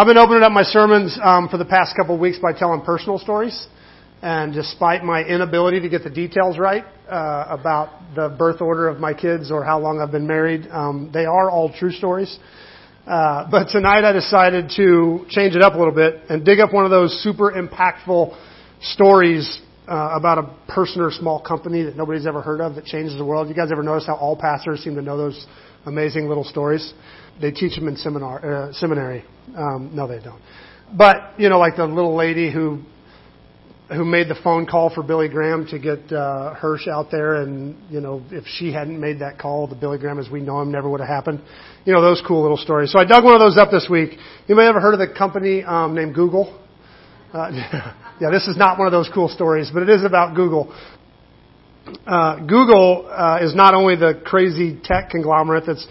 I've 0.00 0.06
been 0.06 0.16
opening 0.16 0.42
up 0.42 0.52
my 0.52 0.62
sermons 0.62 1.18
um, 1.22 1.50
for 1.50 1.58
the 1.58 1.66
past 1.66 1.94
couple 1.94 2.14
of 2.14 2.22
weeks 2.22 2.38
by 2.38 2.54
telling 2.54 2.80
personal 2.80 3.18
stories. 3.18 3.66
And 4.22 4.50
despite 4.50 5.04
my 5.04 5.22
inability 5.22 5.78
to 5.80 5.90
get 5.90 6.04
the 6.04 6.08
details 6.08 6.56
right 6.56 6.86
uh, 7.06 7.44
about 7.50 8.14
the 8.14 8.34
birth 8.38 8.62
order 8.62 8.88
of 8.88 8.98
my 8.98 9.12
kids 9.12 9.50
or 9.50 9.62
how 9.62 9.78
long 9.78 10.00
I've 10.00 10.10
been 10.10 10.26
married, 10.26 10.66
um, 10.70 11.10
they 11.12 11.26
are 11.26 11.50
all 11.50 11.70
true 11.70 11.90
stories. 11.90 12.38
Uh, 13.06 13.46
but 13.50 13.68
tonight 13.68 14.08
I 14.08 14.12
decided 14.12 14.72
to 14.76 15.26
change 15.28 15.54
it 15.54 15.60
up 15.60 15.74
a 15.74 15.76
little 15.76 15.94
bit 15.94 16.14
and 16.30 16.46
dig 16.46 16.60
up 16.60 16.72
one 16.72 16.86
of 16.86 16.90
those 16.90 17.12
super 17.22 17.52
impactful 17.52 18.34
stories 18.80 19.60
uh, 19.86 20.14
about 20.16 20.38
a 20.38 20.72
person 20.72 21.02
or 21.02 21.10
small 21.10 21.42
company 21.42 21.82
that 21.82 21.94
nobody's 21.94 22.26
ever 22.26 22.40
heard 22.40 22.62
of 22.62 22.74
that 22.76 22.86
changes 22.86 23.18
the 23.18 23.24
world. 23.26 23.50
You 23.50 23.54
guys 23.54 23.70
ever 23.70 23.82
notice 23.82 24.06
how 24.06 24.14
all 24.14 24.34
pastors 24.34 24.80
seem 24.80 24.94
to 24.94 25.02
know 25.02 25.18
those 25.18 25.46
amazing 25.84 26.26
little 26.26 26.44
stories? 26.44 26.94
They 27.40 27.50
teach 27.50 27.74
them 27.74 27.88
in 27.88 27.96
seminar, 27.96 28.68
uh, 28.68 28.72
seminary. 28.72 29.24
Um, 29.56 29.90
no, 29.94 30.06
they 30.06 30.20
don't. 30.22 30.40
But 30.96 31.38
you 31.38 31.48
know, 31.48 31.58
like 31.58 31.76
the 31.76 31.86
little 31.86 32.16
lady 32.16 32.52
who 32.52 32.82
who 33.88 34.04
made 34.04 34.28
the 34.28 34.36
phone 34.44 34.66
call 34.66 34.88
for 34.94 35.02
Billy 35.02 35.28
Graham 35.28 35.66
to 35.66 35.78
get 35.78 36.12
uh, 36.12 36.54
Hearst 36.54 36.86
out 36.86 37.10
there, 37.10 37.42
and 37.42 37.76
you 37.90 38.00
know, 38.00 38.22
if 38.30 38.44
she 38.46 38.72
hadn't 38.72 39.00
made 39.00 39.18
that 39.18 39.38
call, 39.38 39.66
the 39.66 39.74
Billy 39.74 39.98
Graham 39.98 40.18
as 40.18 40.30
we 40.30 40.40
know 40.40 40.60
him 40.60 40.70
never 40.70 40.88
would 40.88 41.00
have 41.00 41.08
happened. 41.08 41.42
You 41.84 41.92
know, 41.92 42.00
those 42.00 42.22
cool 42.26 42.42
little 42.42 42.56
stories. 42.56 42.92
So 42.92 43.00
I 43.00 43.04
dug 43.04 43.24
one 43.24 43.34
of 43.34 43.40
those 43.40 43.56
up 43.56 43.70
this 43.70 43.88
week. 43.90 44.10
You 44.46 44.54
may 44.54 44.66
ever 44.66 44.80
heard 44.80 44.94
of 44.94 45.00
the 45.00 45.12
company 45.12 45.64
um, 45.64 45.94
named 45.94 46.14
Google. 46.14 46.56
Uh, 47.32 47.50
yeah, 48.20 48.30
this 48.30 48.46
is 48.46 48.56
not 48.56 48.78
one 48.78 48.86
of 48.86 48.92
those 48.92 49.10
cool 49.12 49.28
stories, 49.28 49.70
but 49.72 49.82
it 49.82 49.88
is 49.88 50.04
about 50.04 50.36
Google. 50.36 50.72
Uh, 52.06 52.36
Google 52.40 53.08
uh, 53.10 53.38
is 53.42 53.54
not 53.54 53.74
only 53.74 53.96
the 53.96 54.20
crazy 54.24 54.78
tech 54.84 55.10
conglomerate 55.10 55.64
that's 55.66 55.86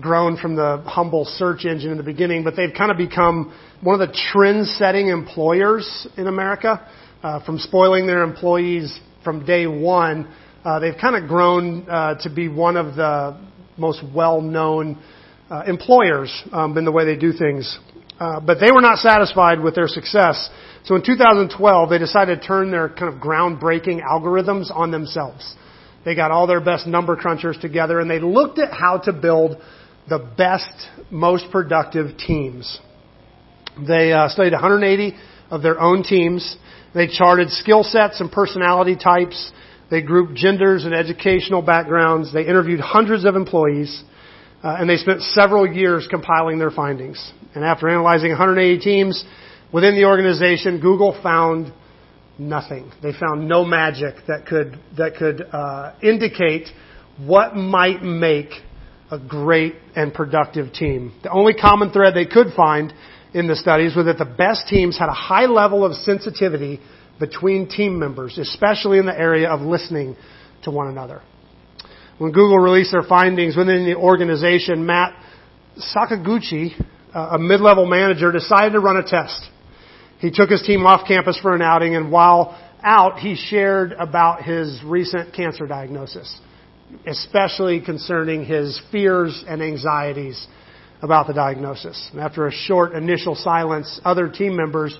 grown 0.00 0.36
from 0.36 0.54
the 0.54 0.82
humble 0.86 1.24
search 1.24 1.64
engine 1.64 1.90
in 1.90 1.96
the 1.96 2.02
beginning, 2.02 2.44
but 2.44 2.54
they've 2.56 2.74
kind 2.76 2.90
of 2.90 2.96
become 2.96 3.52
one 3.82 4.00
of 4.00 4.08
the 4.08 4.16
trend-setting 4.32 5.08
employers 5.08 6.06
in 6.16 6.26
America. 6.26 6.86
Uh, 7.22 7.44
from 7.44 7.58
spoiling 7.58 8.06
their 8.06 8.22
employees 8.22 9.00
from 9.24 9.44
day 9.44 9.66
one, 9.66 10.32
uh, 10.64 10.78
they've 10.78 10.98
kind 11.00 11.16
of 11.16 11.28
grown 11.28 11.88
uh, 11.88 12.14
to 12.20 12.30
be 12.32 12.48
one 12.48 12.76
of 12.76 12.94
the 12.94 13.36
most 13.76 14.02
well-known 14.14 14.98
uh, 15.50 15.62
employers 15.66 16.30
um, 16.52 16.76
in 16.78 16.84
the 16.84 16.92
way 16.92 17.04
they 17.04 17.16
do 17.16 17.32
things. 17.32 17.78
Uh, 18.20 18.40
but 18.40 18.58
they 18.60 18.70
were 18.72 18.80
not 18.80 18.98
satisfied 18.98 19.60
with 19.60 19.74
their 19.74 19.86
success. 19.86 20.50
So 20.84 20.96
in 20.96 21.04
2012, 21.04 21.90
they 21.90 21.98
decided 21.98 22.40
to 22.40 22.46
turn 22.46 22.70
their 22.70 22.88
kind 22.88 23.12
of 23.12 23.20
groundbreaking 23.20 24.00
algorithms 24.02 24.74
on 24.74 24.90
themselves. 24.90 25.54
They 26.04 26.14
got 26.14 26.30
all 26.30 26.46
their 26.46 26.60
best 26.60 26.86
number 26.86 27.16
crunchers 27.16 27.60
together 27.60 28.00
and 28.00 28.10
they 28.10 28.20
looked 28.20 28.58
at 28.58 28.72
how 28.72 28.98
to 29.04 29.12
build 29.12 29.60
the 30.08 30.18
best, 30.36 30.70
most 31.10 31.50
productive 31.50 32.16
teams. 32.18 32.80
They 33.86 34.12
uh, 34.12 34.28
studied 34.28 34.52
180 34.52 35.16
of 35.50 35.62
their 35.62 35.80
own 35.80 36.02
teams. 36.02 36.56
They 36.94 37.06
charted 37.06 37.50
skill 37.50 37.82
sets 37.82 38.20
and 38.20 38.30
personality 38.30 38.96
types. 38.96 39.52
They 39.90 40.02
grouped 40.02 40.34
genders 40.34 40.84
and 40.84 40.94
educational 40.94 41.62
backgrounds. 41.62 42.32
They 42.32 42.46
interviewed 42.46 42.80
hundreds 42.80 43.24
of 43.24 43.36
employees. 43.36 44.02
Uh, 44.62 44.76
and 44.80 44.90
they 44.90 44.96
spent 44.96 45.22
several 45.22 45.66
years 45.66 46.08
compiling 46.10 46.58
their 46.58 46.70
findings. 46.70 47.32
And 47.54 47.64
after 47.64 47.88
analyzing 47.88 48.30
180 48.30 48.80
teams 48.80 49.24
within 49.72 49.94
the 49.94 50.04
organization, 50.04 50.80
Google 50.80 51.18
found 51.22 51.72
nothing. 52.38 52.90
They 53.02 53.12
found 53.12 53.48
no 53.48 53.64
magic 53.64 54.14
that 54.26 54.46
could 54.46 54.78
that 54.96 55.16
could 55.16 55.42
uh, 55.42 55.94
indicate 56.02 56.68
what 57.18 57.54
might 57.54 58.02
make 58.02 58.50
a 59.10 59.18
great 59.18 59.74
and 59.96 60.12
productive 60.12 60.72
team. 60.72 61.12
The 61.22 61.30
only 61.30 61.54
common 61.54 61.90
thread 61.90 62.14
they 62.14 62.26
could 62.26 62.48
find 62.54 62.92
in 63.32 63.46
the 63.46 63.56
studies 63.56 63.96
was 63.96 64.06
that 64.06 64.18
the 64.18 64.24
best 64.24 64.68
teams 64.68 64.98
had 64.98 65.08
a 65.08 65.14
high 65.14 65.46
level 65.46 65.84
of 65.84 65.94
sensitivity 65.94 66.80
between 67.18 67.68
team 67.68 67.98
members, 67.98 68.38
especially 68.38 68.98
in 68.98 69.06
the 69.06 69.18
area 69.18 69.48
of 69.48 69.60
listening 69.60 70.16
to 70.64 70.70
one 70.70 70.88
another. 70.88 71.22
When 72.18 72.32
Google 72.32 72.58
released 72.58 72.92
their 72.92 73.02
findings 73.02 73.56
within 73.56 73.84
the 73.84 73.94
organization, 73.94 74.84
Matt 74.86 75.14
Sakaguchi, 75.78 76.72
uh, 77.14 77.30
a 77.32 77.38
mid-level 77.38 77.86
manager, 77.86 78.32
decided 78.32 78.72
to 78.72 78.80
run 78.80 78.96
a 78.96 79.02
test. 79.02 79.40
He 80.18 80.30
took 80.32 80.50
his 80.50 80.62
team 80.62 80.84
off 80.84 81.06
campus 81.06 81.38
for 81.40 81.54
an 81.54 81.62
outing, 81.62 81.94
and 81.94 82.10
while 82.10 82.58
out, 82.82 83.18
he 83.18 83.36
shared 83.36 83.92
about 83.92 84.42
his 84.42 84.80
recent 84.84 85.34
cancer 85.34 85.66
diagnosis, 85.66 86.38
especially 87.06 87.80
concerning 87.80 88.44
his 88.44 88.80
fears 88.90 89.44
and 89.46 89.62
anxieties 89.62 90.46
about 91.02 91.26
the 91.26 91.32
diagnosis. 91.32 92.10
After 92.18 92.46
a 92.46 92.52
short 92.52 92.92
initial 92.92 93.34
silence, 93.34 94.00
other 94.04 94.28
team 94.28 94.56
members 94.56 94.98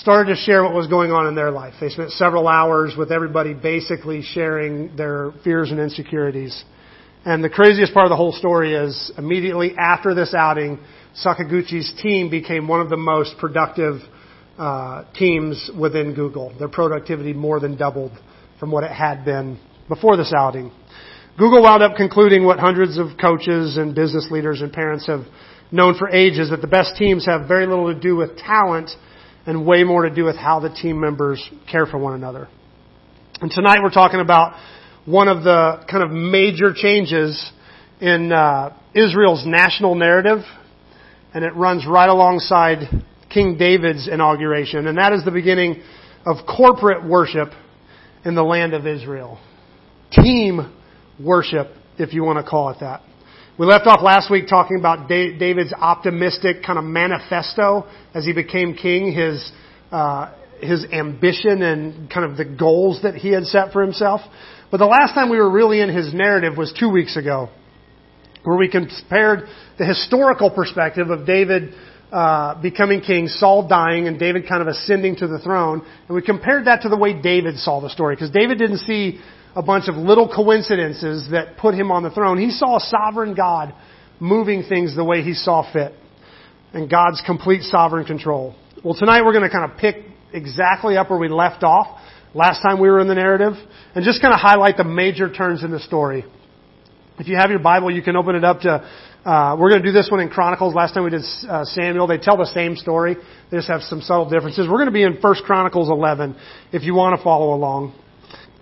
started 0.00 0.34
to 0.34 0.40
share 0.40 0.62
what 0.62 0.74
was 0.74 0.86
going 0.86 1.12
on 1.12 1.26
in 1.26 1.34
their 1.34 1.50
life. 1.50 1.74
They 1.80 1.88
spent 1.88 2.10
several 2.12 2.48
hours 2.48 2.94
with 2.96 3.10
everybody 3.10 3.54
basically 3.54 4.22
sharing 4.22 4.96
their 4.96 5.32
fears 5.44 5.70
and 5.70 5.80
insecurities. 5.80 6.64
And 7.24 7.42
the 7.42 7.50
craziest 7.50 7.92
part 7.94 8.06
of 8.06 8.10
the 8.10 8.16
whole 8.16 8.32
story 8.32 8.74
is 8.74 9.12
immediately 9.18 9.74
after 9.78 10.14
this 10.14 10.34
outing, 10.34 10.78
Sakaguchi's 11.24 11.92
team 12.00 12.30
became 12.30 12.68
one 12.68 12.80
of 12.80 12.90
the 12.90 12.96
most 12.96 13.34
productive 13.38 14.00
uh, 14.56 15.04
teams 15.14 15.70
within 15.78 16.14
Google. 16.14 16.54
Their 16.58 16.68
productivity 16.68 17.32
more 17.32 17.60
than 17.60 17.76
doubled 17.76 18.12
from 18.60 18.70
what 18.70 18.84
it 18.84 18.92
had 18.92 19.24
been 19.24 19.58
before 19.88 20.16
this 20.16 20.32
outing. 20.36 20.70
Google 21.38 21.62
wound 21.62 21.82
up 21.82 21.96
concluding 21.96 22.44
what 22.44 22.58
hundreds 22.58 22.98
of 22.98 23.16
coaches 23.20 23.76
and 23.76 23.94
business 23.94 24.28
leaders 24.30 24.60
and 24.60 24.72
parents 24.72 25.06
have 25.06 25.20
known 25.70 25.96
for 25.96 26.08
ages 26.10 26.50
that 26.50 26.60
the 26.60 26.66
best 26.66 26.96
teams 26.96 27.26
have 27.26 27.46
very 27.46 27.66
little 27.66 27.92
to 27.92 27.98
do 27.98 28.16
with 28.16 28.36
talent 28.38 28.90
and 29.46 29.64
way 29.64 29.84
more 29.84 30.08
to 30.08 30.14
do 30.14 30.24
with 30.24 30.36
how 30.36 30.60
the 30.60 30.68
team 30.68 31.00
members 31.00 31.42
care 31.70 31.86
for 31.86 31.98
one 31.98 32.14
another. 32.14 32.48
And 33.40 33.50
tonight 33.50 33.78
we're 33.82 33.90
talking 33.90 34.20
about 34.20 34.58
one 35.04 35.28
of 35.28 35.44
the 35.44 35.84
kind 35.90 36.02
of 36.02 36.10
major 36.10 36.74
changes 36.74 37.52
in 38.00 38.32
uh, 38.32 38.76
Israel's 38.94 39.44
national 39.46 39.94
narrative, 39.94 40.40
and 41.32 41.44
it 41.44 41.54
runs 41.54 41.86
right 41.86 42.08
alongside 42.08 42.78
King 43.30 43.56
David's 43.56 44.08
inauguration, 44.08 44.86
and 44.86 44.98
that 44.98 45.12
is 45.12 45.24
the 45.24 45.30
beginning 45.30 45.82
of 46.26 46.46
corporate 46.46 47.08
worship 47.08 47.50
in 48.24 48.34
the 48.34 48.42
land 48.42 48.74
of 48.74 48.86
Israel. 48.86 49.38
Team 50.10 50.72
worship, 51.22 51.68
if 51.98 52.14
you 52.14 52.24
want 52.24 52.44
to 52.44 52.48
call 52.48 52.70
it 52.70 52.78
that. 52.80 53.02
We 53.58 53.66
left 53.66 53.86
off 53.86 54.00
last 54.02 54.30
week 54.30 54.46
talking 54.48 54.78
about 54.78 55.08
David's 55.08 55.72
optimistic 55.72 56.62
kind 56.64 56.78
of 56.78 56.84
manifesto 56.84 57.86
as 58.14 58.24
he 58.24 58.32
became 58.32 58.74
king, 58.74 59.12
his, 59.12 59.50
uh, 59.90 60.32
his 60.60 60.86
ambition 60.92 61.62
and 61.62 62.08
kind 62.08 62.30
of 62.30 62.36
the 62.36 62.44
goals 62.44 63.00
that 63.02 63.16
he 63.16 63.30
had 63.30 63.44
set 63.44 63.72
for 63.72 63.82
himself. 63.82 64.20
But 64.70 64.78
the 64.78 64.86
last 64.86 65.14
time 65.14 65.28
we 65.28 65.38
were 65.38 65.50
really 65.50 65.80
in 65.80 65.88
his 65.88 66.14
narrative 66.14 66.56
was 66.56 66.72
two 66.78 66.88
weeks 66.88 67.16
ago, 67.16 67.48
where 68.44 68.56
we 68.56 68.70
compared 68.70 69.48
the 69.78 69.84
historical 69.84 70.50
perspective 70.50 71.10
of 71.10 71.26
David 71.26 71.74
uh, 72.12 72.62
becoming 72.62 73.00
king, 73.00 73.26
Saul 73.26 73.68
dying, 73.68 74.06
and 74.06 74.18
David 74.18 74.48
kind 74.48 74.62
of 74.62 74.68
ascending 74.68 75.16
to 75.16 75.26
the 75.26 75.40
throne. 75.40 75.84
And 76.06 76.14
we 76.14 76.22
compared 76.22 76.66
that 76.66 76.82
to 76.82 76.88
the 76.88 76.96
way 76.96 77.20
David 77.20 77.58
saw 77.58 77.80
the 77.80 77.90
story, 77.90 78.14
because 78.14 78.30
David 78.30 78.58
didn't 78.58 78.78
see 78.78 79.20
a 79.54 79.62
bunch 79.62 79.88
of 79.88 79.96
little 79.96 80.28
coincidences 80.32 81.28
that 81.30 81.56
put 81.56 81.74
him 81.74 81.90
on 81.90 82.02
the 82.02 82.10
throne. 82.10 82.38
He 82.38 82.50
saw 82.50 82.76
a 82.76 82.80
sovereign 82.80 83.34
God 83.34 83.74
moving 84.20 84.64
things 84.68 84.94
the 84.94 85.04
way 85.04 85.22
he 85.22 85.34
saw 85.34 85.70
fit 85.72 85.92
and 86.72 86.90
God's 86.90 87.22
complete 87.24 87.62
sovereign 87.62 88.04
control. 88.04 88.54
Well, 88.84 88.94
tonight 88.94 89.22
we're 89.24 89.32
going 89.32 89.48
to 89.48 89.50
kind 89.50 89.70
of 89.70 89.78
pick 89.78 89.96
exactly 90.32 90.96
up 90.96 91.10
where 91.10 91.18
we 91.18 91.28
left 91.28 91.62
off 91.62 92.00
last 92.34 92.62
time 92.62 92.80
we 92.80 92.88
were 92.88 93.00
in 93.00 93.08
the 93.08 93.14
narrative 93.14 93.54
and 93.94 94.04
just 94.04 94.20
kind 94.20 94.34
of 94.34 94.40
highlight 94.40 94.76
the 94.76 94.84
major 94.84 95.32
turns 95.32 95.64
in 95.64 95.70
the 95.70 95.80
story. 95.80 96.24
If 97.18 97.26
you 97.26 97.36
have 97.36 97.50
your 97.50 97.58
Bible, 97.58 97.90
you 97.90 98.02
can 98.02 98.16
open 98.16 98.36
it 98.36 98.44
up 98.44 98.60
to, 98.60 98.88
uh, 99.24 99.56
we're 99.58 99.70
going 99.70 99.82
to 99.82 99.88
do 99.88 99.92
this 99.92 100.08
one 100.10 100.20
in 100.20 100.28
Chronicles. 100.28 100.74
Last 100.74 100.94
time 100.94 101.04
we 101.04 101.10
did 101.10 101.22
uh, 101.48 101.64
Samuel. 101.64 102.06
They 102.06 102.18
tell 102.18 102.36
the 102.36 102.46
same 102.46 102.76
story. 102.76 103.16
They 103.50 103.56
just 103.56 103.68
have 103.68 103.82
some 103.82 104.00
subtle 104.00 104.30
differences. 104.30 104.68
We're 104.68 104.78
going 104.78 104.86
to 104.86 104.92
be 104.92 105.02
in 105.02 105.18
1 105.20 105.34
Chronicles 105.44 105.88
11 105.88 106.36
if 106.72 106.82
you 106.84 106.94
want 106.94 107.18
to 107.18 107.24
follow 107.24 107.54
along. 107.54 107.94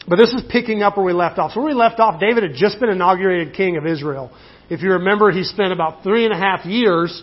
But 0.08 0.16
this 0.16 0.32
is 0.32 0.42
picking 0.48 0.82
up 0.82 0.96
where 0.96 1.04
we 1.04 1.12
left 1.12 1.38
off. 1.38 1.52
So 1.52 1.60
where 1.60 1.68
we 1.68 1.74
left 1.74 1.98
off, 1.98 2.20
David 2.20 2.44
had 2.44 2.54
just 2.54 2.78
been 2.78 2.90
inaugurated 2.90 3.54
king 3.54 3.76
of 3.76 3.86
Israel. 3.86 4.30
If 4.70 4.82
you 4.82 4.92
remember, 4.92 5.30
he 5.32 5.42
spent 5.42 5.72
about 5.72 6.02
three 6.02 6.24
and 6.24 6.32
a 6.32 6.36
half 6.36 6.64
years 6.64 7.22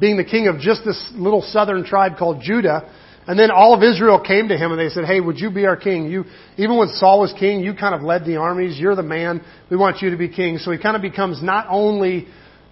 being 0.00 0.16
the 0.16 0.24
king 0.24 0.48
of 0.48 0.58
just 0.58 0.84
this 0.84 1.12
little 1.14 1.42
southern 1.42 1.84
tribe 1.84 2.16
called 2.18 2.42
Judah. 2.42 2.90
And 3.26 3.38
then 3.38 3.50
all 3.50 3.72
of 3.74 3.82
Israel 3.82 4.20
came 4.20 4.48
to 4.48 4.56
him 4.56 4.72
and 4.72 4.80
they 4.80 4.88
said, 4.88 5.04
Hey, 5.04 5.20
would 5.20 5.38
you 5.38 5.50
be 5.50 5.64
our 5.66 5.76
king? 5.76 6.10
You, 6.10 6.24
even 6.56 6.76
when 6.76 6.88
Saul 6.88 7.20
was 7.20 7.32
king, 7.38 7.60
you 7.60 7.74
kind 7.74 7.94
of 7.94 8.02
led 8.02 8.24
the 8.24 8.36
armies. 8.36 8.78
You're 8.78 8.96
the 8.96 9.02
man. 9.02 9.42
We 9.70 9.76
want 9.76 10.02
you 10.02 10.10
to 10.10 10.16
be 10.16 10.28
king. 10.28 10.58
So 10.58 10.72
he 10.72 10.78
kind 10.78 10.96
of 10.96 11.02
becomes 11.02 11.42
not 11.42 11.66
only 11.70 12.26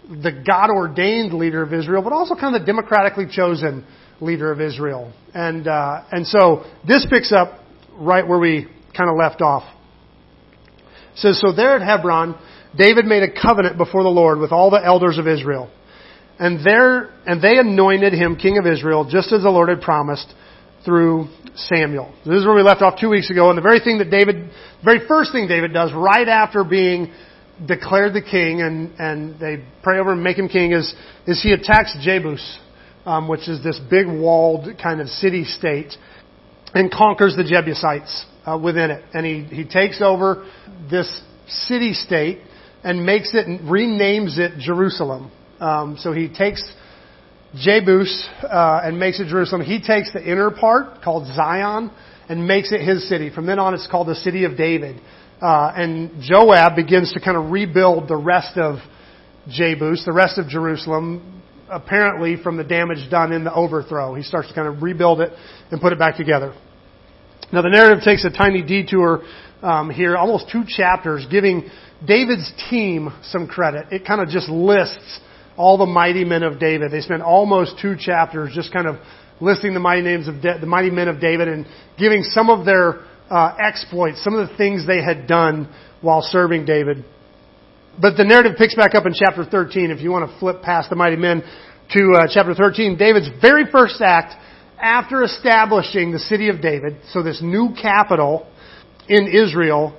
the 0.08 0.42
God 0.46 0.70
ordained 0.70 1.32
leader 1.32 1.62
of 1.62 1.72
Israel, 1.72 2.02
but 2.02 2.12
also 2.12 2.34
kind 2.34 2.54
of 2.54 2.62
the 2.62 2.66
democratically 2.66 3.26
chosen 3.30 3.86
leader 4.20 4.52
of 4.52 4.60
Israel. 4.60 5.12
And, 5.32 5.66
uh, 5.66 6.04
and 6.10 6.26
so 6.26 6.64
this 6.86 7.06
picks 7.08 7.32
up 7.32 7.60
right 7.94 8.26
where 8.26 8.38
we 8.38 8.68
kind 8.96 9.10
of 9.10 9.16
left 9.16 9.40
off. 9.40 9.64
It 11.12 11.18
says, 11.18 11.40
So 11.40 11.52
there 11.52 11.76
at 11.76 11.82
Hebron, 11.82 12.38
David 12.76 13.04
made 13.04 13.22
a 13.22 13.30
covenant 13.30 13.76
before 13.76 14.02
the 14.02 14.08
Lord 14.08 14.38
with 14.38 14.52
all 14.52 14.70
the 14.70 14.82
elders 14.82 15.18
of 15.18 15.26
Israel. 15.26 15.70
And 16.38 16.64
there, 16.66 17.10
and 17.26 17.42
they 17.42 17.58
anointed 17.58 18.12
him 18.12 18.36
king 18.36 18.58
of 18.58 18.66
Israel, 18.66 19.08
just 19.08 19.32
as 19.32 19.42
the 19.42 19.50
Lord 19.50 19.68
had 19.68 19.80
promised 19.80 20.32
through 20.84 21.28
Samuel. 21.54 22.12
This 22.24 22.40
is 22.40 22.46
where 22.46 22.54
we 22.54 22.62
left 22.62 22.82
off 22.82 22.98
two 22.98 23.10
weeks 23.10 23.30
ago, 23.30 23.50
and 23.50 23.58
the 23.58 23.62
very 23.62 23.80
thing 23.80 23.98
that 23.98 24.10
David, 24.10 24.36
the 24.36 24.84
very 24.84 25.06
first 25.06 25.32
thing 25.32 25.46
David 25.46 25.72
does 25.72 25.92
right 25.92 26.26
after 26.26 26.64
being 26.64 27.12
declared 27.66 28.14
the 28.14 28.22
king 28.22 28.60
and, 28.62 28.92
and 28.98 29.38
they 29.38 29.62
pray 29.82 29.98
over 29.98 30.12
and 30.12 30.22
make 30.22 30.38
him 30.38 30.48
king 30.48 30.72
is, 30.72 30.94
is 31.26 31.42
he 31.42 31.52
attacks 31.52 31.96
Jebus, 32.04 32.58
um, 33.04 33.28
which 33.28 33.48
is 33.48 33.62
this 33.62 33.80
big 33.90 34.06
walled 34.06 34.66
kind 34.82 35.00
of 35.00 35.08
city 35.08 35.44
state, 35.44 35.94
and 36.74 36.90
conquers 36.90 37.36
the 37.36 37.44
Jebusites 37.44 38.26
uh, 38.46 38.58
within 38.58 38.90
it. 38.90 39.04
And 39.12 39.26
he, 39.26 39.42
he 39.44 39.64
takes 39.64 40.00
over 40.00 40.48
this 40.90 41.22
city 41.46 41.92
state 41.92 42.40
and 42.82 43.04
makes 43.04 43.34
it, 43.34 43.46
renames 43.62 44.38
it 44.38 44.58
Jerusalem. 44.58 45.30
Um, 45.60 45.96
so 45.98 46.12
he 46.12 46.28
takes 46.28 46.62
Jebus 47.54 48.26
uh, 48.42 48.80
and 48.84 48.98
makes 48.98 49.20
it 49.20 49.28
Jerusalem. 49.28 49.62
He 49.62 49.80
takes 49.80 50.12
the 50.12 50.22
inner 50.22 50.50
part 50.50 51.02
called 51.02 51.26
Zion 51.34 51.90
and 52.28 52.46
makes 52.46 52.72
it 52.72 52.80
his 52.80 53.08
city. 53.08 53.30
From 53.30 53.46
then 53.46 53.58
on, 53.58 53.74
it's 53.74 53.86
called 53.86 54.08
the 54.08 54.14
city 54.14 54.44
of 54.44 54.56
David. 54.56 55.00
Uh, 55.40 55.72
and 55.74 56.22
Joab 56.22 56.76
begins 56.76 57.12
to 57.12 57.20
kind 57.20 57.36
of 57.36 57.50
rebuild 57.50 58.08
the 58.08 58.16
rest 58.16 58.56
of 58.56 58.78
Jebus, 59.48 60.04
the 60.04 60.12
rest 60.12 60.38
of 60.38 60.48
Jerusalem, 60.48 61.41
apparently 61.72 62.36
from 62.42 62.56
the 62.56 62.64
damage 62.64 63.10
done 63.10 63.32
in 63.32 63.44
the 63.44 63.52
overthrow. 63.52 64.14
He 64.14 64.22
starts 64.22 64.48
to 64.48 64.54
kind 64.54 64.68
of 64.68 64.82
rebuild 64.82 65.20
it 65.20 65.32
and 65.70 65.80
put 65.80 65.92
it 65.92 65.98
back 65.98 66.16
together. 66.16 66.54
Now 67.52 67.62
the 67.62 67.70
narrative 67.70 68.04
takes 68.04 68.24
a 68.24 68.30
tiny 68.30 68.62
detour 68.62 69.22
um, 69.62 69.90
here, 69.90 70.16
almost 70.16 70.50
two 70.50 70.64
chapters, 70.66 71.26
giving 71.30 71.68
David's 72.06 72.52
team 72.70 73.12
some 73.22 73.46
credit. 73.46 73.86
It 73.90 74.06
kind 74.06 74.20
of 74.20 74.28
just 74.28 74.48
lists 74.48 75.20
all 75.56 75.78
the 75.78 75.86
mighty 75.86 76.24
men 76.24 76.42
of 76.42 76.58
David. 76.58 76.90
They 76.90 77.00
spend 77.00 77.22
almost 77.22 77.76
two 77.80 77.94
chapters 77.98 78.52
just 78.54 78.72
kind 78.72 78.86
of 78.86 78.96
listing 79.40 79.74
the 79.74 79.80
mighty 79.80 80.02
names 80.02 80.28
of 80.28 80.40
the 80.42 80.66
mighty 80.66 80.90
men 80.90 81.08
of 81.08 81.20
David 81.20 81.48
and 81.48 81.66
giving 81.98 82.22
some 82.22 82.48
of 82.48 82.64
their 82.64 83.00
uh, 83.30 83.56
exploits, 83.60 84.22
some 84.22 84.34
of 84.34 84.48
the 84.48 84.56
things 84.56 84.86
they 84.86 85.02
had 85.02 85.26
done 85.26 85.72
while 86.00 86.22
serving 86.22 86.64
David. 86.64 87.04
But 88.00 88.16
the 88.16 88.24
narrative 88.24 88.52
picks 88.56 88.74
back 88.74 88.94
up 88.94 89.04
in 89.04 89.12
chapter 89.12 89.44
13. 89.44 89.90
If 89.90 90.00
you 90.00 90.10
want 90.10 90.30
to 90.30 90.38
flip 90.38 90.62
past 90.62 90.88
the 90.88 90.96
mighty 90.96 91.16
men 91.16 91.42
to 91.92 92.12
uh, 92.16 92.26
chapter 92.32 92.54
13, 92.54 92.96
David's 92.96 93.28
very 93.40 93.64
first 93.70 94.00
act 94.00 94.34
after 94.80 95.22
establishing 95.22 96.10
the 96.10 96.18
city 96.18 96.48
of 96.48 96.62
David, 96.62 96.96
so 97.10 97.22
this 97.22 97.40
new 97.42 97.74
capital 97.80 98.48
in 99.08 99.28
Israel, 99.28 99.96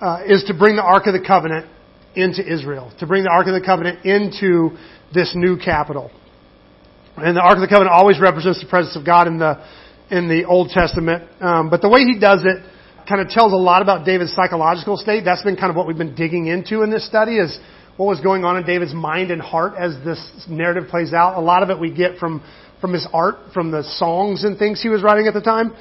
uh, 0.00 0.22
is 0.26 0.44
to 0.48 0.54
bring 0.54 0.76
the 0.76 0.82
Ark 0.82 1.06
of 1.06 1.12
the 1.12 1.24
Covenant 1.24 1.66
into 2.14 2.42
Israel, 2.42 2.92
to 2.98 3.06
bring 3.06 3.22
the 3.22 3.30
Ark 3.30 3.46
of 3.46 3.54
the 3.54 3.64
Covenant 3.64 4.04
into 4.04 4.76
this 5.14 5.32
new 5.34 5.56
capital. 5.56 6.10
And 7.16 7.36
the 7.36 7.40
Ark 7.40 7.56
of 7.56 7.62
the 7.62 7.68
Covenant 7.68 7.94
always 7.94 8.20
represents 8.20 8.60
the 8.60 8.68
presence 8.68 8.96
of 8.96 9.06
God 9.06 9.28
in 9.28 9.38
the 9.38 9.64
in 10.10 10.28
the 10.28 10.44
Old 10.44 10.70
Testament. 10.70 11.24
Um, 11.40 11.70
but 11.70 11.82
the 11.82 11.88
way 11.88 12.00
he 12.00 12.18
does 12.18 12.42
it 12.44 12.64
kind 13.08 13.20
of 13.20 13.28
tells 13.28 13.52
a 13.52 13.56
lot 13.56 13.82
about 13.82 14.04
David's 14.04 14.34
psychological 14.34 14.96
state. 14.96 15.24
That's 15.24 15.42
been 15.42 15.56
kind 15.56 15.70
of 15.70 15.76
what 15.76 15.86
we've 15.86 15.96
been 15.96 16.14
digging 16.14 16.46
into 16.46 16.82
in 16.82 16.90
this 16.90 17.06
study 17.06 17.36
is 17.36 17.58
what 17.96 18.06
was 18.06 18.20
going 18.20 18.44
on 18.44 18.56
in 18.56 18.66
David's 18.66 18.94
mind 18.94 19.30
and 19.30 19.40
heart 19.40 19.74
as 19.78 19.94
this 20.04 20.46
narrative 20.48 20.88
plays 20.88 21.12
out. 21.12 21.36
A 21.36 21.40
lot 21.40 21.62
of 21.62 21.70
it 21.70 21.80
we 21.80 21.90
get 21.90 22.18
from 22.18 22.42
from 22.80 22.92
his 22.92 23.06
art, 23.12 23.36
from 23.52 23.70
the 23.70 23.82
songs 23.98 24.44
and 24.44 24.58
things 24.58 24.82
he 24.82 24.88
was 24.88 25.02
writing 25.02 25.26
at 25.26 25.34
the 25.34 25.40
time. 25.40 25.74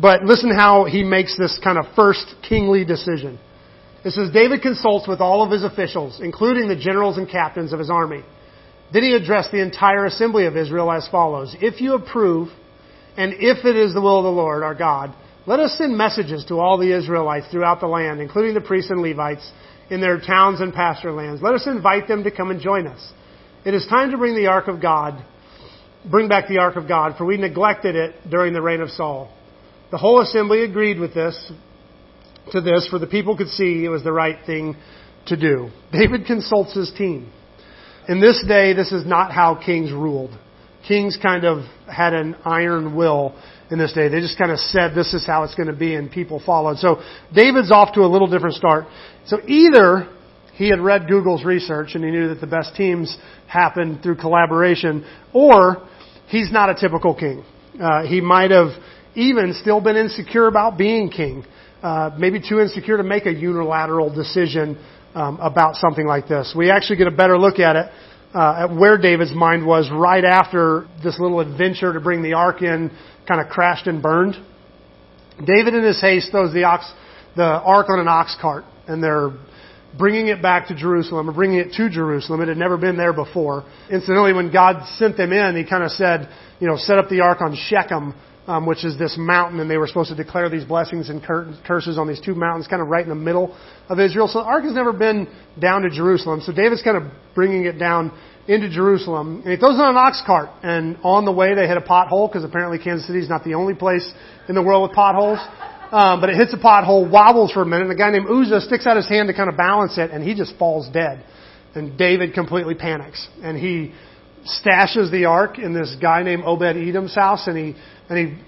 But 0.00 0.24
listen 0.24 0.50
how 0.50 0.84
he 0.84 1.02
makes 1.02 1.36
this 1.36 1.58
kind 1.62 1.78
of 1.78 1.86
first 1.94 2.34
kingly 2.48 2.84
decision. 2.84 3.38
It 4.04 4.12
says, 4.12 4.30
David 4.32 4.60
consults 4.60 5.08
with 5.08 5.20
all 5.20 5.42
of 5.42 5.50
his 5.50 5.64
officials, 5.64 6.20
including 6.22 6.68
the 6.68 6.76
generals 6.76 7.16
and 7.16 7.28
captains 7.28 7.72
of 7.72 7.78
his 7.78 7.90
army. 7.90 8.22
Then 8.92 9.02
he 9.02 9.14
addressed 9.14 9.50
the 9.50 9.62
entire 9.62 10.04
assembly 10.04 10.46
of 10.46 10.56
Israel 10.56 10.90
as 10.92 11.08
follows. 11.08 11.56
If 11.60 11.80
you 11.80 11.94
approve, 11.94 12.48
and 13.16 13.34
if 13.38 13.64
it 13.64 13.76
is 13.76 13.94
the 13.94 14.00
will 14.00 14.18
of 14.18 14.24
the 14.24 14.30
Lord 14.30 14.62
our 14.62 14.74
God, 14.74 15.14
let 15.46 15.60
us 15.60 15.76
send 15.76 15.96
messages 15.96 16.44
to 16.46 16.58
all 16.58 16.78
the 16.78 16.96
Israelites 16.96 17.46
throughout 17.50 17.80
the 17.80 17.86
land, 17.86 18.20
including 18.20 18.54
the 18.54 18.60
priests 18.60 18.90
and 18.90 19.02
Levites, 19.02 19.50
in 19.90 20.00
their 20.00 20.18
towns 20.18 20.60
and 20.60 20.72
pasture 20.72 21.12
lands. 21.12 21.42
Let 21.42 21.54
us 21.54 21.66
invite 21.66 22.08
them 22.08 22.24
to 22.24 22.30
come 22.30 22.50
and 22.50 22.60
join 22.60 22.86
us. 22.86 23.12
It 23.64 23.74
is 23.74 23.86
time 23.86 24.10
to 24.10 24.16
bring 24.16 24.34
the 24.34 24.46
ark 24.46 24.68
of 24.68 24.80
God, 24.80 25.22
bring 26.10 26.28
back 26.28 26.48
the 26.48 26.58
ark 26.58 26.76
of 26.76 26.88
God, 26.88 27.16
for 27.18 27.26
we 27.26 27.36
neglected 27.36 27.94
it 27.94 28.14
during 28.30 28.52
the 28.54 28.62
reign 28.62 28.80
of 28.80 28.90
Saul. 28.90 29.30
The 29.90 29.98
whole 29.98 30.20
assembly 30.20 30.64
agreed 30.64 30.98
with 30.98 31.14
this, 31.14 31.52
to 32.52 32.60
this, 32.60 32.88
for 32.88 32.98
the 32.98 33.06
people 33.06 33.36
could 33.36 33.48
see 33.48 33.84
it 33.84 33.88
was 33.88 34.02
the 34.02 34.12
right 34.12 34.38
thing 34.46 34.76
to 35.26 35.36
do. 35.36 35.70
David 35.92 36.26
consults 36.26 36.74
his 36.74 36.92
team. 36.96 37.30
In 38.08 38.20
this 38.20 38.42
day, 38.46 38.74
this 38.74 38.92
is 38.92 39.06
not 39.06 39.32
how 39.32 39.54
kings 39.54 39.92
ruled. 39.92 40.36
Kings 40.86 41.18
kind 41.22 41.44
of 41.44 41.64
had 41.90 42.12
an 42.12 42.36
iron 42.44 42.94
will 42.94 43.34
in 43.70 43.78
this 43.78 43.92
day. 43.92 44.08
They 44.08 44.20
just 44.20 44.38
kind 44.38 44.50
of 44.50 44.58
said 44.58 44.94
this 44.94 45.14
is 45.14 45.26
how 45.26 45.44
it's 45.44 45.54
going 45.54 45.68
to 45.68 45.76
be 45.76 45.94
and 45.94 46.10
people 46.10 46.42
followed. 46.44 46.78
So 46.78 47.02
David's 47.34 47.70
off 47.70 47.94
to 47.94 48.00
a 48.00 48.10
little 48.10 48.28
different 48.28 48.54
start. 48.54 48.86
So 49.26 49.38
either 49.46 50.08
he 50.54 50.68
had 50.68 50.80
read 50.80 51.08
Google's 51.08 51.44
research 51.44 51.94
and 51.94 52.04
he 52.04 52.10
knew 52.10 52.28
that 52.28 52.40
the 52.40 52.46
best 52.46 52.76
teams 52.76 53.16
happen 53.46 54.00
through 54.02 54.16
collaboration, 54.16 55.04
or 55.32 55.88
he's 56.28 56.52
not 56.52 56.70
a 56.70 56.74
typical 56.74 57.14
king. 57.14 57.44
Uh, 57.80 58.06
he 58.06 58.20
might 58.20 58.50
have 58.50 58.68
even 59.14 59.52
still 59.54 59.80
been 59.80 59.96
insecure 59.96 60.46
about 60.46 60.76
being 60.78 61.10
king 61.10 61.44
uh, 61.84 62.10
maybe 62.18 62.40
too 62.40 62.60
insecure 62.60 62.96
to 62.96 63.02
make 63.02 63.26
a 63.26 63.32
unilateral 63.32 64.12
decision 64.12 64.82
um, 65.14 65.38
about 65.38 65.76
something 65.76 66.06
like 66.06 66.26
this. 66.26 66.54
We 66.56 66.70
actually 66.70 66.96
get 66.96 67.08
a 67.08 67.14
better 67.14 67.38
look 67.38 67.58
at 67.58 67.76
it, 67.76 67.92
uh, 68.34 68.66
at 68.68 68.76
where 68.76 68.98
David's 68.98 69.34
mind 69.34 69.64
was 69.64 69.88
right 69.92 70.24
after 70.24 70.86
this 71.02 71.18
little 71.20 71.40
adventure 71.40 71.92
to 71.92 72.00
bring 72.00 72.22
the 72.22 72.34
ark 72.34 72.62
in 72.62 72.90
kind 73.28 73.40
of 73.40 73.48
crashed 73.48 73.86
and 73.86 74.02
burned. 74.02 74.34
David, 75.38 75.74
in 75.74 75.84
his 75.84 76.00
haste, 76.00 76.30
throws 76.30 76.52
the 76.52 76.64
ox, 76.64 76.90
the 77.36 77.44
ark 77.44 77.88
on 77.88 78.00
an 78.00 78.08
ox 78.08 78.36
cart, 78.40 78.64
and 78.86 79.02
they're 79.02 79.30
bringing 79.96 80.28
it 80.28 80.42
back 80.42 80.68
to 80.68 80.74
Jerusalem, 80.74 81.30
or 81.30 81.32
bringing 81.32 81.58
it 81.58 81.72
to 81.74 81.88
Jerusalem. 81.88 82.40
It 82.40 82.48
had 82.48 82.56
never 82.56 82.76
been 82.76 82.96
there 82.96 83.12
before. 83.12 83.64
Incidentally, 83.90 84.32
when 84.32 84.52
God 84.52 84.84
sent 84.96 85.16
them 85.16 85.32
in, 85.32 85.56
He 85.56 85.68
kind 85.68 85.84
of 85.84 85.92
said, 85.92 86.28
you 86.58 86.66
know, 86.66 86.76
set 86.76 86.98
up 86.98 87.08
the 87.08 87.20
ark 87.20 87.40
on 87.40 87.56
Shechem, 87.68 88.14
um, 88.46 88.66
which 88.66 88.84
is 88.84 88.98
this 88.98 89.16
mountain, 89.18 89.60
and 89.60 89.70
they 89.70 89.78
were 89.78 89.86
supposed 89.86 90.10
to 90.10 90.16
declare 90.16 90.50
these 90.50 90.64
blessings 90.64 91.08
and 91.08 91.22
curses 91.22 91.96
on 91.96 92.06
these 92.08 92.20
two 92.20 92.34
mountains, 92.34 92.66
kind 92.68 92.82
of 92.82 92.88
right 92.88 93.02
in 93.02 93.08
the 93.08 93.14
middle 93.14 93.56
of 93.88 93.98
Israel. 93.98 94.28
So 94.28 94.40
the 94.40 94.44
ark 94.44 94.64
has 94.64 94.74
never 94.74 94.92
been 94.92 95.28
down 95.58 95.82
to 95.82 95.90
Jerusalem. 95.90 96.40
So 96.42 96.52
David's 96.52 96.82
kind 96.82 96.96
of 96.96 97.04
bringing 97.34 97.64
it 97.64 97.78
down 97.78 98.12
into 98.46 98.68
Jerusalem, 98.68 99.40
and 99.42 99.50
he 99.52 99.56
throws 99.56 99.76
it 99.76 99.80
on 99.80 99.90
an 99.90 99.96
ox 99.96 100.22
cart. 100.26 100.50
And 100.62 100.98
on 101.02 101.24
the 101.24 101.32
way, 101.32 101.54
they 101.54 101.66
hit 101.66 101.78
a 101.78 101.80
pothole 101.80 102.28
because 102.28 102.44
apparently 102.44 102.78
Kansas 102.78 103.06
City 103.06 103.20
is 103.20 103.28
not 103.28 103.44
the 103.44 103.54
only 103.54 103.74
place 103.74 104.10
in 104.48 104.54
the 104.54 104.62
world 104.62 104.88
with 104.88 104.94
potholes. 104.94 105.38
Um, 105.90 106.20
but 106.20 106.28
it 106.28 106.36
hits 106.36 106.52
a 106.52 106.58
pothole, 106.58 107.08
wobbles 107.08 107.52
for 107.52 107.62
a 107.62 107.66
minute, 107.66 107.84
and 107.84 107.92
a 107.92 107.96
guy 107.96 108.10
named 108.10 108.26
Uzzah 108.28 108.62
sticks 108.62 108.86
out 108.86 108.96
his 108.96 109.08
hand 109.08 109.28
to 109.28 109.34
kind 109.34 109.48
of 109.48 109.56
balance 109.56 109.96
it, 109.96 110.10
and 110.10 110.24
he 110.24 110.34
just 110.34 110.58
falls 110.58 110.88
dead. 110.92 111.24
And 111.74 111.96
David 111.96 112.34
completely 112.34 112.74
panics, 112.74 113.28
and 113.42 113.56
he 113.56 113.94
stashes 114.44 115.10
the 115.10 115.26
ark 115.26 115.58
in 115.58 115.72
this 115.72 115.96
guy 116.00 116.22
named 116.22 116.42
Obed 116.44 116.76
Edom's 116.76 117.14
house, 117.14 117.46
and 117.46 117.56
he 117.56 117.80
and 118.08 118.18
he 118.18 118.38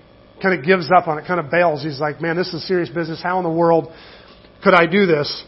kind 0.42 0.58
of 0.58 0.64
gives 0.64 0.90
up 0.90 1.08
on 1.08 1.18
it, 1.18 1.26
kind 1.26 1.40
of 1.40 1.50
bails. 1.50 1.82
He's 1.82 2.00
like, 2.00 2.20
man, 2.20 2.36
this 2.36 2.52
is 2.52 2.66
serious 2.66 2.88
business. 2.88 3.20
How 3.22 3.38
in 3.38 3.44
the 3.44 3.50
world 3.50 3.92
could 4.62 4.74
I 4.74 4.86
do 4.86 5.06
this? 5.06 5.44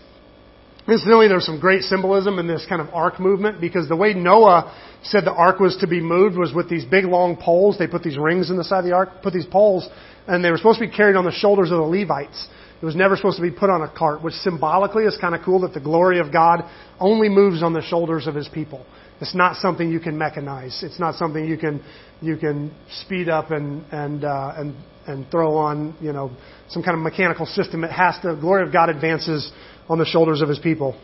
Incidentally, 0.88 1.28
there's 1.28 1.44
some 1.44 1.60
great 1.60 1.82
symbolism 1.82 2.38
in 2.38 2.46
this 2.46 2.64
kind 2.66 2.80
of 2.80 2.88
ark 2.94 3.20
movement 3.20 3.60
because 3.60 3.88
the 3.88 3.96
way 3.96 4.14
Noah 4.14 4.74
said 5.02 5.24
the 5.24 5.32
ark 5.32 5.60
was 5.60 5.76
to 5.80 5.86
be 5.86 6.00
moved 6.00 6.36
was 6.38 6.54
with 6.54 6.70
these 6.70 6.86
big 6.86 7.04
long 7.04 7.36
poles. 7.36 7.76
They 7.78 7.86
put 7.86 8.02
these 8.02 8.16
rings 8.16 8.48
in 8.48 8.56
the 8.56 8.64
side 8.64 8.78
of 8.78 8.84
the 8.86 8.92
ark, 8.92 9.22
put 9.22 9.34
these 9.34 9.46
poles, 9.46 9.86
and 10.26 10.42
they 10.42 10.50
were 10.50 10.56
supposed 10.56 10.78
to 10.78 10.86
be 10.86 10.92
carried 10.92 11.14
on 11.14 11.26
the 11.26 11.32
shoulders 11.32 11.70
of 11.70 11.76
the 11.76 11.84
Levites. 11.84 12.48
It 12.80 12.86
was 12.86 12.96
never 12.96 13.16
supposed 13.16 13.36
to 13.36 13.42
be 13.42 13.50
put 13.50 13.68
on 13.68 13.82
a 13.82 13.88
cart, 13.88 14.22
which 14.22 14.34
symbolically 14.34 15.04
is 15.04 15.18
kind 15.20 15.34
of 15.34 15.42
cool 15.44 15.60
that 15.60 15.74
the 15.74 15.80
glory 15.80 16.20
of 16.20 16.32
God 16.32 16.64
only 17.00 17.28
moves 17.28 17.62
on 17.62 17.74
the 17.74 17.82
shoulders 17.82 18.26
of 18.26 18.34
his 18.34 18.48
people. 18.48 18.86
It's 19.20 19.34
not 19.34 19.56
something 19.56 19.90
you 19.90 20.00
can 20.00 20.16
mechanize. 20.16 20.82
It's 20.82 21.00
not 21.00 21.16
something 21.16 21.44
you 21.44 21.58
can 21.58 21.82
you 22.20 22.36
can 22.36 22.74
speed 23.02 23.28
up 23.28 23.50
and 23.50 23.84
and 23.90 24.24
uh, 24.24 24.54
and 24.56 24.76
and 25.06 25.30
throw 25.30 25.56
on 25.56 25.96
you 26.00 26.12
know 26.12 26.30
some 26.68 26.82
kind 26.82 26.96
of 26.96 27.02
mechanical 27.02 27.46
system. 27.46 27.84
It 27.84 27.90
has 27.90 28.16
to. 28.22 28.34
The 28.34 28.40
glory 28.40 28.66
of 28.66 28.72
God 28.72 28.88
advances 28.88 29.50
on 29.88 29.98
the 29.98 30.04
shoulders 30.04 30.40
of 30.40 30.48
His 30.48 30.58
people. 30.58 30.98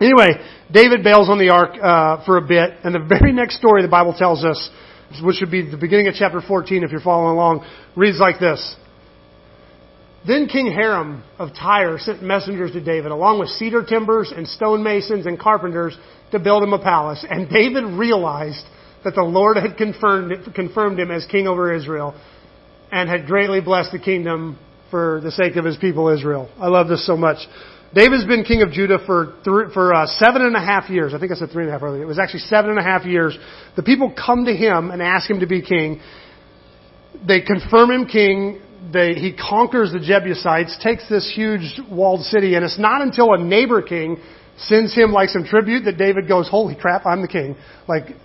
Anyway, 0.00 0.30
David 0.72 1.04
bails 1.04 1.28
on 1.28 1.38
the 1.38 1.50
ark 1.50 1.76
uh, 1.80 2.24
for 2.24 2.38
a 2.38 2.42
bit, 2.42 2.72
and 2.82 2.94
the 2.94 3.06
very 3.06 3.32
next 3.40 3.56
story 3.58 3.82
the 3.82 3.88
Bible 3.88 4.14
tells 4.18 4.44
us, 4.44 4.70
which 5.22 5.36
would 5.40 5.50
be 5.50 5.70
the 5.70 5.76
beginning 5.76 6.08
of 6.08 6.14
chapter 6.14 6.40
14 6.40 6.82
if 6.82 6.90
you're 6.90 7.00
following 7.00 7.36
along, 7.36 7.64
reads 7.94 8.18
like 8.18 8.40
this. 8.40 8.74
Then 10.26 10.46
King 10.46 10.72
Hiram 10.72 11.24
of 11.38 11.50
Tyre 11.50 11.98
sent 11.98 12.22
messengers 12.22 12.72
to 12.72 12.80
David, 12.80 13.10
along 13.10 13.40
with 13.40 13.48
cedar 13.50 13.84
timbers 13.84 14.32
and 14.34 14.46
stonemasons 14.46 15.26
and 15.26 15.38
carpenters, 15.38 15.96
to 16.30 16.38
build 16.38 16.62
him 16.62 16.72
a 16.72 16.78
palace. 16.78 17.24
And 17.28 17.48
David 17.48 17.84
realized 17.84 18.64
that 19.04 19.14
the 19.14 19.22
Lord 19.22 19.56
had 19.56 19.76
confirmed, 19.76 20.32
confirmed 20.54 20.98
him 20.98 21.10
as 21.10 21.26
king 21.26 21.48
over 21.48 21.74
Israel 21.74 22.14
and 22.92 23.08
had 23.08 23.26
greatly 23.26 23.60
blessed 23.60 23.90
the 23.92 23.98
kingdom 23.98 24.58
for 24.90 25.20
the 25.24 25.30
sake 25.30 25.56
of 25.56 25.64
his 25.64 25.76
people 25.78 26.08
Israel. 26.08 26.50
I 26.58 26.68
love 26.68 26.88
this 26.88 27.04
so 27.06 27.16
much. 27.16 27.38
David's 27.94 28.24
been 28.24 28.44
king 28.44 28.62
of 28.62 28.70
Judah 28.70 28.98
for 29.04 29.34
three, 29.44 29.66
for 29.74 29.92
uh, 29.92 30.06
seven 30.06 30.42
and 30.42 30.56
a 30.56 30.60
half 30.60 30.88
years. 30.88 31.12
I 31.14 31.18
think 31.18 31.32
I 31.32 31.34
said 31.34 31.50
three 31.50 31.64
and 31.64 31.70
a 31.70 31.72
half 31.72 31.82
earlier. 31.82 32.02
It 32.02 32.06
was 32.06 32.18
actually 32.18 32.40
seven 32.40 32.70
and 32.70 32.78
a 32.78 32.82
half 32.82 33.04
years. 33.04 33.36
The 33.76 33.82
people 33.82 34.14
come 34.14 34.44
to 34.46 34.54
him 34.54 34.90
and 34.90 35.02
ask 35.02 35.28
him 35.28 35.40
to 35.40 35.46
be 35.46 35.62
king. 35.62 36.00
They 37.26 37.42
confirm 37.42 37.90
him 37.90 38.06
king. 38.06 38.60
They, 38.90 39.14
he 39.14 39.32
conquers 39.32 39.92
the 39.92 40.00
Jebusites, 40.00 40.76
takes 40.82 41.08
this 41.08 41.30
huge 41.32 41.80
walled 41.90 42.24
city, 42.24 42.54
and 42.54 42.64
it's 42.64 42.78
not 42.78 43.00
until 43.00 43.32
a 43.32 43.38
neighbor 43.38 43.80
king 43.82 44.16
sends 44.56 44.94
him 44.94 45.12
like 45.12 45.28
some 45.28 45.44
tribute 45.44 45.84
that 45.84 45.98
David 45.98 46.26
goes, 46.26 46.48
"Holy 46.48 46.74
crap, 46.74 47.06
I'm 47.06 47.22
the 47.22 47.28
king!" 47.28 47.56
Like 47.86 48.16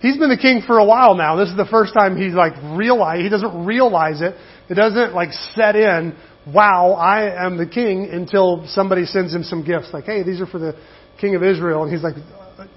he's 0.00 0.16
been 0.16 0.30
the 0.30 0.36
king 0.36 0.62
for 0.66 0.78
a 0.78 0.84
while 0.84 1.14
now. 1.14 1.36
This 1.36 1.48
is 1.48 1.56
the 1.56 1.68
first 1.70 1.94
time 1.94 2.16
he's 2.16 2.34
like 2.34 2.54
realize 2.76 3.20
he 3.22 3.28
doesn't 3.28 3.64
realize 3.64 4.20
it. 4.20 4.34
It 4.68 4.74
doesn't 4.74 5.14
like 5.14 5.32
set 5.54 5.76
in. 5.76 6.16
Wow, 6.52 6.92
I 6.92 7.46
am 7.46 7.56
the 7.56 7.66
king 7.66 8.08
until 8.10 8.64
somebody 8.66 9.04
sends 9.04 9.32
him 9.32 9.44
some 9.44 9.64
gifts 9.64 9.90
like, 9.92 10.04
"Hey, 10.04 10.22
these 10.22 10.40
are 10.40 10.46
for 10.46 10.58
the 10.58 10.74
king 11.20 11.36
of 11.36 11.42
Israel," 11.44 11.84
and 11.84 11.92
he's 11.92 12.02
like, 12.02 12.14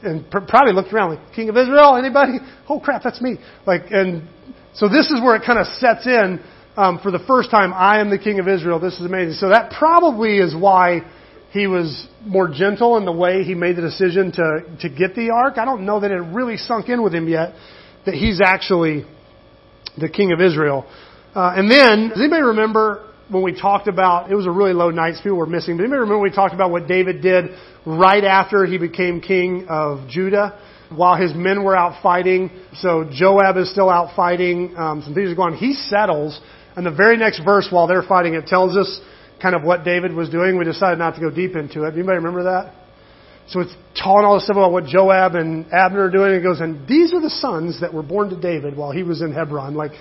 and 0.04 0.30
probably 0.30 0.74
looked 0.74 0.94
around 0.94 1.16
like, 1.16 1.34
"King 1.34 1.50
of 1.50 1.58
Israel, 1.58 1.96
anybody? 1.96 2.40
Oh 2.70 2.80
crap, 2.80 3.04
that's 3.04 3.22
me!" 3.22 3.38
Like, 3.66 3.86
and 3.90 4.28
so 4.74 4.88
this 4.88 5.10
is 5.12 5.22
where 5.22 5.36
it 5.36 5.44
kind 5.46 5.60
of 5.60 5.68
sets 5.68 6.06
in 6.06 6.40
um, 6.76 7.00
for 7.00 7.12
the 7.12 7.20
first 7.28 7.52
time. 7.52 7.74
I 7.74 8.00
am 8.00 8.10
the 8.10 8.18
king 8.18 8.40
of 8.40 8.48
Israel. 8.48 8.80
This 8.80 8.94
is 9.00 9.06
amazing. 9.06 9.34
So 9.34 9.50
that 9.50 9.72
probably 9.78 10.38
is 10.38 10.56
why 10.56 11.02
he 11.52 11.68
was 11.68 12.08
more 12.26 12.48
gentle 12.48 12.98
in 12.98 13.06
the 13.06 13.12
way 13.12 13.44
he 13.44 13.54
made 13.54 13.76
the 13.76 13.82
decision 13.82 14.32
to 14.32 14.78
to 14.82 14.90
get 14.90 15.16
the 15.16 15.30
ark. 15.30 15.58
I 15.58 15.66
don't 15.66 15.86
know 15.86 16.00
that 16.00 16.12
it 16.12 16.16
really 16.16 16.58
sunk 16.58 16.90
in 16.90 17.04
with 17.04 17.14
him 17.14 17.28
yet 17.28 17.54
that 18.06 18.16
he's 18.16 18.42
actually 18.44 19.06
the 19.98 20.10
king 20.10 20.34
of 20.34 20.42
Israel. 20.42 20.86
Uh, 21.36 21.54
and 21.56 21.72
then, 21.72 22.10
does 22.10 22.20
anybody 22.20 22.44
remember 22.44 23.10
when 23.30 23.44
we 23.44 23.60
talked 23.60 23.88
about 23.88 24.30
it 24.30 24.36
was 24.36 24.46
a 24.46 24.52
really 24.52 24.74
low 24.74 24.90
night, 24.90 25.16
so 25.16 25.24
people 25.24 25.38
were 25.38 25.46
missing. 25.46 25.78
But 25.78 25.84
anybody 25.84 26.02
remember 26.02 26.20
when 26.20 26.30
we 26.30 26.36
talked 26.36 26.54
about 26.54 26.72
what 26.72 26.88
David 26.88 27.22
did 27.22 27.46
right 27.86 28.24
after 28.24 28.66
he 28.66 28.78
became 28.78 29.22
king 29.22 29.68
of 29.70 30.10
Judah? 30.10 30.60
while 30.96 31.20
his 31.20 31.34
men 31.34 31.64
were 31.64 31.76
out 31.76 32.02
fighting. 32.02 32.52
So 32.76 33.10
Joab 33.12 33.58
is 33.58 33.72
still 33.72 33.90
out 33.90 34.16
fighting. 34.16 34.76
Um, 34.78 35.02
some 35.04 35.14
things 35.14 35.32
are 35.32 35.36
going 35.36 35.54
on. 35.54 35.60
He 35.60 35.74
settles. 35.74 36.40
And 36.76 36.86
the 36.86 36.92
very 36.92 37.18
next 37.18 37.42
verse, 37.44 37.68
while 37.70 37.88
they're 37.88 38.04
fighting, 38.04 38.34
it 38.34 38.48
tells 38.48 38.76
us 38.76 39.00
kind 39.42 39.56
of 39.56 39.64
what 39.64 39.84
David 39.84 40.14
was 40.14 40.30
doing. 40.30 40.58
We 40.58 40.66
decided 40.66 41.00
not 41.00 41.16
to 41.16 41.22
go 41.22 41.30
deep 41.30 41.56
into 41.56 41.84
it. 41.84 41.94
Anybody 41.94 42.18
remember 42.18 42.44
that? 42.44 42.74
So 43.50 43.60
it's 43.60 43.76
telling 43.96 44.26
all 44.26 44.36
this 44.36 44.46
stuff 44.46 44.56
about 44.56 44.72
what 44.72 44.86
Joab 44.86 45.36
and 45.36 45.66
Abner 45.74 46.06
are 46.06 46.10
doing. 46.10 46.34
It 46.34 46.44
goes, 46.44 46.62
and 46.62 46.88
these 46.88 47.14
are 47.14 47.20
the 47.20 47.30
sons 47.30 47.82
that 47.82 47.94
were 47.94 48.04
born 48.04 48.30
to 48.30 48.40
David 48.40 48.78
while 48.78 48.92
he 48.92 49.04
was 49.04 49.22
in 49.22 49.34
Hebron. 49.34 49.76
Like, 49.76 49.92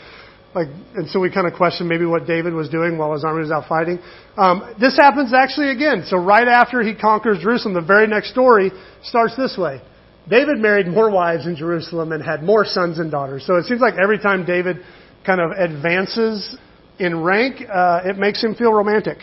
like, 0.54 0.68
and 0.94 1.08
so 1.08 1.18
we 1.18 1.32
kind 1.32 1.46
of 1.46 1.54
question 1.54 1.88
maybe 1.88 2.04
what 2.04 2.26
David 2.26 2.52
was 2.52 2.68
doing 2.68 2.98
while 2.98 3.14
his 3.14 3.24
army 3.24 3.40
was 3.40 3.50
out 3.50 3.68
fighting. 3.68 3.98
Um, 4.36 4.74
this 4.78 4.96
happens 4.96 5.32
actually 5.34 5.70
again. 5.70 6.04
So 6.06 6.18
right 6.18 6.46
after 6.46 6.82
he 6.82 6.94
conquers 6.94 7.38
Jerusalem, 7.42 7.74
the 7.74 7.80
very 7.80 8.06
next 8.06 8.30
story 8.30 8.70
starts 9.02 9.34
this 9.34 9.56
way. 9.58 9.80
David 10.28 10.58
married 10.58 10.86
more 10.86 11.10
wives 11.10 11.46
in 11.46 11.56
Jerusalem 11.56 12.12
and 12.12 12.22
had 12.22 12.44
more 12.44 12.64
sons 12.64 12.98
and 12.98 13.10
daughters. 13.10 13.44
So 13.46 13.56
it 13.56 13.64
seems 13.64 13.80
like 13.80 13.94
every 14.00 14.18
time 14.18 14.44
David 14.44 14.76
kind 15.24 15.40
of 15.40 15.52
advances 15.52 16.56
in 16.98 17.22
rank, 17.22 17.56
uh, 17.72 18.00
it 18.04 18.18
makes 18.18 18.42
him 18.42 18.54
feel 18.54 18.72
romantic. 18.72 19.18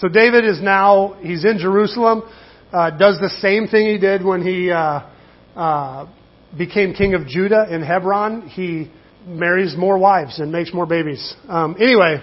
So 0.00 0.08
David 0.08 0.44
is 0.44 0.62
now, 0.62 1.16
he's 1.20 1.44
in 1.44 1.58
Jerusalem, 1.58 2.22
uh, 2.72 2.90
does 2.90 3.18
the 3.18 3.30
same 3.40 3.66
thing 3.66 3.86
he 3.86 3.98
did 3.98 4.24
when 4.24 4.42
he 4.42 4.70
uh, 4.70 5.00
uh, 5.56 6.06
became 6.56 6.94
king 6.94 7.14
of 7.14 7.26
Judah 7.26 7.66
in 7.70 7.82
Hebron. 7.82 8.48
He 8.48 8.90
marries 9.26 9.76
more 9.76 9.98
wives 9.98 10.38
and 10.38 10.52
makes 10.52 10.72
more 10.72 10.86
babies. 10.86 11.34
Um, 11.48 11.76
anyway, 11.80 12.22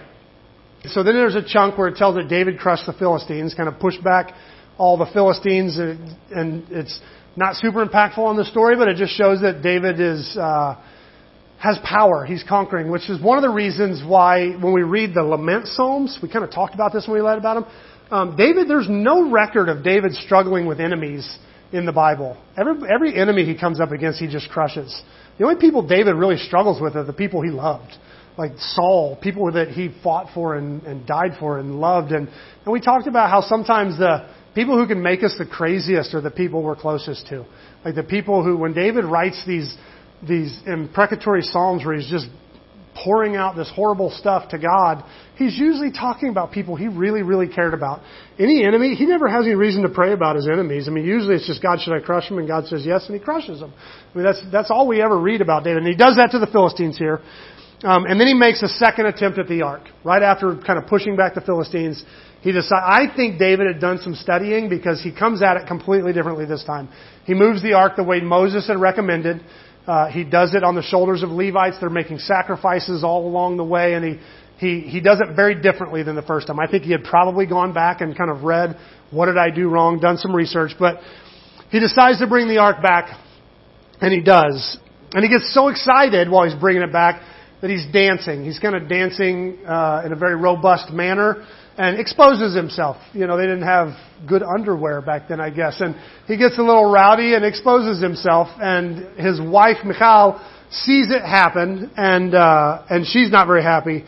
so 0.86 1.03
then 1.03 1.15
there's 1.15 1.36
a 1.36 1.46
chunk 1.46 1.77
where 1.77 1.88
it 1.88 1.98
tells 1.98 2.15
that 2.15 2.29
David 2.29 2.60
crushed 2.60 2.86
the 2.86 2.94
Philistines, 2.94 3.53
kind 3.53 3.67
of 3.67 3.79
pushed 3.79 4.03
back 4.03 4.34
all 4.77 4.98
the 4.98 5.08
Philistines, 5.13 5.77
and, 5.77 6.15
and 6.32 6.65
it's 6.70 7.00
not 7.36 7.55
super 7.55 7.86
impactful 7.86 8.17
on 8.20 8.38
the 8.38 8.46
story, 8.46 8.75
but 8.75 8.88
it 8.88 8.98
just 8.98 9.13
shows 9.13 9.41
that 9.41 9.62
David 9.62 10.00
is 10.00 10.38
uh, 10.38 10.75
has 11.65 11.79
power. 11.84 12.25
He's 12.25 12.43
conquering, 12.48 12.91
which 12.91 13.10
is 13.10 13.19
one 13.19 13.39
of 13.39 13.41
the 13.41 13.50
reasons 13.50 14.03
why 14.07 14.51
when 14.51 14.72
we 14.72 14.84
read 14.84 15.15
the 15.15 15.24
lament 15.24 15.67
psalms, 15.67 16.19
we 16.22 16.29
kind 16.29 16.45
of 16.45 16.51
talked 16.51 16.75
about 16.75 16.93
this 16.93 17.07
when 17.07 17.15
we 17.19 17.25
read 17.25 17.39
about 17.39 17.55
them. 17.55 17.65
Um, 18.12 18.36
David, 18.38 18.69
there's 18.69 18.88
no 18.88 19.31
record 19.31 19.67
of 19.67 19.84
David 19.84 20.13
struggling 20.13 20.67
with 20.67 20.79
enemies 20.79 21.39
in 21.72 21.88
the 21.88 21.91
Bible. 21.91 22.38
Every 22.55 22.75
every 22.88 23.19
enemy 23.19 23.45
he 23.45 23.57
comes 23.57 23.81
up 23.81 23.91
against, 23.91 24.19
he 24.19 24.27
just 24.27 24.48
crushes. 24.50 25.01
The 25.39 25.43
only 25.43 25.60
people 25.60 25.86
David 25.88 26.13
really 26.15 26.38
struggles 26.38 26.79
with 26.79 26.95
are 26.95 27.03
the 27.03 27.13
people 27.13 27.41
he 27.41 27.50
loved, 27.50 27.91
like 28.38 28.51
Saul, 28.57 29.17
people 29.19 29.51
that 29.53 29.69
he 29.69 29.89
fought 30.03 30.27
for 30.36 30.55
and, 30.55 30.84
and 30.84 31.07
died 31.07 31.31
for 31.39 31.57
and 31.57 31.81
loved. 31.81 32.12
And 32.12 32.27
and 32.27 32.72
we 32.72 32.79
talked 32.79 33.07
about 33.07 33.31
how 33.31 33.41
sometimes 33.41 33.98
the 33.98 34.29
people 34.53 34.77
who 34.77 34.88
can 34.88 35.01
make 35.01 35.24
us 35.24 35.34
the 35.39 35.48
craziest 35.48 36.13
are 36.13 36.22
the 36.22 36.29
people 36.29 36.62
we're 36.62 36.75
closest 36.75 37.25
to. 37.29 37.43
Like 37.84 37.95
the 37.95 38.03
people 38.03 38.43
who, 38.43 38.55
when 38.55 38.74
David 38.74 39.05
writes 39.05 39.41
these, 39.48 39.75
these 40.22 40.62
imprecatory 40.65 41.41
psalms 41.41 41.86
where 41.86 41.95
he's 41.95 42.10
just 42.10 42.27
pouring 43.03 43.36
out 43.36 43.55
this 43.55 43.69
horrible 43.75 44.10
stuff 44.10 44.50
to 44.50 44.57
God, 44.57 45.03
he's 45.36 45.57
usually 45.57 45.91
talking 45.91 46.29
about 46.29 46.51
people 46.51 46.75
he 46.75 46.88
really, 46.88 47.24
really 47.24 47.48
cared 47.48 47.74
about. 47.74 48.01
Any 48.39 48.63
enemy, 48.63 48.95
he 48.95 49.05
never 49.05 49.27
has 49.27 49.45
any 49.45 49.55
reason 49.55 49.84
to 49.84 49.89
pray 49.89 50.13
about 50.13 50.38
his 50.38 50.48
enemies. 50.48 50.88
I 50.88 50.91
mean, 50.91 51.05
usually 51.05 51.36
it's 51.36 51.45
just, 51.45 51.62
God, 51.62 51.79
should 51.81 51.93
I 51.93 52.00
crush 52.00 52.29
them? 52.29 52.38
And 52.38 52.48
God 52.48 52.67
says 52.67 52.84
yes, 52.86 53.05
and 53.07 53.17
he 53.17 53.24
crushes 53.24 53.60
them. 53.60 53.74
I 53.74 54.17
mean, 54.17 54.25
that's, 54.25 54.41
that's 54.51 54.72
all 54.72 54.88
we 54.88 55.01
ever 55.01 55.19
read 55.19 55.41
about 55.41 55.63
David. 55.63 55.84
And 55.84 55.88
he 55.88 55.95
does 55.95 56.15
that 56.15 56.31
to 56.31 56.39
the 56.39 56.48
Philistines 56.48 56.98
here. 56.98 57.19
Um, 57.84 58.05
and 58.05 58.19
then 58.19 58.27
he 58.27 58.34
makes 58.34 58.63
a 58.63 58.69
second 58.69 59.07
attempt 59.07 59.38
at 59.38 59.48
the 59.48 59.62
ark, 59.62 59.84
right 60.03 60.24
after 60.24 60.55
kind 60.65 60.79
of 60.79 60.88
pushing 60.88 61.17
back 61.17 61.36
the 61.36 61.41
Philistines. 61.41 62.03
He 62.41 62.51
decide, 62.51 62.81
I 62.84 63.13
think 63.13 63.38
David 63.38 63.67
had 63.67 63.81
done 63.81 64.00
some 64.01 64.15
studying 64.15 64.69
because 64.69 65.01
he 65.01 65.12
comes 65.12 65.41
at 65.41 65.57
it 65.57 65.67
completely 65.67 66.13
differently 66.13 66.45
this 66.45 66.63
time. 66.63 66.89
He 67.25 67.34
moves 67.34 67.62
the 67.62 67.74
ark 67.74 67.98
the 67.98 68.03
way 68.03 68.22
Moses 68.22 68.67
had 68.67 68.79
recommended. 68.79 69.41
Uh, 69.88 70.08
he 70.10 70.24
does 70.24 70.56
it 70.56 70.63
on 70.63 70.75
the 70.75 70.82
shoulders 70.82 71.22
of 71.22 71.30
Levites. 71.30 71.77
They're 71.80 71.89
making 71.89 72.20
sacrifices 72.20 73.04
all 73.04 73.27
along 73.27 73.58
the 73.58 73.63
way, 73.63 73.94
and 73.94 74.04
he, 74.04 74.20
he, 74.58 74.82
he 74.89 75.00
does 75.00 75.22
it 75.22 75.36
very 75.36 75.62
differently 75.62 76.01
than 76.01 76.15
the 76.15 76.24
first 76.24 76.48
time. 76.48 76.60
I 76.60 76.68
think 76.70 76.84
he 76.84 76.92
had 76.92 77.04
probably 77.04 77.46
gone 77.46 77.74
back 77.74 78.01
and 78.01 78.18
kind 78.18 78.32
of 78.32 78.44
read, 78.44 78.77
what 79.12 79.27
did 79.27 79.38
I 79.38 79.50
do 79.51 79.70
wrong, 79.70 80.00
done 80.00 80.18
some 80.18 80.36
research, 80.36 80.72
but 80.80 81.00
he 81.70 81.80
decides 81.80 82.20
to 82.20 82.27
bring 82.27 82.48
the 82.48 82.58
ark 82.58 82.82
back, 82.82 83.15
and 84.01 84.12
he 84.13 84.22
does. 84.22 84.77
And 85.12 85.24
he 85.24 85.30
gets 85.30 85.54
so 85.54 85.68
excited 85.68 86.30
while 86.30 86.50
he's 86.50 86.60
bringing 86.60 86.82
it 86.82 86.92
back 86.92 87.22
that 87.65 87.72
he's 87.72 87.91
dancing. 87.91 88.45
He's 88.45 88.60
kind 88.60 88.75
of 88.75 88.88
dancing 88.88 89.57
uh, 89.65 90.03
in 90.05 90.13
a 90.13 90.15
very 90.15 90.36
robust 90.36 90.93
manner 90.93 91.48
and 91.79 92.00
exposes 92.00 92.55
himself. 92.55 92.98
You 93.12 93.25
know, 93.25 93.38
they 93.38 93.48
didn't 93.48 93.63
have 93.63 93.88
good 94.29 94.43
underwear 94.43 95.01
back 95.01 95.29
then, 95.29 95.41
I 95.41 95.50
guess. 95.50 95.81
And 95.81 95.95
he 96.27 96.38
gets 96.38 96.60
a 96.60 96.62
little 96.62 96.91
rowdy 96.91 97.34
and 97.34 97.43
exposes 97.43 98.00
himself. 98.00 98.50
And 98.62 99.17
his 99.17 99.41
wife, 99.41 99.77
Michal, 99.84 100.39
sees 100.69 101.10
it 101.10 101.24
happen, 101.24 101.91
and 101.98 102.36
uh, 102.36 102.86
and 102.88 103.03
she's 103.07 103.31
not 103.31 103.48
very 103.48 103.63
happy. 103.63 104.03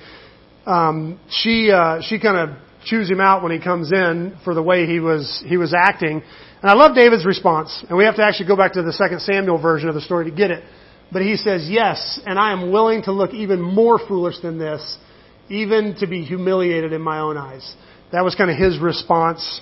Um, 0.68 1.20
she 1.32 1.72
uh, 1.72 2.02
she 2.04 2.20
kind 2.20 2.38
of 2.38 2.58
chews 2.86 3.10
him 3.10 3.20
out 3.20 3.42
when 3.42 3.52
he 3.52 3.60
comes 3.60 3.92
in 3.92 4.38
for 4.44 4.54
the 4.54 4.62
way 4.62 4.86
he 4.86 5.00
was 5.00 5.44
he 5.48 5.58
was 5.58 5.74
acting. 5.76 6.22
And 6.62 6.70
I 6.70 6.76
love 6.76 6.94
David's 6.96 7.26
response. 7.26 7.84
And 7.90 7.98
we 7.98 8.06
have 8.06 8.18
to 8.18 8.24
actually 8.24 8.50
go 8.50 8.56
back 8.56 8.74
to 8.74 8.84
the 8.84 8.94
second 8.94 9.22
Samuel 9.22 9.60
version 9.60 9.90
of 9.90 9.96
the 9.96 10.02
story 10.02 10.30
to 10.30 10.36
get 10.36 10.52
it. 10.52 10.64
But 11.12 11.22
he 11.22 11.38
says, 11.38 11.70
"Yes, 11.70 12.20
and 12.26 12.38
I 12.38 12.52
am 12.52 12.72
willing 12.72 13.04
to 13.04 13.12
look 13.12 13.34
even 13.34 13.62
more 13.62 14.00
foolish 14.00 14.40
than 14.40 14.58
this." 14.58 14.98
even 15.50 15.96
to 16.00 16.08
be 16.08 16.24
humiliated 16.24 16.94
in 16.94 17.02
my 17.02 17.20
own 17.20 17.38
eyes. 17.38 17.76
That 18.12 18.24
was 18.24 18.36
kind 18.36 18.50
of 18.50 18.58
his 18.58 18.80
response 18.80 19.62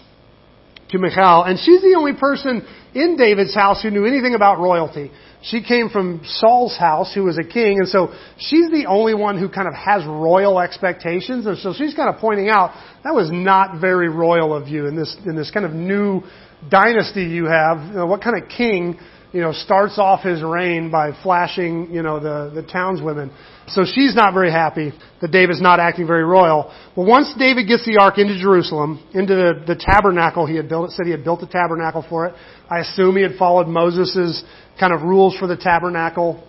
to 0.90 1.00
Michal. 1.00 1.44
And 1.44 1.60
she's 1.60 1.82
the 1.82 1.96
only 1.98 2.14
person 2.14 2.66
in 2.94 3.18
David's 3.18 3.56
house 3.56 3.82
who 3.82 3.90
knew 3.90 4.06
anything 4.06 4.36
about 4.36 4.60
royalty. 4.60 5.12
She 5.42 5.62
came 5.62 5.90
from 5.90 6.22
Saul's 6.26 6.78
house, 6.78 7.14
who 7.14 7.24
was 7.24 7.38
a 7.38 7.44
king, 7.44 7.80
and 7.80 7.88
so 7.88 8.14
she's 8.38 8.72
the 8.72 8.86
only 8.88 9.14
one 9.14 9.38
who 9.38 9.48
kind 9.50 9.68
of 9.68 9.76
has 9.76 10.04
royal 10.06 10.60
expectations. 10.60 11.46
And 11.46 11.58
so 11.58 11.74
she's 11.74 11.94
kind 11.94 12.10
of 12.10 12.20
pointing 12.20 12.50
out 12.50 12.72
that 13.04 13.14
was 13.14 13.30
not 13.32 13.80
very 13.80 14.10
royal 14.10 14.56
of 14.56 14.68
you 14.68 14.88
in 14.88 14.96
this 14.96 15.16
in 15.26 15.36
this 15.36 15.52
kind 15.52 15.66
of 15.66 15.74
new 15.74 16.24
dynasty 16.70 17.26
you 17.26 17.46
have. 17.46 17.78
You 17.88 17.94
know, 17.94 18.06
what 18.08 18.24
kind 18.24 18.42
of 18.42 18.50
king 18.50 19.00
you 19.32 19.42
know, 19.42 19.52
starts 19.52 19.98
off 19.98 20.24
his 20.24 20.42
reign 20.42 20.90
by 20.92 21.12
flashing, 21.22 21.92
you 21.92 22.02
know, 22.02 22.20
the, 22.20 22.62
the 22.62 22.64
townswomen. 22.64 23.32
So 23.68 23.84
she's 23.84 24.16
not 24.16 24.34
very 24.34 24.52
happy 24.52 24.94
that 25.22 25.32
David's 25.32 25.62
not 25.62 25.80
acting 25.80 26.08
very 26.08 26.24
royal. 26.24 26.72
Well, 26.96 27.06
once 27.06 27.34
David 27.38 27.68
gets 27.68 27.86
the 27.86 27.98
ark 28.00 28.18
into 28.18 28.40
Jerusalem, 28.40 29.04
into 29.14 29.36
the, 29.36 29.64
the 29.68 29.76
tabernacle 29.76 30.46
he 30.46 30.56
had 30.56 30.70
built, 30.70 30.92
it 30.92 30.94
said 30.94 31.06
he 31.06 31.12
had 31.12 31.24
built 31.24 31.42
a 31.42 31.48
tabernacle 31.48 32.06
for 32.08 32.28
it. 32.28 32.36
I 32.70 32.80
assume 32.80 33.16
he 33.16 33.24
had 33.24 33.36
followed 33.38 33.68
Moses' 33.68 34.44
kind 34.80 34.94
of 34.94 35.02
rules 35.02 35.36
for 35.38 35.48
the 35.48 35.58
tabernacle. 35.58 36.48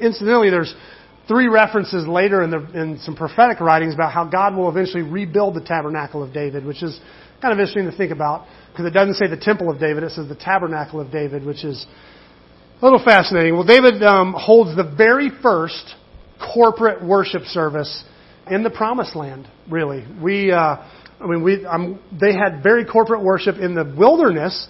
Incidentally, 0.00 0.50
there's 0.50 0.74
three 1.28 1.48
references 1.48 2.06
later 2.06 2.42
in, 2.42 2.50
the, 2.50 2.80
in 2.80 2.98
some 2.98 3.16
prophetic 3.16 3.60
writings 3.60 3.94
about 3.94 4.12
how 4.12 4.24
God 4.24 4.56
will 4.56 4.68
eventually 4.68 5.02
rebuild 5.02 5.54
the 5.54 5.60
tabernacle 5.60 6.22
of 6.22 6.32
David, 6.32 6.64
which 6.64 6.82
is 6.82 6.98
kind 7.40 7.52
of 7.52 7.58
interesting 7.58 7.90
to 7.90 7.96
think 7.96 8.12
about 8.12 8.46
because 8.74 8.86
it 8.86 8.92
doesn't 8.92 9.14
say 9.14 9.28
the 9.28 9.36
temple 9.36 9.70
of 9.70 9.78
David, 9.78 10.02
it 10.02 10.10
says 10.10 10.28
the 10.28 10.34
tabernacle 10.34 10.98
of 10.98 11.12
David, 11.12 11.46
which 11.46 11.62
is 11.64 11.86
a 12.82 12.84
little 12.84 12.98
fascinating. 12.98 13.54
Well, 13.54 13.64
David 13.64 14.02
um, 14.02 14.34
holds 14.36 14.74
the 14.74 14.82
very 14.82 15.30
first 15.40 15.94
corporate 16.52 17.00
worship 17.00 17.42
service 17.44 18.02
in 18.50 18.64
the 18.64 18.70
promised 18.70 19.14
land, 19.14 19.48
really. 19.70 20.04
We, 20.20 20.50
uh, 20.50 20.58
I 20.58 21.26
mean, 21.26 21.44
we, 21.44 21.64
um, 21.64 22.00
they 22.20 22.32
had 22.32 22.64
very 22.64 22.84
corporate 22.84 23.22
worship 23.22 23.58
in 23.58 23.76
the 23.76 23.94
wilderness 23.96 24.66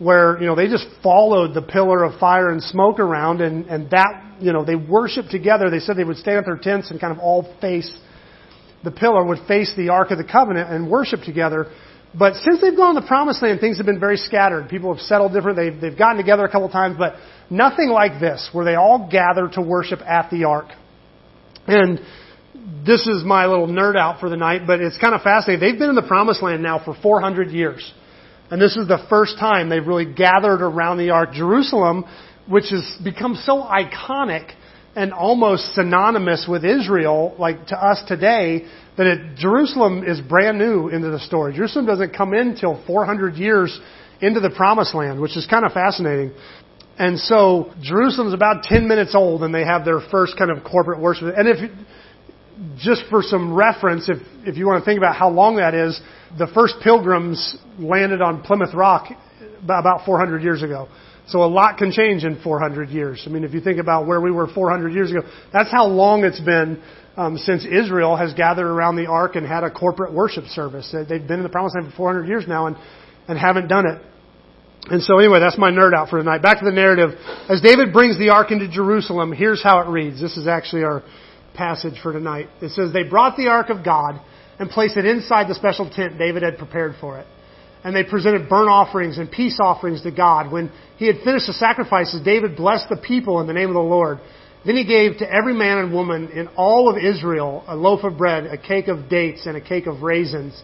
where, 0.00 0.36
you 0.40 0.46
know, 0.46 0.56
they 0.56 0.66
just 0.66 0.88
followed 1.00 1.54
the 1.54 1.62
pillar 1.62 2.02
of 2.02 2.18
fire 2.18 2.50
and 2.50 2.60
smoke 2.60 2.98
around 2.98 3.40
and, 3.40 3.66
and 3.66 3.88
that, 3.90 4.34
you 4.40 4.52
know, 4.52 4.64
they 4.64 4.74
worshiped 4.74 5.30
together. 5.30 5.70
They 5.70 5.78
said 5.78 5.96
they 5.96 6.02
would 6.02 6.16
stand 6.16 6.38
at 6.38 6.44
their 6.46 6.56
tents 6.56 6.90
and 6.90 7.00
kind 7.00 7.12
of 7.12 7.20
all 7.20 7.56
face, 7.60 7.96
the 8.82 8.90
pillar 8.90 9.24
would 9.24 9.46
face 9.46 9.72
the 9.76 9.90
Ark 9.90 10.10
of 10.10 10.18
the 10.18 10.24
Covenant 10.24 10.70
and 10.70 10.90
worship 10.90 11.20
together. 11.22 11.70
But 12.16 12.34
since 12.36 12.60
they've 12.60 12.76
gone 12.76 12.94
to 12.94 13.00
the 13.00 13.06
promised 13.06 13.42
land, 13.42 13.60
things 13.60 13.78
have 13.78 13.86
been 13.86 13.98
very 13.98 14.16
scattered. 14.16 14.68
People 14.68 14.94
have 14.94 15.02
settled 15.02 15.32
different. 15.32 15.56
They've, 15.56 15.80
they've 15.80 15.98
gotten 15.98 16.16
together 16.16 16.44
a 16.44 16.50
couple 16.50 16.68
times, 16.68 16.96
but 16.96 17.14
nothing 17.50 17.88
like 17.88 18.20
this, 18.20 18.48
where 18.52 18.64
they 18.64 18.76
all 18.76 19.08
gather 19.10 19.48
to 19.54 19.60
worship 19.60 20.00
at 20.00 20.30
the 20.30 20.44
ark. 20.44 20.66
And 21.66 21.98
this 22.86 23.06
is 23.06 23.24
my 23.24 23.46
little 23.46 23.66
nerd 23.66 23.96
out 23.96 24.20
for 24.20 24.30
the 24.30 24.36
night, 24.36 24.62
but 24.66 24.80
it's 24.80 24.98
kind 24.98 25.14
of 25.14 25.22
fascinating. 25.22 25.60
They've 25.60 25.78
been 25.78 25.90
in 25.90 25.96
the 25.96 26.06
promised 26.06 26.42
land 26.42 26.62
now 26.62 26.82
for 26.84 26.94
400 27.02 27.50
years. 27.50 27.92
And 28.50 28.60
this 28.60 28.76
is 28.76 28.86
the 28.86 29.04
first 29.08 29.38
time 29.38 29.68
they've 29.68 29.86
really 29.86 30.12
gathered 30.12 30.62
around 30.62 30.98
the 30.98 31.10
ark. 31.10 31.32
Jerusalem, 31.32 32.04
which 32.48 32.70
has 32.70 32.98
become 33.02 33.34
so 33.34 33.62
iconic 33.62 34.52
and 34.94 35.12
almost 35.12 35.74
synonymous 35.74 36.46
with 36.48 36.64
Israel, 36.64 37.34
like 37.38 37.66
to 37.68 37.76
us 37.76 38.02
today, 38.06 38.66
that 38.96 39.06
it, 39.06 39.36
Jerusalem 39.36 40.04
is 40.06 40.20
brand 40.20 40.58
new 40.58 40.88
into 40.88 41.10
the 41.10 41.18
story. 41.18 41.54
Jerusalem 41.54 41.86
doesn't 41.86 42.14
come 42.16 42.32
in 42.32 42.50
until 42.50 42.82
400 42.86 43.34
years 43.34 43.78
into 44.20 44.40
the 44.40 44.50
promised 44.50 44.94
land, 44.94 45.20
which 45.20 45.36
is 45.36 45.46
kind 45.46 45.64
of 45.64 45.72
fascinating. 45.72 46.32
And 46.98 47.18
so 47.18 47.72
Jerusalem's 47.82 48.34
about 48.34 48.62
10 48.62 48.86
minutes 48.86 49.14
old 49.14 49.42
and 49.42 49.52
they 49.52 49.64
have 49.64 49.84
their 49.84 50.00
first 50.10 50.38
kind 50.38 50.50
of 50.50 50.62
corporate 50.62 51.00
worship. 51.00 51.34
And 51.36 51.48
if, 51.48 51.70
just 52.78 53.02
for 53.10 53.20
some 53.20 53.52
reference, 53.52 54.08
if, 54.08 54.18
if 54.46 54.56
you 54.56 54.66
want 54.66 54.82
to 54.82 54.84
think 54.84 54.98
about 54.98 55.16
how 55.16 55.28
long 55.28 55.56
that 55.56 55.74
is, 55.74 56.00
the 56.38 56.46
first 56.54 56.76
pilgrims 56.82 57.56
landed 57.78 58.22
on 58.22 58.42
Plymouth 58.42 58.74
Rock 58.74 59.08
about 59.64 60.04
400 60.06 60.42
years 60.42 60.62
ago. 60.62 60.88
So 61.26 61.42
a 61.42 61.46
lot 61.48 61.78
can 61.78 61.90
change 61.90 62.24
in 62.24 62.40
400 62.42 62.90
years. 62.90 63.22
I 63.26 63.30
mean, 63.30 63.44
if 63.44 63.54
you 63.54 63.60
think 63.60 63.78
about 63.78 64.06
where 64.06 64.20
we 64.20 64.30
were 64.30 64.46
400 64.46 64.92
years 64.92 65.10
ago, 65.10 65.22
that's 65.52 65.70
how 65.70 65.86
long 65.86 66.24
it's 66.24 66.40
been 66.40 66.82
um, 67.16 67.38
since 67.38 67.64
Israel 67.64 68.16
has 68.16 68.34
gathered 68.34 68.66
around 68.66 68.96
the 68.96 69.06
ark 69.06 69.36
and 69.36 69.46
had 69.46 69.64
a 69.64 69.70
corporate 69.70 70.12
worship 70.12 70.44
service. 70.46 70.92
They've 70.92 71.26
been 71.26 71.38
in 71.38 71.42
the 71.42 71.48
promised 71.48 71.76
land 71.76 71.90
for 71.90 71.96
400 71.96 72.28
years 72.28 72.44
now 72.46 72.66
and, 72.66 72.76
and 73.26 73.38
haven't 73.38 73.68
done 73.68 73.86
it. 73.86 74.02
And 74.90 75.02
so 75.02 75.18
anyway, 75.18 75.40
that's 75.40 75.56
my 75.56 75.70
nerd 75.70 75.94
out 75.94 76.10
for 76.10 76.18
tonight. 76.18 76.42
Back 76.42 76.58
to 76.58 76.64
the 76.66 76.72
narrative. 76.72 77.10
As 77.48 77.62
David 77.62 77.92
brings 77.92 78.18
the 78.18 78.28
ark 78.28 78.50
into 78.50 78.68
Jerusalem, 78.68 79.32
here's 79.32 79.62
how 79.62 79.80
it 79.80 79.88
reads. 79.88 80.20
This 80.20 80.36
is 80.36 80.46
actually 80.46 80.84
our 80.84 81.02
passage 81.54 81.94
for 82.02 82.12
tonight. 82.12 82.48
It 82.60 82.72
says, 82.72 82.92
They 82.92 83.04
brought 83.04 83.38
the 83.38 83.48
ark 83.48 83.70
of 83.70 83.82
God 83.82 84.20
and 84.58 84.68
placed 84.68 84.98
it 84.98 85.06
inside 85.06 85.48
the 85.48 85.54
special 85.54 85.88
tent 85.88 86.18
David 86.18 86.42
had 86.42 86.58
prepared 86.58 86.96
for 87.00 87.18
it. 87.18 87.26
And 87.84 87.94
they 87.94 88.02
presented 88.02 88.48
burnt 88.48 88.70
offerings 88.70 89.18
and 89.18 89.30
peace 89.30 89.58
offerings 89.60 90.02
to 90.02 90.10
God. 90.10 90.50
When 90.50 90.72
he 90.96 91.06
had 91.06 91.16
finished 91.22 91.46
the 91.46 91.52
sacrifices, 91.52 92.22
David 92.24 92.56
blessed 92.56 92.88
the 92.88 92.96
people 92.96 93.40
in 93.40 93.46
the 93.46 93.52
name 93.52 93.68
of 93.68 93.74
the 93.74 93.80
Lord. 93.80 94.18
Then 94.64 94.76
he 94.76 94.84
gave 94.84 95.18
to 95.18 95.30
every 95.30 95.52
man 95.52 95.78
and 95.78 95.92
woman 95.92 96.30
in 96.30 96.48
all 96.56 96.88
of 96.88 96.96
Israel 96.96 97.62
a 97.68 97.76
loaf 97.76 98.02
of 98.02 98.16
bread, 98.16 98.46
a 98.46 98.56
cake 98.56 98.88
of 98.88 99.10
dates, 99.10 99.44
and 99.44 99.56
a 99.56 99.60
cake 99.60 99.86
of 99.86 100.02
raisins. 100.02 100.60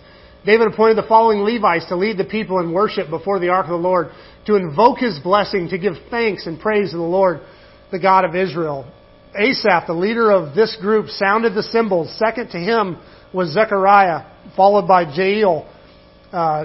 David 0.46 0.68
appointed 0.68 0.96
the 0.96 1.06
following 1.06 1.40
Levites 1.40 1.86
to 1.88 1.96
lead 1.96 2.16
the 2.16 2.24
people 2.24 2.60
in 2.60 2.72
worship 2.72 3.10
before 3.10 3.38
the 3.38 3.50
ark 3.50 3.66
of 3.66 3.72
the 3.72 3.76
Lord, 3.76 4.08
to 4.46 4.56
invoke 4.56 4.98
his 4.98 5.18
blessing, 5.18 5.68
to 5.68 5.78
give 5.78 5.92
thanks 6.10 6.46
and 6.46 6.58
praise 6.58 6.92
to 6.92 6.96
the 6.96 7.02
Lord, 7.02 7.40
the 7.92 7.98
God 7.98 8.24
of 8.24 8.34
Israel. 8.34 8.90
Asaph, 9.38 9.86
the 9.86 9.92
leader 9.92 10.30
of 10.30 10.54
this 10.54 10.76
group, 10.80 11.08
sounded 11.08 11.54
the 11.54 11.62
cymbals. 11.62 12.16
Second 12.18 12.48
to 12.50 12.58
him 12.58 12.96
was 13.34 13.52
Zechariah, 13.52 14.24
followed 14.56 14.88
by 14.88 15.02
Jael, 15.02 15.70
uh, 16.32 16.64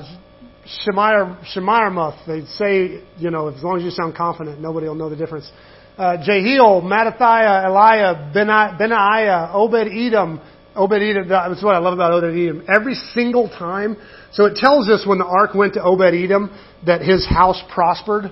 Shemiramoth. 0.65 2.25
They 2.25 2.45
say, 2.45 3.03
you 3.17 3.29
know, 3.29 3.49
as 3.49 3.63
long 3.63 3.77
as 3.77 3.83
you 3.83 3.91
sound 3.91 4.15
confident, 4.15 4.59
nobody 4.59 4.87
will 4.87 4.95
know 4.95 5.09
the 5.09 5.15
difference. 5.15 5.51
Uh, 5.97 6.17
Jehiel, 6.17 6.81
Mattathiah, 6.81 7.65
Eliah, 7.65 8.33
Benaiah, 8.33 9.51
Obed 9.53 9.87
Edom, 9.87 10.41
Obed 10.75 11.01
Edom, 11.01 11.29
that's 11.29 11.63
what 11.63 11.75
I 11.75 11.77
love 11.77 11.93
about 11.93 12.11
Obed 12.11 12.35
Edom. 12.35 12.65
Every 12.67 12.95
single 13.13 13.47
time, 13.47 13.95
so 14.33 14.45
it 14.45 14.55
tells 14.55 14.89
us 14.89 15.05
when 15.07 15.19
the 15.19 15.25
ark 15.25 15.53
went 15.55 15.75
to 15.75 15.83
Obed 15.83 16.13
Edom 16.13 16.49
that 16.85 17.01
his 17.01 17.25
house 17.25 17.61
prospered. 17.73 18.25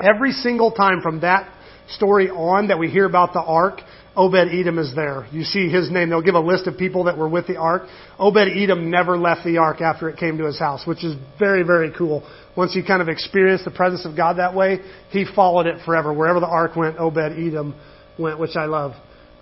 Every 0.00 0.32
single 0.32 0.70
time 0.70 1.00
from 1.02 1.20
that 1.22 1.52
story 1.88 2.30
on 2.30 2.68
that 2.68 2.78
we 2.78 2.88
hear 2.88 3.04
about 3.04 3.32
the 3.32 3.40
ark, 3.40 3.80
Obed 4.20 4.52
Edom 4.52 4.78
is 4.78 4.94
there. 4.94 5.26
You 5.32 5.44
see 5.44 5.70
his 5.70 5.90
name. 5.90 6.10
They'll 6.10 6.20
give 6.20 6.34
a 6.34 6.40
list 6.40 6.66
of 6.66 6.76
people 6.76 7.04
that 7.04 7.16
were 7.16 7.28
with 7.28 7.46
the 7.46 7.56
ark. 7.56 7.84
Obed 8.18 8.36
Edom 8.54 8.90
never 8.90 9.16
left 9.16 9.46
the 9.46 9.56
ark 9.56 9.80
after 9.80 10.10
it 10.10 10.18
came 10.18 10.36
to 10.36 10.44
his 10.44 10.58
house, 10.58 10.86
which 10.86 11.02
is 11.02 11.16
very, 11.38 11.62
very 11.62 11.90
cool. 11.96 12.22
Once 12.54 12.74
he 12.74 12.86
kind 12.86 13.00
of 13.00 13.08
experienced 13.08 13.64
the 13.64 13.70
presence 13.70 14.04
of 14.04 14.14
God 14.14 14.34
that 14.34 14.54
way, 14.54 14.80
he 15.08 15.24
followed 15.24 15.66
it 15.66 15.82
forever. 15.86 16.12
Wherever 16.12 16.38
the 16.38 16.46
ark 16.46 16.76
went, 16.76 16.98
Obed 16.98 17.16
Edom 17.16 17.74
went, 18.18 18.38
which 18.38 18.56
I 18.56 18.66
love. 18.66 18.92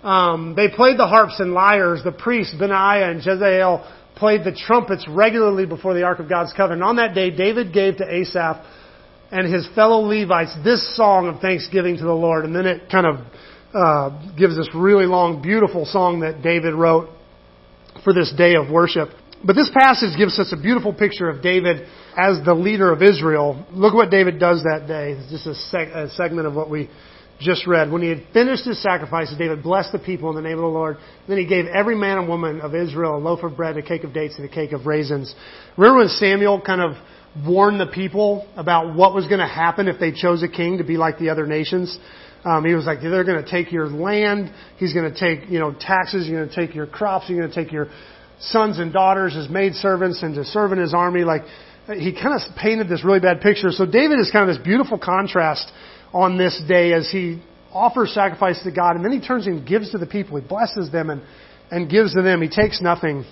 Um, 0.01 0.53
they 0.55 0.69
played 0.69 0.97
the 0.97 1.07
harps 1.07 1.41
and 1.41 1.51
lyres. 1.51 1.99
The 2.05 2.13
priests, 2.13 2.55
Benaiah 2.57 3.11
and 3.11 3.21
Jezael, 3.21 3.85
played 4.15 4.45
the 4.45 4.53
trumpets 4.53 5.05
regularly 5.09 5.65
before 5.65 5.93
the 5.93 6.03
Ark 6.03 6.19
of 6.19 6.29
God's 6.29 6.53
covenant. 6.53 6.83
On 6.83 6.95
that 6.95 7.13
day, 7.13 7.31
David 7.31 7.73
gave 7.73 7.97
to 7.97 8.05
Asaph 8.05 8.65
and 9.29 9.53
his 9.53 9.67
fellow 9.75 9.99
Levites 9.99 10.55
this 10.63 10.95
song 10.95 11.27
of 11.27 11.41
thanksgiving 11.41 11.97
to 11.97 12.03
the 12.03 12.13
Lord. 12.13 12.45
And 12.45 12.55
then 12.55 12.65
it 12.65 12.89
kind 12.89 13.05
of 13.05 13.17
uh, 13.73 14.35
gives 14.37 14.57
this 14.57 14.69
really 14.73 15.05
long, 15.05 15.41
beautiful 15.41 15.85
song 15.85 16.21
that 16.21 16.41
David 16.41 16.73
wrote 16.73 17.09
for 18.03 18.13
this 18.13 18.33
day 18.35 18.55
of 18.55 18.69
worship. 18.69 19.09
But 19.45 19.55
this 19.55 19.69
passage 19.73 20.17
gives 20.17 20.37
us 20.37 20.51
a 20.51 20.61
beautiful 20.61 20.93
picture 20.93 21.29
of 21.29 21.41
David 21.41 21.87
as 22.17 22.43
the 22.43 22.53
leader 22.53 22.91
of 22.91 23.01
Israel. 23.01 23.65
Look 23.71 23.93
what 23.93 24.09
David 24.09 24.39
does 24.39 24.63
that 24.63 24.85
day. 24.87 25.11
It's 25.17 25.31
just 25.31 25.47
a, 25.47 25.75
seg- 25.75 25.95
a 25.95 26.09
segment 26.11 26.47
of 26.47 26.55
what 26.55 26.69
we 26.69 26.89
just 27.39 27.65
read. 27.65 27.89
When 27.89 28.01
he 28.01 28.09
had 28.09 28.23
finished 28.33 28.65
his 28.65 28.81
sacrifices, 28.81 29.37
David 29.37 29.63
blessed 29.63 29.93
the 29.93 29.99
people 29.99 30.29
in 30.29 30.35
the 30.35 30.41
name 30.41 30.57
of 30.57 30.63
the 30.63 30.67
Lord. 30.67 30.97
Then 31.27 31.37
he 31.37 31.45
gave 31.45 31.65
every 31.67 31.95
man 31.95 32.17
and 32.17 32.27
woman 32.27 32.59
of 32.59 32.75
Israel 32.75 33.15
a 33.15 33.17
loaf 33.17 33.43
of 33.43 33.55
bread, 33.55 33.77
a 33.77 33.81
cake 33.81 34.03
of 34.03 34.13
dates, 34.13 34.35
and 34.37 34.45
a 34.45 34.53
cake 34.53 34.73
of 34.73 34.85
raisins. 34.85 35.33
Remember 35.77 35.99
when 35.99 36.09
Samuel 36.09 36.59
kind 36.59 36.81
of 36.81 36.97
warned 37.47 37.79
the 37.79 37.87
people 37.87 38.45
about 38.57 38.93
what 38.93 39.13
was 39.13 39.27
going 39.27 39.39
to 39.39 39.47
happen 39.47 39.87
if 39.87 39.99
they 39.99 40.11
chose 40.11 40.43
a 40.43 40.49
king 40.49 40.79
to 40.79 40.83
be 40.83 40.97
like 40.97 41.17
the 41.17 41.29
other 41.29 41.45
nations? 41.45 41.97
Um, 42.45 42.63
he 42.65 42.73
was 42.73 42.85
like, 42.85 43.01
they're 43.01 43.23
going 43.23 43.43
to 43.43 43.49
take 43.49 43.71
your 43.71 43.87
land. 43.87 44.51
He's 44.77 44.93
going 44.93 45.11
to 45.13 45.19
take, 45.19 45.49
you 45.49 45.59
know, 45.59 45.75
taxes. 45.77 46.27
You're 46.27 46.45
going 46.45 46.49
to 46.49 46.55
take 46.55 46.75
your 46.75 46.87
crops. 46.87 47.25
You're 47.27 47.39
going 47.39 47.51
to 47.51 47.63
take 47.63 47.71
your 47.73 47.87
sons 48.39 48.79
and 48.79 48.93
daughters 48.93 49.35
as 49.35 49.49
maidservants 49.49 50.23
and 50.23 50.35
to 50.35 50.45
serve 50.45 50.71
in 50.71 50.79
his 50.79 50.93
army. 50.93 51.23
Like, 51.23 51.41
he 51.87 52.13
kind 52.13 52.33
of 52.33 52.55
painted 52.55 52.87
this 52.87 53.03
really 53.03 53.19
bad 53.19 53.41
picture. 53.41 53.71
So 53.71 53.85
David 53.85 54.19
is 54.19 54.29
kind 54.31 54.49
of 54.49 54.55
this 54.55 54.63
beautiful 54.63 54.97
contrast 54.97 55.71
on 56.13 56.37
this 56.37 56.61
day 56.67 56.93
as 56.93 57.09
he 57.11 57.41
offers 57.73 58.13
sacrifice 58.13 58.61
to 58.63 58.71
God, 58.71 58.95
and 58.95 59.03
then 59.03 59.11
he 59.11 59.19
turns 59.19 59.45
and 59.47 59.67
gives 59.67 59.91
to 59.91 59.97
the 59.97 60.07
people. 60.07 60.39
He 60.39 60.47
blesses 60.47 60.91
them 60.91 61.09
and, 61.09 61.21
and 61.71 61.89
gives 61.89 62.13
to 62.13 62.21
them. 62.21 62.41
He 62.41 62.49
takes 62.49 62.81
nothing. 62.81 63.25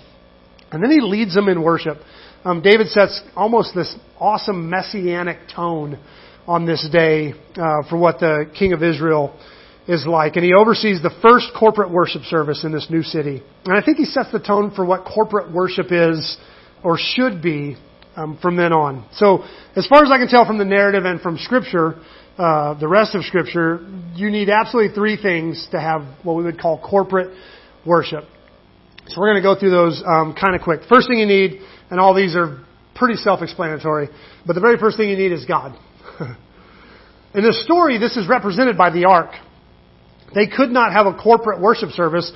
And 0.70 0.82
then 0.82 0.90
he 0.90 1.00
leads 1.00 1.34
them 1.34 1.48
in 1.48 1.62
worship. 1.62 1.98
Um, 2.44 2.62
David 2.62 2.88
sets 2.88 3.20
almost 3.34 3.74
this 3.74 3.94
awesome 4.18 4.70
messianic 4.70 5.38
tone 5.54 5.98
on 6.48 6.64
this 6.64 6.88
day 6.90 7.34
uh, 7.56 7.82
for 7.90 7.98
what 7.98 8.18
the 8.20 8.50
king 8.58 8.72
of 8.72 8.82
Israel 8.82 9.38
is 9.86 10.06
like. 10.06 10.36
And 10.36 10.44
he 10.44 10.54
oversees 10.54 11.02
the 11.02 11.14
first 11.20 11.50
corporate 11.58 11.90
worship 11.90 12.22
service 12.22 12.64
in 12.64 12.72
this 12.72 12.86
new 12.88 13.02
city. 13.02 13.42
And 13.66 13.76
I 13.76 13.84
think 13.84 13.98
he 13.98 14.06
sets 14.06 14.32
the 14.32 14.40
tone 14.40 14.72
for 14.74 14.84
what 14.84 15.04
corporate 15.04 15.52
worship 15.52 15.88
is 15.90 16.38
or 16.82 16.96
should 16.98 17.42
be 17.42 17.76
um, 18.16 18.38
from 18.40 18.56
then 18.56 18.72
on. 18.72 19.06
So, 19.12 19.44
as 19.76 19.86
far 19.86 20.02
as 20.02 20.10
I 20.10 20.16
can 20.16 20.28
tell 20.28 20.46
from 20.46 20.58
the 20.58 20.64
narrative 20.64 21.04
and 21.04 21.20
from 21.20 21.36
Scripture, 21.36 22.00
uh, 22.38 22.78
the 22.78 22.88
rest 22.88 23.14
of 23.14 23.24
Scripture, 23.24 23.86
you 24.14 24.30
need 24.30 24.48
absolutely 24.48 24.94
three 24.94 25.20
things 25.20 25.68
to 25.72 25.80
have 25.80 26.02
what 26.22 26.34
we 26.34 26.44
would 26.44 26.58
call 26.58 26.80
corporate 26.80 27.36
worship. 27.84 28.24
So 29.08 29.20
we're 29.20 29.32
going 29.32 29.42
to 29.42 29.46
go 29.46 29.58
through 29.58 29.70
those 29.70 30.02
um, 30.06 30.34
kind 30.38 30.54
of 30.54 30.62
quick. 30.62 30.80
First 30.88 31.08
thing 31.08 31.18
you 31.18 31.26
need, 31.26 31.60
and 31.90 32.00
all 32.00 32.14
these 32.14 32.34
are 32.36 32.64
pretty 32.94 33.16
self-explanatory, 33.16 34.08
but 34.46 34.54
the 34.54 34.60
very 34.60 34.78
first 34.78 34.96
thing 34.96 35.08
you 35.08 35.16
need 35.16 35.32
is 35.32 35.44
God. 35.44 35.78
In 37.34 37.42
this 37.42 37.62
story, 37.64 37.98
this 37.98 38.16
is 38.16 38.28
represented 38.28 38.76
by 38.76 38.90
the 38.90 39.04
ark. 39.04 39.30
They 40.34 40.46
could 40.46 40.70
not 40.70 40.92
have 40.92 41.06
a 41.06 41.14
corporate 41.14 41.60
worship 41.60 41.90
service 41.90 42.30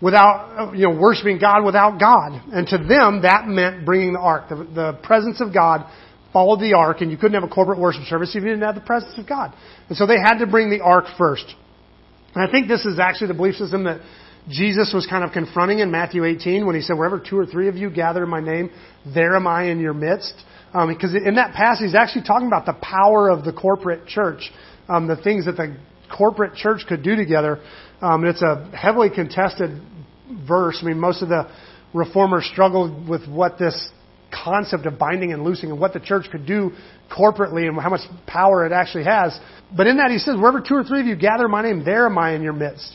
without, 0.00 0.72
you 0.74 0.88
know, 0.88 0.98
worshiping 0.98 1.38
God 1.38 1.64
without 1.64 1.98
God. 1.98 2.40
And 2.52 2.66
to 2.68 2.78
them, 2.78 3.22
that 3.22 3.46
meant 3.46 3.84
bringing 3.84 4.12
the 4.12 4.20
ark. 4.20 4.48
The, 4.48 4.56
the 4.56 4.98
presence 5.02 5.40
of 5.40 5.52
God 5.52 5.90
followed 6.32 6.60
the 6.60 6.74
ark, 6.74 7.00
and 7.00 7.10
you 7.10 7.16
couldn't 7.16 7.40
have 7.40 7.48
a 7.48 7.52
corporate 7.52 7.78
worship 7.78 8.02
service 8.04 8.30
if 8.30 8.42
you 8.42 8.48
didn't 8.50 8.62
have 8.62 8.74
the 8.74 8.80
presence 8.80 9.18
of 9.18 9.26
God. 9.26 9.54
And 9.88 9.96
so 9.96 10.06
they 10.06 10.18
had 10.18 10.38
to 10.38 10.46
bring 10.46 10.70
the 10.70 10.80
ark 10.80 11.06
first. 11.16 11.46
And 12.34 12.46
I 12.46 12.50
think 12.50 12.68
this 12.68 12.84
is 12.84 12.98
actually 12.98 13.28
the 13.28 13.34
belief 13.34 13.56
system 13.56 13.84
that 13.84 14.00
Jesus 14.48 14.92
was 14.94 15.06
kind 15.06 15.24
of 15.24 15.32
confronting 15.32 15.80
in 15.80 15.90
Matthew 15.90 16.24
18 16.24 16.66
when 16.66 16.74
he 16.74 16.80
said, 16.80 16.96
Wherever 16.96 17.18
two 17.18 17.38
or 17.38 17.46
three 17.46 17.68
of 17.68 17.76
you 17.76 17.90
gather 17.90 18.22
in 18.22 18.30
my 18.30 18.40
name, 18.40 18.70
there 19.14 19.36
am 19.36 19.46
I 19.46 19.64
in 19.64 19.80
your 19.80 19.94
midst. 19.94 20.34
Um, 20.74 20.88
because 20.92 21.14
in 21.14 21.36
that 21.36 21.54
passage, 21.54 21.86
he's 21.86 21.94
actually 21.94 22.24
talking 22.24 22.46
about 22.46 22.66
the 22.66 22.74
power 22.74 23.30
of 23.30 23.44
the 23.44 23.52
corporate 23.52 24.06
church, 24.06 24.50
um, 24.88 25.06
the 25.06 25.16
things 25.16 25.46
that 25.46 25.56
the 25.56 25.76
corporate 26.14 26.54
church 26.54 26.82
could 26.88 27.02
do 27.02 27.16
together. 27.16 27.60
Um, 28.00 28.24
it's 28.24 28.42
a 28.42 28.70
heavily 28.76 29.08
contested 29.08 29.80
verse. 30.46 30.78
I 30.82 30.86
mean, 30.86 30.98
most 30.98 31.22
of 31.22 31.28
the 31.28 31.50
reformers 31.94 32.48
struggled 32.52 33.08
with 33.08 33.26
what 33.28 33.58
this 33.58 33.90
concept 34.32 34.84
of 34.84 34.98
binding 34.98 35.32
and 35.32 35.42
loosing 35.42 35.70
and 35.70 35.80
what 35.80 35.94
the 35.94 36.00
church 36.00 36.26
could 36.30 36.46
do 36.46 36.70
corporately 37.10 37.66
and 37.66 37.80
how 37.80 37.88
much 37.88 38.02
power 38.26 38.66
it 38.66 38.72
actually 38.72 39.04
has. 39.04 39.38
But 39.74 39.86
in 39.86 39.96
that 39.96 40.10
he 40.10 40.18
says, 40.18 40.36
wherever 40.36 40.60
two 40.60 40.74
or 40.74 40.84
three 40.84 41.00
of 41.00 41.06
you 41.06 41.16
gather 41.16 41.48
my 41.48 41.62
name, 41.62 41.82
there 41.84 42.06
am 42.06 42.18
I 42.18 42.34
in 42.34 42.42
your 42.42 42.52
midst. 42.52 42.94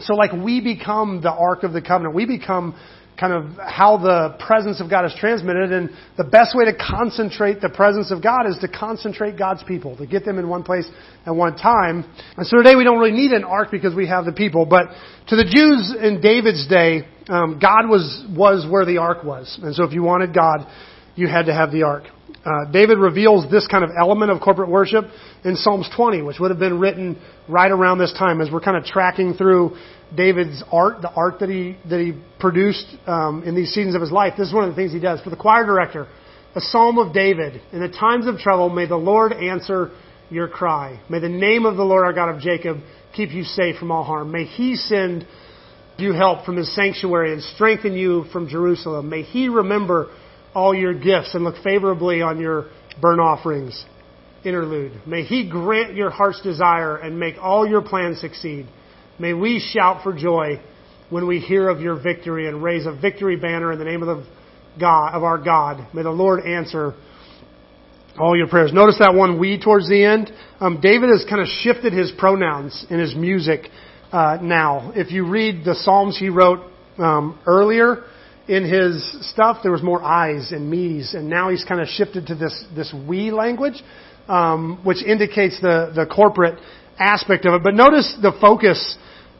So 0.00 0.14
like 0.14 0.32
we 0.32 0.60
become 0.60 1.20
the 1.22 1.30
Ark 1.30 1.62
of 1.62 1.72
the 1.72 1.82
Covenant. 1.82 2.14
We 2.14 2.26
become 2.26 2.78
kind 3.18 3.32
of 3.32 3.56
how 3.58 3.96
the 3.96 4.36
presence 4.44 4.80
of 4.80 4.88
God 4.88 5.04
is 5.04 5.14
transmitted. 5.18 5.72
And 5.72 5.90
the 6.16 6.24
best 6.24 6.56
way 6.56 6.64
to 6.66 6.74
concentrate 6.74 7.60
the 7.60 7.68
presence 7.68 8.10
of 8.10 8.22
God 8.22 8.46
is 8.46 8.56
to 8.60 8.68
concentrate 8.68 9.36
God's 9.36 9.62
people, 9.64 9.96
to 9.96 10.06
get 10.06 10.24
them 10.24 10.38
in 10.38 10.48
one 10.48 10.62
place 10.62 10.88
at 11.26 11.34
one 11.34 11.56
time. 11.56 12.04
And 12.36 12.46
so 12.46 12.58
today 12.58 12.76
we 12.76 12.84
don't 12.84 12.98
really 12.98 13.16
need 13.16 13.32
an 13.32 13.44
ark 13.44 13.68
because 13.70 13.94
we 13.94 14.06
have 14.06 14.24
the 14.24 14.32
people. 14.32 14.66
But 14.66 14.88
to 15.28 15.36
the 15.36 15.44
Jews 15.44 15.94
in 16.00 16.20
David's 16.20 16.68
day, 16.68 17.08
um, 17.28 17.58
God 17.60 17.88
was, 17.88 18.24
was 18.30 18.66
where 18.70 18.84
the 18.84 18.98
ark 18.98 19.24
was. 19.24 19.58
And 19.62 19.74
so 19.74 19.84
if 19.84 19.92
you 19.92 20.02
wanted 20.02 20.32
God, 20.32 20.66
you 21.16 21.26
had 21.26 21.46
to 21.46 21.54
have 21.54 21.72
the 21.72 21.82
ark. 21.82 22.04
Uh, 22.44 22.70
David 22.70 22.98
reveals 22.98 23.50
this 23.50 23.66
kind 23.66 23.82
of 23.82 23.90
element 23.98 24.30
of 24.30 24.40
corporate 24.40 24.70
worship 24.70 25.04
in 25.44 25.56
Psalms 25.56 25.90
20, 25.94 26.22
which 26.22 26.38
would 26.38 26.50
have 26.50 26.60
been 26.60 26.78
written 26.78 27.20
right 27.48 27.70
around 27.70 27.98
this 27.98 28.12
time 28.12 28.40
as 28.40 28.48
we're 28.50 28.60
kind 28.60 28.76
of 28.76 28.84
tracking 28.84 29.34
through 29.34 29.76
David's 30.14 30.62
art, 30.72 31.02
the 31.02 31.10
art 31.10 31.40
that 31.40 31.48
he 31.48 31.76
that 31.88 32.00
he 32.00 32.20
produced 32.40 32.86
um, 33.06 33.42
in 33.44 33.54
these 33.54 33.72
seasons 33.72 33.94
of 33.94 34.00
his 34.00 34.10
life. 34.10 34.34
This 34.38 34.48
is 34.48 34.54
one 34.54 34.64
of 34.64 34.70
the 34.70 34.76
things 34.76 34.92
he 34.92 35.00
does 35.00 35.20
for 35.20 35.30
the 35.30 35.36
choir 35.36 35.66
director. 35.66 36.06
A 36.54 36.60
psalm 36.60 36.98
of 36.98 37.12
David. 37.12 37.60
In 37.72 37.80
the 37.80 37.88
times 37.88 38.26
of 38.26 38.38
trouble, 38.38 38.70
may 38.70 38.86
the 38.86 38.96
Lord 38.96 39.32
answer 39.32 39.90
your 40.30 40.48
cry. 40.48 41.00
May 41.08 41.20
the 41.20 41.28
name 41.28 41.66
of 41.66 41.76
the 41.76 41.84
Lord 41.84 42.04
our 42.04 42.12
God 42.12 42.34
of 42.34 42.40
Jacob 42.40 42.78
keep 43.14 43.30
you 43.32 43.44
safe 43.44 43.76
from 43.76 43.90
all 43.90 44.04
harm. 44.04 44.32
May 44.32 44.44
He 44.44 44.76
send 44.76 45.26
you 45.98 46.12
help 46.12 46.44
from 46.44 46.56
His 46.56 46.74
sanctuary 46.74 47.32
and 47.32 47.42
strengthen 47.42 47.92
you 47.92 48.24
from 48.32 48.48
Jerusalem. 48.48 49.08
May 49.08 49.22
He 49.22 49.48
remember 49.48 50.10
all 50.54 50.74
your 50.74 50.94
gifts 50.94 51.34
and 51.34 51.44
look 51.44 51.62
favorably 51.62 52.22
on 52.22 52.40
your 52.40 52.70
burnt 53.00 53.20
offerings. 53.20 53.84
Interlude. 54.44 55.02
May 55.06 55.24
He 55.24 55.48
grant 55.48 55.94
your 55.94 56.10
heart's 56.10 56.40
desire 56.40 56.96
and 56.96 57.18
make 57.20 57.34
all 57.40 57.68
your 57.68 57.82
plans 57.82 58.20
succeed. 58.20 58.66
May 59.20 59.32
we 59.32 59.58
shout 59.58 60.04
for 60.04 60.12
joy 60.12 60.60
when 61.10 61.26
we 61.26 61.40
hear 61.40 61.68
of 61.68 61.80
your 61.80 62.00
victory 62.00 62.46
and 62.46 62.62
raise 62.62 62.86
a 62.86 62.92
victory 62.92 63.34
banner 63.34 63.72
in 63.72 63.78
the 63.80 63.84
name 63.84 64.00
of 64.00 64.16
the 64.16 64.26
God 64.78 65.12
of 65.12 65.24
our 65.24 65.38
God. 65.38 65.92
May 65.92 66.04
the 66.04 66.10
Lord 66.10 66.46
answer 66.46 66.94
all 68.16 68.36
your 68.36 68.46
prayers. 68.46 68.72
Notice 68.72 68.98
that 69.00 69.14
one 69.14 69.40
we 69.40 69.60
towards 69.60 69.88
the 69.88 70.04
end. 70.04 70.30
Um, 70.60 70.80
David 70.80 71.08
has 71.08 71.26
kind 71.28 71.40
of 71.40 71.48
shifted 71.48 71.92
his 71.92 72.12
pronouns 72.16 72.86
in 72.90 73.00
his 73.00 73.16
music 73.16 73.68
uh, 74.12 74.38
now. 74.40 74.92
If 74.94 75.10
you 75.10 75.28
read 75.28 75.64
the 75.64 75.74
psalms 75.74 76.16
he 76.16 76.28
wrote 76.28 76.60
um, 76.98 77.40
earlier 77.44 78.04
in 78.46 78.62
his 78.62 79.30
stuff, 79.32 79.58
there 79.64 79.72
was 79.72 79.82
more 79.82 80.00
I's 80.00 80.52
and 80.52 80.70
me's, 80.70 81.14
and 81.14 81.28
now 81.28 81.50
he's 81.50 81.64
kind 81.64 81.80
of 81.80 81.88
shifted 81.88 82.28
to 82.28 82.36
this 82.36 82.64
this 82.76 82.94
we 83.08 83.32
language, 83.32 83.82
um, 84.28 84.80
which 84.84 85.02
indicates 85.02 85.60
the 85.60 85.92
the 85.92 86.06
corporate 86.06 86.60
aspect 87.00 87.46
of 87.46 87.54
it. 87.54 87.62
But 87.64 87.74
notice 87.74 88.16
the 88.22 88.32
focus 88.40 88.96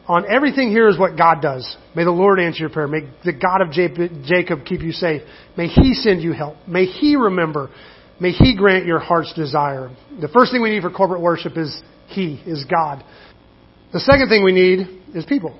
on 0.08 0.24
everything 0.28 0.70
here 0.70 0.88
is 0.88 0.98
what 0.98 1.16
God 1.16 1.42
does. 1.42 1.76
May 1.94 2.04
the 2.04 2.10
Lord 2.10 2.40
answer 2.40 2.60
your 2.60 2.70
prayer. 2.70 2.88
May 2.88 3.00
the 3.24 3.32
God 3.32 3.60
of 3.60 3.70
Jacob 3.70 4.64
keep 4.64 4.80
you 4.80 4.92
safe. 4.92 5.22
May 5.56 5.68
He 5.68 5.92
send 5.94 6.22
you 6.22 6.32
help. 6.32 6.56
May 6.66 6.86
He 6.86 7.14
remember. 7.14 7.70
May 8.18 8.32
He 8.32 8.56
grant 8.56 8.86
your 8.86 8.98
heart's 8.98 9.32
desire. 9.34 9.90
The 10.20 10.28
first 10.28 10.50
thing 10.50 10.62
we 10.62 10.70
need 10.70 10.82
for 10.82 10.90
corporate 10.90 11.20
worship 11.20 11.56
is 11.56 11.80
He, 12.08 12.42
is 12.46 12.64
God. 12.64 13.04
The 13.92 14.00
second 14.00 14.28
thing 14.28 14.42
we 14.44 14.52
need 14.52 14.88
is 15.14 15.24
people. 15.26 15.58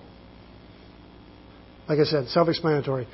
Like 1.88 1.98
I 1.98 2.04
said, 2.04 2.28
self-explanatory. 2.28 3.06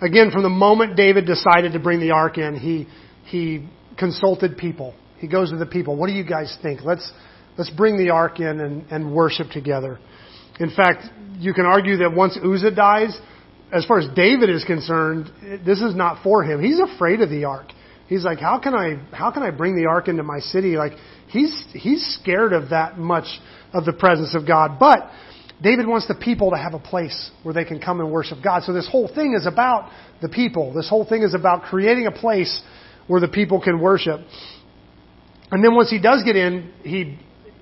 Again, 0.00 0.30
from 0.30 0.42
the 0.42 0.50
moment 0.50 0.96
David 0.96 1.26
decided 1.26 1.72
to 1.72 1.78
bring 1.78 2.00
the 2.00 2.12
ark 2.12 2.38
in, 2.38 2.54
he, 2.54 2.86
he 3.24 3.68
consulted 3.98 4.56
people. 4.56 4.94
He 5.18 5.26
goes 5.26 5.50
to 5.50 5.56
the 5.56 5.66
people. 5.66 5.96
What 5.96 6.06
do 6.06 6.12
you 6.12 6.24
guys 6.24 6.56
think? 6.62 6.80
Let's, 6.84 7.10
let's 7.56 7.70
bring 7.70 7.98
the 7.98 8.10
ark 8.10 8.38
in 8.38 8.60
and, 8.60 8.84
and 8.90 9.12
worship 9.12 9.48
together. 9.50 9.98
In 10.60 10.70
fact, 10.70 11.04
you 11.38 11.54
can 11.54 11.66
argue 11.66 11.98
that 11.98 12.12
once 12.12 12.36
Uzzah 12.36 12.72
dies, 12.72 13.18
as 13.72 13.84
far 13.84 13.98
as 13.98 14.08
David 14.14 14.50
is 14.50 14.64
concerned, 14.64 15.30
this 15.64 15.80
is 15.80 15.94
not 15.94 16.22
for 16.22 16.42
him. 16.42 16.62
He's 16.62 16.80
afraid 16.80 17.20
of 17.20 17.30
the 17.30 17.44
ark. 17.44 17.68
He's 18.08 18.24
like, 18.24 18.38
how 18.38 18.58
can 18.58 18.74
I, 18.74 18.96
how 19.14 19.30
can 19.30 19.42
I 19.42 19.50
bring 19.50 19.76
the 19.76 19.86
ark 19.86 20.08
into 20.08 20.22
my 20.22 20.38
city? 20.38 20.76
Like, 20.76 20.92
he's, 21.28 21.64
he's 21.72 22.18
scared 22.20 22.52
of 22.52 22.70
that 22.70 22.98
much 22.98 23.26
of 23.72 23.84
the 23.84 23.92
presence 23.92 24.34
of 24.34 24.46
God. 24.46 24.78
But, 24.80 25.10
David 25.62 25.88
wants 25.88 26.06
the 26.06 26.14
people 26.14 26.50
to 26.52 26.56
have 26.56 26.74
a 26.74 26.78
place 26.78 27.30
where 27.42 27.52
they 27.52 27.64
can 27.64 27.80
come 27.80 28.00
and 28.00 28.12
worship 28.12 28.38
God. 28.42 28.62
So 28.62 28.72
this 28.72 28.88
whole 28.88 29.12
thing 29.12 29.34
is 29.34 29.46
about 29.46 29.90
the 30.22 30.28
people. 30.28 30.72
This 30.72 30.88
whole 30.88 31.04
thing 31.04 31.22
is 31.22 31.34
about 31.34 31.62
creating 31.64 32.06
a 32.06 32.12
place 32.12 32.62
where 33.08 33.20
the 33.20 33.28
people 33.28 33.60
can 33.60 33.80
worship. 33.80 34.20
And 35.50 35.64
then 35.64 35.74
once 35.74 35.90
he 35.90 36.00
does 36.00 36.22
get 36.22 36.36
in, 36.36 36.72
he 36.82 37.18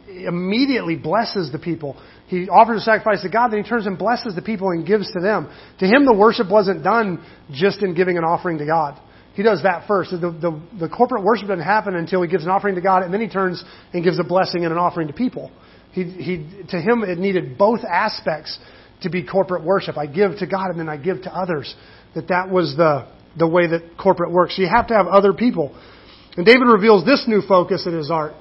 immediately 0.09 0.97
blesses 0.97 1.51
the 1.53 1.59
people. 1.59 1.97
He 2.29 2.49
offers 2.49 2.83
a 2.83 2.85
sacrifice 2.85 3.23
to 3.23 3.29
God, 3.29 3.53
then 3.53 3.63
he 3.63 3.69
turns 3.69 3.87
and 3.87 3.97
blesses 3.97 4.35
the 4.35 4.43
people 4.43 4.71
and 4.71 4.87
gives 4.87 5.11
to 5.13 5.21
them. 5.21 5.49
To 5.79 5.87
him, 5.87 6.05
the 6.05 6.15
worship 6.15 6.51
wasn't 6.51 6.83
done 6.83 7.25
just 7.53 7.83
in 7.83 7.95
giving 7.95 8.19
an 8.19 8.25
offering 8.25 8.59
to 8.59 8.67
God. 8.67 9.01
He 9.35 9.43
does 9.43 9.63
that 9.63 9.87
first. 9.87 10.11
The, 10.11 10.19
the, 10.19 10.61
the 10.81 10.89
corporate 10.89 11.23
worship 11.23 11.49
doesn't 11.49 11.65
happen 11.65 11.95
until 11.95 12.23
he 12.23 12.29
gives 12.29 12.45
an 12.45 12.51
offering 12.51 12.75
to 12.75 12.81
God, 12.81 13.03
and 13.03 13.13
then 13.13 13.21
he 13.21 13.29
turns 13.29 13.63
and 13.93 14.03
gives 14.03 14.19
a 14.19 14.25
blessing 14.25 14.65
and 14.65 14.73
an 14.73 14.79
offering 14.79 15.09
to 15.09 15.13
people. 15.13 15.53
He, 15.93 16.05
he, 16.05 16.63
to 16.71 16.81
him, 16.81 17.05
it 17.05 17.19
needed 17.19 17.57
both 17.57 17.81
aspects 17.85 18.59
to 19.03 19.11
be 19.11 19.25
corporate 19.25 19.63
worship. 19.63 19.97
I 19.97 20.07
give 20.07 20.39
to 20.39 20.47
God, 20.47 20.71
and 20.71 20.81
then 20.81 20.89
I 20.89 20.97
give 20.97 21.23
to 21.23 21.35
others. 21.35 21.75
That 22.15 22.29
that 22.29 22.51
was 22.51 22.75
the, 22.77 23.07
the 23.39 23.47
way 23.47 23.69
that 23.69 23.97
corporate 24.03 24.33
works. 24.33 24.57
So 24.57 24.63
you 24.63 24.69
have 24.75 24.89
to 24.89 24.95
have 24.95 25.07
other 25.07 25.33
people. 25.33 25.79
And 26.37 26.45
David 26.45 26.67
reveals 26.67 27.05
this 27.05 27.25
new 27.29 27.43
focus 27.47 27.87
in 27.87 27.97
his 27.97 28.11
art 28.11 28.33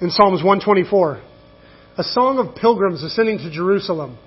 in 0.00 0.10
Psalms 0.10 0.42
124 0.42 1.22
a 1.96 2.04
song 2.04 2.38
of 2.38 2.54
pilgrims 2.56 3.02
ascending 3.02 3.38
to 3.38 3.50
Jerusalem, 3.50 4.18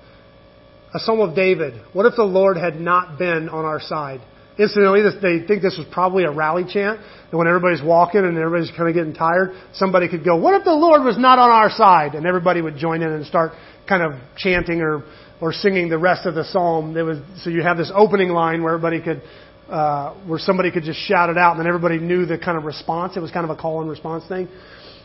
a 0.94 0.98
psalm 0.98 1.20
of 1.20 1.34
David. 1.34 1.74
What 1.92 2.06
if 2.06 2.14
the 2.16 2.24
Lord 2.24 2.56
had 2.56 2.80
not 2.80 3.18
been 3.18 3.48
on 3.48 3.64
our 3.64 3.80
side? 3.80 4.20
Incidentally, 4.56 5.02
they 5.20 5.44
think 5.44 5.62
this 5.62 5.76
was 5.76 5.86
probably 5.90 6.24
a 6.24 6.30
rally 6.30 6.62
chant. 6.62 7.00
And 7.30 7.38
when 7.38 7.48
everybody's 7.48 7.82
walking 7.82 8.20
and 8.20 8.38
everybody's 8.38 8.70
kind 8.70 8.88
of 8.88 8.94
getting 8.94 9.12
tired, 9.12 9.50
somebody 9.72 10.08
could 10.08 10.24
go, 10.24 10.36
what 10.36 10.54
if 10.54 10.62
the 10.62 10.72
Lord 10.72 11.02
was 11.02 11.18
not 11.18 11.40
on 11.40 11.50
our 11.50 11.70
side? 11.70 12.14
And 12.14 12.24
everybody 12.24 12.60
would 12.60 12.76
join 12.76 13.02
in 13.02 13.10
and 13.10 13.26
start 13.26 13.52
kind 13.88 14.02
of 14.04 14.20
chanting 14.36 14.80
or, 14.80 15.02
or 15.40 15.52
singing 15.52 15.88
the 15.88 15.98
rest 15.98 16.26
of 16.26 16.36
the 16.36 16.44
psalm. 16.44 16.94
There 16.94 17.04
was, 17.04 17.18
so 17.42 17.50
you 17.50 17.62
have 17.62 17.76
this 17.76 17.90
opening 17.92 18.28
line 18.28 18.62
where 18.62 18.74
everybody 18.74 19.02
could, 19.02 19.22
uh, 19.68 20.14
where 20.26 20.38
somebody 20.38 20.70
could 20.70 20.84
just 20.84 21.00
shout 21.00 21.30
it 21.30 21.36
out 21.36 21.56
and 21.56 21.60
then 21.60 21.66
everybody 21.66 21.98
knew 21.98 22.24
the 22.24 22.38
kind 22.38 22.56
of 22.56 22.62
response. 22.62 23.16
It 23.16 23.20
was 23.20 23.32
kind 23.32 23.44
of 23.44 23.50
a 23.50 23.60
call 23.60 23.80
and 23.80 23.90
response 23.90 24.24
thing. 24.28 24.48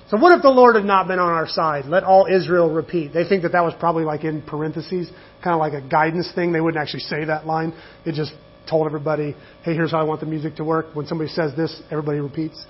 So 0.09 0.17
what 0.17 0.35
if 0.35 0.41
the 0.41 0.49
Lord 0.49 0.75
had 0.75 0.85
not 0.85 1.07
been 1.07 1.19
on 1.19 1.31
our 1.31 1.47
side? 1.47 1.85
Let 1.85 2.03
all 2.03 2.25
Israel 2.25 2.71
repeat. 2.71 3.13
They 3.13 3.27
think 3.27 3.43
that 3.43 3.51
that 3.51 3.63
was 3.63 3.75
probably 3.79 4.05
like 4.05 4.23
in 4.23 4.41
parentheses, 4.41 5.09
kind 5.43 5.53
of 5.53 5.59
like 5.59 5.73
a 5.73 5.87
guidance 5.87 6.31
thing. 6.33 6.51
They 6.51 6.61
wouldn't 6.61 6.81
actually 6.81 7.01
say 7.01 7.25
that 7.25 7.45
line. 7.45 7.73
It 8.05 8.15
just 8.15 8.33
told 8.67 8.87
everybody, 8.87 9.35
hey, 9.63 9.73
here's 9.75 9.91
how 9.91 9.99
I 9.99 10.03
want 10.03 10.19
the 10.19 10.25
music 10.25 10.55
to 10.55 10.63
work. 10.63 10.95
When 10.95 11.05
somebody 11.05 11.29
says 11.29 11.55
this, 11.55 11.79
everybody 11.91 12.19
repeats. 12.19 12.65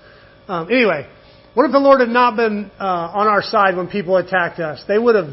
Um, 0.48 0.68
anyway, 0.70 1.08
what 1.54 1.64
if 1.64 1.72
the 1.72 1.78
Lord 1.78 2.00
had 2.00 2.10
not 2.10 2.36
been 2.36 2.70
uh, 2.78 2.84
on 2.84 3.26
our 3.26 3.42
side 3.42 3.74
when 3.74 3.88
people 3.88 4.18
attacked 4.18 4.60
us? 4.60 4.84
They 4.86 4.98
would 4.98 5.14
have 5.14 5.32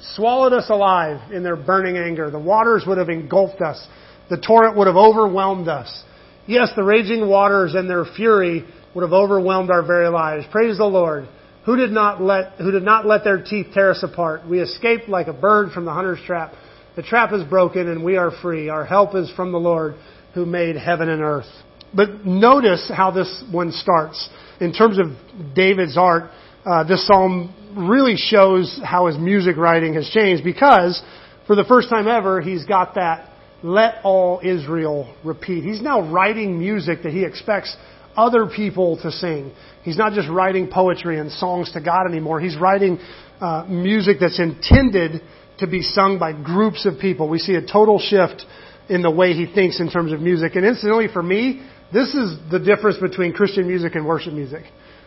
swallowed 0.00 0.52
us 0.52 0.68
alive 0.68 1.32
in 1.32 1.42
their 1.42 1.56
burning 1.56 1.96
anger. 1.96 2.30
The 2.30 2.38
waters 2.38 2.84
would 2.86 2.98
have 2.98 3.08
engulfed 3.08 3.62
us. 3.62 3.86
The 4.28 4.36
torrent 4.36 4.76
would 4.76 4.88
have 4.88 4.96
overwhelmed 4.96 5.68
us. 5.68 6.04
Yes, 6.46 6.70
the 6.76 6.84
raging 6.84 7.26
waters 7.28 7.74
and 7.74 7.88
their 7.88 8.04
fury 8.04 8.64
would 8.94 9.02
have 9.02 9.12
overwhelmed 9.12 9.70
our 9.70 9.84
very 9.84 10.08
lives. 10.08 10.44
Praise 10.50 10.78
the 10.78 10.84
Lord. 10.84 11.28
Who 11.66 11.76
did 11.76 11.90
not 11.90 12.20
let, 12.20 12.52
who 12.58 12.70
did 12.70 12.82
not 12.82 13.06
let 13.06 13.24
their 13.24 13.42
teeth 13.42 13.68
tear 13.72 13.90
us 13.90 14.02
apart? 14.02 14.46
We 14.46 14.60
escaped 14.60 15.08
like 15.08 15.28
a 15.28 15.32
bird 15.32 15.72
from 15.72 15.84
the 15.84 15.92
hunter's 15.92 16.20
trap. 16.26 16.52
The 16.96 17.02
trap 17.02 17.32
is 17.32 17.42
broken 17.44 17.88
and 17.88 18.04
we 18.04 18.16
are 18.16 18.30
free. 18.42 18.68
Our 18.68 18.84
help 18.84 19.14
is 19.14 19.30
from 19.34 19.50
the 19.50 19.58
Lord 19.58 19.94
who 20.34 20.46
made 20.46 20.76
heaven 20.76 21.08
and 21.08 21.22
earth. 21.22 21.48
But 21.94 22.24
notice 22.26 22.90
how 22.94 23.10
this 23.10 23.44
one 23.50 23.72
starts. 23.72 24.28
In 24.60 24.72
terms 24.72 24.98
of 24.98 25.06
David's 25.54 25.96
art, 25.96 26.30
uh, 26.64 26.84
this 26.84 27.06
psalm 27.06 27.54
really 27.88 28.16
shows 28.16 28.80
how 28.84 29.06
his 29.06 29.18
music 29.18 29.56
writing 29.56 29.94
has 29.94 30.08
changed 30.10 30.44
because 30.44 31.02
for 31.46 31.56
the 31.56 31.64
first 31.64 31.88
time 31.88 32.08
ever, 32.08 32.40
he's 32.40 32.64
got 32.64 32.94
that 32.94 33.30
let 33.64 33.94
all 34.04 34.40
Israel 34.44 35.16
repeat. 35.24 35.64
He's 35.64 35.80
now 35.80 36.12
writing 36.12 36.58
music 36.58 37.02
that 37.02 37.12
he 37.12 37.24
expects 37.24 37.74
other 38.16 38.46
people 38.46 38.98
to 39.02 39.10
sing. 39.10 39.52
He's 39.82 39.98
not 39.98 40.12
just 40.12 40.28
writing 40.28 40.68
poetry 40.68 41.18
and 41.18 41.30
songs 41.30 41.72
to 41.72 41.80
God 41.80 42.06
anymore. 42.08 42.40
He's 42.40 42.56
writing 42.56 42.98
uh, 43.40 43.66
music 43.68 44.16
that's 44.20 44.38
intended 44.38 45.22
to 45.58 45.66
be 45.66 45.82
sung 45.82 46.18
by 46.18 46.32
groups 46.32 46.86
of 46.86 46.98
people. 46.98 47.28
We 47.28 47.38
see 47.38 47.54
a 47.54 47.62
total 47.62 47.98
shift 47.98 48.44
in 48.88 49.02
the 49.02 49.10
way 49.10 49.32
he 49.32 49.52
thinks 49.52 49.80
in 49.80 49.90
terms 49.90 50.12
of 50.12 50.20
music. 50.20 50.56
And 50.56 50.64
incidentally, 50.64 51.08
for 51.12 51.22
me, 51.22 51.66
this 51.92 52.14
is 52.14 52.38
the 52.50 52.58
difference 52.58 52.98
between 52.98 53.32
Christian 53.32 53.66
music 53.66 53.94
and 53.94 54.06
worship 54.06 54.32
music. 54.32 54.64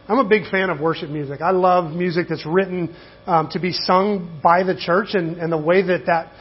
I'm 0.07 0.19
a 0.19 0.27
big 0.27 0.49
fan 0.49 0.69
of 0.69 0.79
worship 0.79 1.09
music. 1.09 1.41
I 1.41 1.51
love 1.51 1.91
music 1.91 2.27
that's 2.29 2.45
written 2.45 2.95
um, 3.25 3.49
to 3.51 3.59
be 3.59 3.73
sung 3.73 4.39
by 4.41 4.63
the 4.63 4.75
church, 4.75 5.09
and, 5.13 5.37
and 5.37 5.51
the 5.51 5.57
way 5.57 5.81
that 5.81 6.05
that 6.05 6.31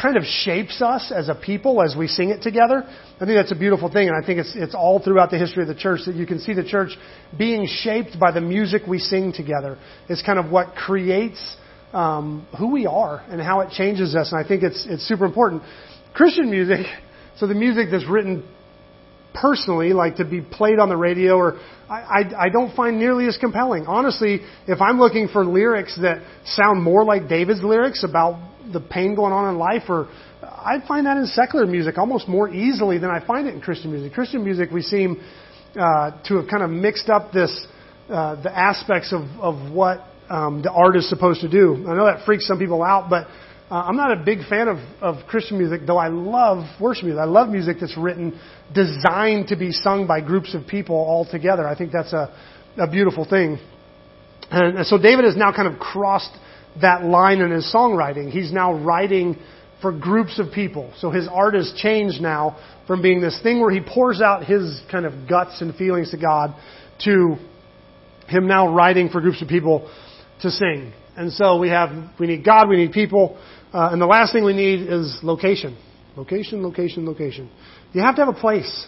kind 0.00 0.16
of 0.16 0.24
shapes 0.24 0.80
us 0.82 1.12
as 1.14 1.28
a 1.28 1.34
people 1.34 1.82
as 1.82 1.94
we 1.96 2.06
sing 2.06 2.30
it 2.30 2.42
together. 2.42 2.84
I 2.86 3.26
think 3.26 3.36
that's 3.36 3.52
a 3.52 3.58
beautiful 3.58 3.90
thing, 3.90 4.08
and 4.08 4.16
I 4.16 4.24
think 4.24 4.40
it's 4.40 4.52
it's 4.54 4.74
all 4.74 5.00
throughout 5.02 5.30
the 5.30 5.38
history 5.38 5.62
of 5.62 5.68
the 5.68 5.74
church 5.74 6.00
that 6.06 6.14
you 6.14 6.26
can 6.26 6.38
see 6.38 6.54
the 6.54 6.64
church 6.64 6.90
being 7.36 7.66
shaped 7.66 8.18
by 8.18 8.30
the 8.32 8.40
music 8.40 8.82
we 8.88 8.98
sing 8.98 9.32
together. 9.32 9.78
It's 10.08 10.22
kind 10.22 10.38
of 10.38 10.50
what 10.50 10.74
creates 10.74 11.56
um, 11.92 12.46
who 12.58 12.72
we 12.72 12.86
are 12.86 13.24
and 13.28 13.40
how 13.40 13.60
it 13.60 13.70
changes 13.70 14.14
us, 14.14 14.32
and 14.32 14.44
I 14.44 14.46
think 14.46 14.62
it's 14.62 14.86
it's 14.88 15.06
super 15.06 15.24
important. 15.24 15.62
Christian 16.14 16.50
music, 16.50 16.86
so 17.38 17.46
the 17.46 17.54
music 17.54 17.88
that's 17.90 18.08
written 18.08 18.44
personally, 19.34 19.92
like 19.92 20.16
to 20.16 20.24
be 20.24 20.40
played 20.40 20.78
on 20.78 20.88
the 20.88 20.96
radio, 20.96 21.36
or 21.36 21.58
I, 21.88 21.94
I, 21.94 22.46
I 22.46 22.48
don't 22.48 22.74
find 22.74 22.98
nearly 22.98 23.26
as 23.26 23.36
compelling. 23.36 23.86
Honestly, 23.86 24.40
if 24.66 24.80
I'm 24.80 24.98
looking 24.98 25.28
for 25.28 25.44
lyrics 25.44 25.96
that 26.02 26.22
sound 26.44 26.82
more 26.82 27.04
like 27.04 27.28
David's 27.28 27.62
lyrics 27.62 28.04
about 28.04 28.49
the 28.72 28.80
pain 28.80 29.14
going 29.14 29.32
on 29.32 29.52
in 29.52 29.58
life, 29.58 29.82
or 29.88 30.08
I 30.42 30.78
find 30.86 31.06
that 31.06 31.16
in 31.16 31.26
secular 31.26 31.66
music 31.66 31.98
almost 31.98 32.28
more 32.28 32.48
easily 32.48 32.98
than 32.98 33.10
I 33.10 33.24
find 33.24 33.46
it 33.46 33.54
in 33.54 33.60
Christian 33.60 33.92
music. 33.92 34.12
Christian 34.12 34.44
music, 34.44 34.70
we 34.70 34.82
seem 34.82 35.22
uh, 35.76 36.22
to 36.28 36.36
have 36.36 36.48
kind 36.48 36.62
of 36.62 36.70
mixed 36.70 37.08
up 37.08 37.32
this 37.32 37.66
uh, 38.08 38.40
the 38.42 38.56
aspects 38.56 39.12
of 39.12 39.22
of 39.40 39.72
what 39.72 40.04
um, 40.28 40.62
the 40.62 40.70
art 40.70 40.96
is 40.96 41.08
supposed 41.08 41.40
to 41.42 41.48
do. 41.48 41.74
I 41.88 41.94
know 41.94 42.06
that 42.06 42.24
freaks 42.24 42.46
some 42.46 42.58
people 42.58 42.82
out, 42.82 43.10
but 43.10 43.26
uh, 43.70 43.74
I'm 43.74 43.96
not 43.96 44.10
a 44.10 44.24
big 44.24 44.46
fan 44.48 44.66
of, 44.66 44.78
of 45.00 45.26
Christian 45.28 45.58
music, 45.58 45.82
though 45.86 45.96
I 45.96 46.08
love 46.08 46.64
worship 46.80 47.04
music. 47.04 47.20
I 47.20 47.24
love 47.24 47.48
music 47.48 47.76
that's 47.80 47.96
written, 47.96 48.38
designed 48.74 49.48
to 49.48 49.56
be 49.56 49.70
sung 49.70 50.08
by 50.08 50.20
groups 50.20 50.56
of 50.56 50.66
people 50.66 50.96
all 50.96 51.24
together. 51.24 51.68
I 51.68 51.76
think 51.76 51.92
that's 51.92 52.12
a, 52.12 52.34
a 52.78 52.90
beautiful 52.90 53.24
thing. 53.24 53.60
And, 54.50 54.78
and 54.78 54.86
so 54.86 54.98
David 54.98 55.24
has 55.24 55.36
now 55.36 55.52
kind 55.52 55.72
of 55.72 55.78
crossed 55.78 56.36
that 56.80 57.04
line 57.04 57.40
in 57.40 57.50
his 57.50 57.72
songwriting. 57.74 58.30
He's 58.30 58.52
now 58.52 58.72
writing 58.72 59.36
for 59.80 59.92
groups 59.92 60.38
of 60.38 60.52
people. 60.52 60.92
So 60.98 61.10
his 61.10 61.26
art 61.30 61.54
has 61.54 61.72
changed 61.76 62.20
now 62.20 62.58
from 62.86 63.02
being 63.02 63.20
this 63.20 63.38
thing 63.42 63.60
where 63.60 63.70
he 63.70 63.80
pours 63.80 64.20
out 64.20 64.44
his 64.44 64.80
kind 64.90 65.06
of 65.06 65.28
guts 65.28 65.60
and 65.60 65.74
feelings 65.74 66.10
to 66.10 66.18
God 66.18 66.54
to 67.04 67.36
him 68.28 68.46
now 68.46 68.72
writing 68.72 69.08
for 69.08 69.20
groups 69.20 69.42
of 69.42 69.48
people 69.48 69.90
to 70.42 70.50
sing. 70.50 70.92
And 71.16 71.32
so 71.32 71.58
we 71.58 71.68
have, 71.70 71.90
we 72.18 72.26
need 72.26 72.44
God, 72.44 72.68
we 72.68 72.76
need 72.76 72.92
people, 72.92 73.38
uh, 73.72 73.90
and 73.92 74.00
the 74.00 74.06
last 74.06 74.32
thing 74.32 74.44
we 74.44 74.52
need 74.52 74.88
is 74.88 75.18
location. 75.22 75.78
Location, 76.16 76.62
location, 76.62 77.06
location. 77.06 77.50
You 77.92 78.02
have 78.02 78.16
to 78.16 78.24
have 78.24 78.34
a 78.34 78.38
place. 78.38 78.86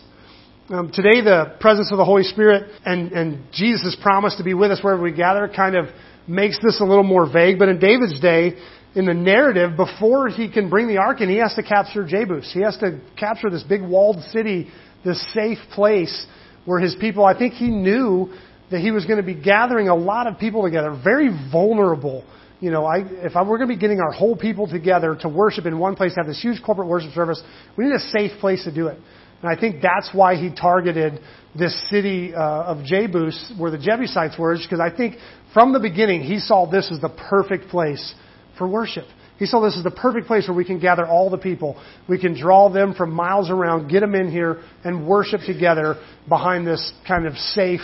Um, 0.69 0.91
today, 0.93 1.21
the 1.21 1.57
presence 1.61 1.91
of 1.93 1.99
the 1.99 2.05
Holy 2.05 2.23
Spirit 2.23 2.71
and, 2.85 3.13
and 3.13 3.45
Jesus' 3.53 3.97
promise 4.01 4.37
to 4.37 4.45
be 4.45 4.55
with 4.55 4.71
us 4.71 4.83
wherever 4.83 5.03
we 5.03 5.13
gather 5.13 5.49
kind 5.49 5.77
of 5.77 5.87
makes 6.33 6.59
this 6.63 6.81
a 6.81 6.85
little 6.85 7.05
more 7.05 7.31
vague. 7.31 7.59
But 7.59 7.69
in 7.69 7.79
David's 7.79 8.21
day, 8.21 8.55
in 8.95 9.07
the 9.07 9.15
narrative, 9.15 9.77
before 9.77 10.29
he 10.29 10.51
can 10.51 10.69
bring 10.69 10.89
the 10.89 10.99
ark 10.99 11.21
in, 11.21 11.29
he 11.29 11.37
has 11.37 11.55
to 11.55 11.63
capture 11.63 12.05
Jebus. 12.05 12.53
He 12.53 12.61
has 12.63 12.77
to 12.79 13.01
capture 13.19 13.51
this 13.51 13.63
big 13.63 13.83
walled 13.83 14.23
city, 14.33 14.71
this 15.05 15.25
safe 15.33 15.59
place 15.75 16.27
where 16.65 16.81
his 16.81 16.97
people, 17.01 17.25
I 17.25 17.37
think 17.37 17.55
he 17.55 17.69
knew 17.69 18.33
that 18.71 18.81
he 18.81 18.91
was 18.91 19.05
going 19.05 19.19
to 19.19 19.27
be 19.27 19.35
gathering 19.35 19.89
a 19.89 19.95
lot 19.95 20.27
of 20.27 20.39
people 20.39 20.63
together, 20.63 20.99
very 21.05 21.29
vulnerable 21.51 22.25
you 22.63 22.71
know, 22.71 22.87
I, 22.87 22.99
if 23.05 23.35
I, 23.35 23.43
we're 23.43 23.59
going 23.59 23.69
to 23.69 23.75
be 23.75 23.81
getting 23.81 23.99
our 23.99 24.13
whole 24.13 24.37
people 24.37 24.69
together 24.69 25.17
to 25.23 25.29
worship 25.29 25.67
in 25.67 25.81
one 25.81 25.97
place, 25.97 26.13
have 26.17 26.29
this 26.29 26.41
huge 26.41 26.63
corporate 26.63 26.87
worship 26.87 27.11
service, 27.13 27.43
we 27.77 27.85
need 27.85 27.93
a 27.93 27.99
safe 27.99 28.39
place 28.39 28.63
to 28.63 28.73
do 28.73 28.87
it. 28.87 29.01
And 29.43 29.51
I 29.51 29.61
think 29.61 29.83
that's 29.83 30.11
why 30.13 30.37
he 30.37 30.55
targeted 30.55 31.19
this 31.59 31.77
city 31.91 32.35
uh, 32.35 32.39
of 32.41 32.79
Jebus, 32.79 33.59
where 33.59 33.71
the 33.71 33.79
Jebusites 33.79 34.39
were, 34.39 34.57
because 34.57 34.81
I 34.81 34.95
think 34.95 35.17
from 35.53 35.73
the 35.73 35.81
beginning 35.81 36.23
he 36.23 36.39
saw 36.39 36.71
this 36.71 36.91
as 36.91 37.01
the 37.01 37.11
perfect 37.11 37.69
place 37.69 38.15
for 38.57 38.67
worship. 38.67 39.05
He 39.39 39.47
saw 39.47 39.61
this 39.61 39.77
as 39.77 39.83
the 39.83 39.91
perfect 39.91 40.27
place 40.27 40.47
where 40.47 40.57
we 40.57 40.65
can 40.65 40.79
gather 40.79 41.07
all 41.07 41.29
the 41.29 41.39
people. 41.39 41.83
We 42.09 42.19
can 42.19 42.39
draw 42.39 42.69
them 42.71 42.95
from 42.95 43.13
miles 43.13 43.51
around, 43.51 43.89
get 43.89 44.01
them 44.01 44.15
in 44.15 44.31
here, 44.31 44.63
and 44.85 45.07
worship 45.07 45.41
together 45.45 45.97
behind 46.29 46.67
this 46.67 46.93
kind 47.07 47.27
of 47.27 47.35
safe 47.37 47.81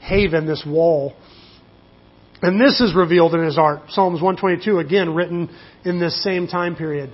haven, 0.00 0.46
this 0.46 0.64
wall. 0.66 1.14
And 2.42 2.60
this 2.60 2.80
is 2.80 2.94
revealed 2.94 3.34
in 3.34 3.44
his 3.44 3.58
art. 3.58 3.80
Psalms 3.88 4.22
122, 4.22 4.78
again, 4.78 5.14
written 5.14 5.48
in 5.84 5.98
this 5.98 6.22
same 6.22 6.46
time 6.46 6.76
period. 6.76 7.12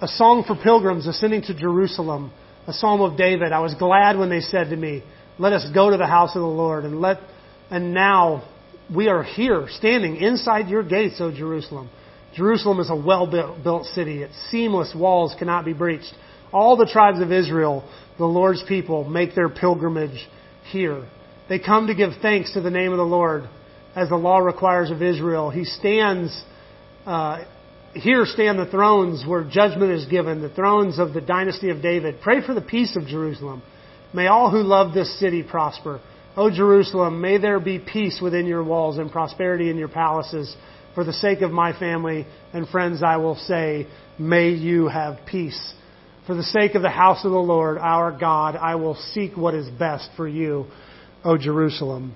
A 0.00 0.06
song 0.06 0.44
for 0.46 0.54
pilgrims 0.54 1.06
ascending 1.06 1.42
to 1.42 1.54
Jerusalem. 1.54 2.30
A 2.66 2.72
psalm 2.72 3.00
of 3.00 3.16
David. 3.16 3.52
I 3.52 3.60
was 3.60 3.74
glad 3.74 4.16
when 4.18 4.30
they 4.30 4.40
said 4.40 4.70
to 4.70 4.76
me, 4.76 5.02
let 5.38 5.52
us 5.52 5.66
go 5.74 5.90
to 5.90 5.96
the 5.96 6.06
house 6.06 6.34
of 6.34 6.42
the 6.42 6.46
Lord 6.46 6.84
and 6.84 7.00
let, 7.00 7.18
and 7.70 7.92
now 7.92 8.44
we 8.94 9.08
are 9.08 9.22
here, 9.22 9.66
standing 9.68 10.16
inside 10.16 10.68
your 10.68 10.82
gates, 10.82 11.16
O 11.20 11.30
Jerusalem. 11.30 11.90
Jerusalem 12.34 12.80
is 12.80 12.90
a 12.90 12.96
well 12.96 13.26
built 13.26 13.86
city. 13.86 14.22
Its 14.22 14.34
seamless 14.50 14.94
walls 14.94 15.34
cannot 15.38 15.64
be 15.64 15.72
breached. 15.72 16.12
All 16.52 16.76
the 16.76 16.86
tribes 16.86 17.20
of 17.20 17.32
Israel, 17.32 17.88
the 18.18 18.26
Lord's 18.26 18.62
people, 18.66 19.04
make 19.04 19.34
their 19.34 19.48
pilgrimage 19.48 20.28
here. 20.70 21.04
They 21.48 21.58
come 21.58 21.88
to 21.88 21.94
give 21.94 22.10
thanks 22.22 22.52
to 22.54 22.60
the 22.60 22.70
name 22.70 22.92
of 22.92 22.98
the 22.98 23.04
Lord 23.04 23.44
as 23.94 24.08
the 24.08 24.16
law 24.16 24.38
requires 24.38 24.90
of 24.90 25.02
Israel. 25.02 25.50
He 25.50 25.64
stands, 25.64 26.42
uh, 27.06 27.44
here 27.92 28.24
stand 28.24 28.58
the 28.58 28.66
thrones 28.66 29.24
where 29.26 29.44
judgment 29.44 29.92
is 29.92 30.06
given, 30.06 30.42
the 30.42 30.48
thrones 30.48 30.98
of 30.98 31.12
the 31.12 31.20
dynasty 31.20 31.70
of 31.70 31.82
David. 31.82 32.20
Pray 32.22 32.44
for 32.44 32.54
the 32.54 32.60
peace 32.60 32.96
of 32.96 33.06
Jerusalem. 33.06 33.62
May 34.14 34.28
all 34.28 34.48
who 34.48 34.62
love 34.62 34.94
this 34.94 35.18
city 35.18 35.42
prosper. 35.42 36.00
O 36.36 36.48
Jerusalem, 36.48 37.20
may 37.20 37.36
there 37.36 37.58
be 37.58 37.80
peace 37.80 38.20
within 38.22 38.46
your 38.46 38.62
walls 38.62 38.96
and 38.98 39.10
prosperity 39.10 39.70
in 39.70 39.76
your 39.76 39.88
palaces. 39.88 40.54
For 40.94 41.02
the 41.02 41.12
sake 41.12 41.40
of 41.42 41.50
my 41.50 41.76
family 41.76 42.24
and 42.52 42.68
friends, 42.68 43.02
I 43.02 43.16
will 43.16 43.34
say, 43.34 43.88
may 44.16 44.50
you 44.50 44.86
have 44.86 45.18
peace. 45.26 45.74
For 46.28 46.34
the 46.36 46.44
sake 46.44 46.76
of 46.76 46.82
the 46.82 46.90
house 46.90 47.24
of 47.24 47.32
the 47.32 47.38
Lord, 47.38 47.76
our 47.76 48.16
God, 48.16 48.54
I 48.54 48.76
will 48.76 48.94
seek 48.94 49.36
what 49.36 49.54
is 49.54 49.68
best 49.68 50.08
for 50.16 50.28
you, 50.28 50.66
O 51.24 51.36
Jerusalem. 51.36 52.14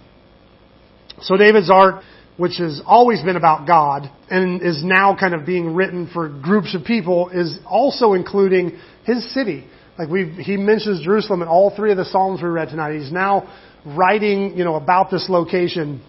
So 1.22 1.36
David's 1.36 1.68
art, 1.68 2.04
which 2.36 2.58
has 2.58 2.80
always 2.86 3.20
been 3.22 3.34
about 3.34 3.66
God 3.66 4.08
and 4.30 4.62
is 4.62 4.84
now 4.84 5.16
kind 5.18 5.34
of 5.34 5.44
being 5.44 5.74
written 5.74 6.08
for 6.12 6.28
groups 6.28 6.76
of 6.76 6.84
people, 6.84 7.30
is 7.30 7.58
also 7.66 8.12
including 8.12 8.78
his 9.04 9.34
city. 9.34 9.66
Like 9.98 10.08
we, 10.08 10.30
he 10.30 10.56
mentions 10.56 11.04
Jerusalem 11.04 11.42
in 11.42 11.48
all 11.48 11.74
three 11.74 11.90
of 11.90 11.96
the 11.96 12.04
Psalms 12.04 12.40
we 12.40 12.48
read 12.48 12.68
tonight. 12.68 12.98
He's 12.98 13.10
now 13.12 13.52
writing, 13.84 14.56
you 14.56 14.64
know, 14.64 14.76
about 14.76 15.10
this 15.10 15.28
location. 15.28 16.00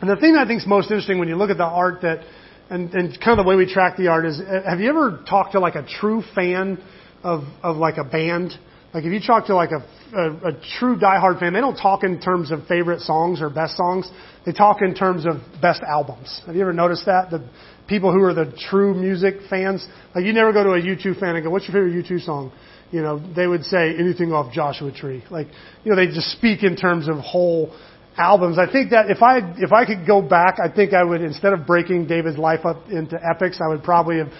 And 0.00 0.10
the 0.10 0.16
thing 0.16 0.34
that 0.34 0.44
I 0.44 0.46
think 0.46 0.60
is 0.60 0.66
most 0.66 0.90
interesting 0.90 1.18
when 1.18 1.28
you 1.28 1.36
look 1.36 1.50
at 1.50 1.56
the 1.56 1.64
art 1.64 2.02
that, 2.02 2.24
and, 2.68 2.92
and 2.92 3.18
kind 3.18 3.38
of 3.38 3.44
the 3.44 3.48
way 3.48 3.56
we 3.56 3.72
track 3.72 3.96
the 3.96 4.08
art 4.08 4.26
is, 4.26 4.40
uh, 4.40 4.62
have 4.68 4.80
you 4.80 4.90
ever 4.90 5.24
talked 5.28 5.52
to 5.52 5.60
like 5.60 5.76
a 5.76 5.86
true 5.86 6.22
fan 6.34 6.78
of, 7.22 7.44
of 7.62 7.76
like 7.76 7.96
a 7.96 8.04
band? 8.04 8.52
Like 8.92 9.04
if 9.04 9.12
you 9.12 9.20
talk 9.20 9.46
to 9.46 9.54
like 9.54 9.70
a 9.70 9.84
a, 10.14 10.30
a 10.48 10.52
true 10.78 10.96
diehard 10.96 11.40
fan, 11.40 11.52
they 11.52 11.60
don't 11.60 11.76
talk 11.76 12.04
in 12.04 12.20
terms 12.20 12.50
of 12.50 12.66
favorite 12.66 13.00
songs 13.00 13.40
or 13.40 13.50
best 13.50 13.76
songs. 13.76 14.10
They 14.44 14.52
talk 14.52 14.82
in 14.82 14.94
terms 14.94 15.26
of 15.26 15.36
best 15.60 15.82
albums. 15.82 16.40
Have 16.46 16.54
you 16.54 16.62
ever 16.62 16.72
noticed 16.72 17.06
that? 17.06 17.30
The 17.30 17.48
people 17.88 18.12
who 18.12 18.22
are 18.22 18.34
the 18.34 18.52
true 18.70 18.94
music 18.94 19.36
fans, 19.48 19.86
like 20.14 20.24
you 20.24 20.32
never 20.32 20.52
go 20.52 20.64
to 20.64 20.70
a 20.70 20.80
U2 20.80 21.18
fan 21.18 21.36
and 21.36 21.44
go, 21.44 21.50
"What's 21.50 21.68
your 21.68 21.74
favorite 21.74 22.04
U2 22.04 22.24
song?" 22.24 22.52
You 22.92 23.02
know, 23.02 23.20
they 23.34 23.46
would 23.46 23.64
say 23.64 23.94
anything 23.98 24.32
off 24.32 24.52
Joshua 24.52 24.92
Tree. 24.92 25.24
Like, 25.30 25.48
you 25.84 25.90
know, 25.90 25.96
they 25.96 26.06
just 26.06 26.30
speak 26.32 26.62
in 26.62 26.76
terms 26.76 27.08
of 27.08 27.16
whole 27.18 27.74
albums. 28.16 28.58
I 28.58 28.70
think 28.70 28.90
that 28.90 29.10
if 29.10 29.22
I 29.22 29.38
if 29.58 29.72
I 29.72 29.84
could 29.84 30.06
go 30.06 30.22
back, 30.22 30.56
I 30.62 30.74
think 30.74 30.94
I 30.94 31.04
would 31.04 31.20
instead 31.20 31.52
of 31.52 31.66
breaking 31.66 32.06
David's 32.06 32.38
life 32.38 32.64
up 32.64 32.88
into 32.90 33.18
epics, 33.22 33.60
I 33.62 33.68
would 33.68 33.82
probably 33.82 34.18
have 34.18 34.32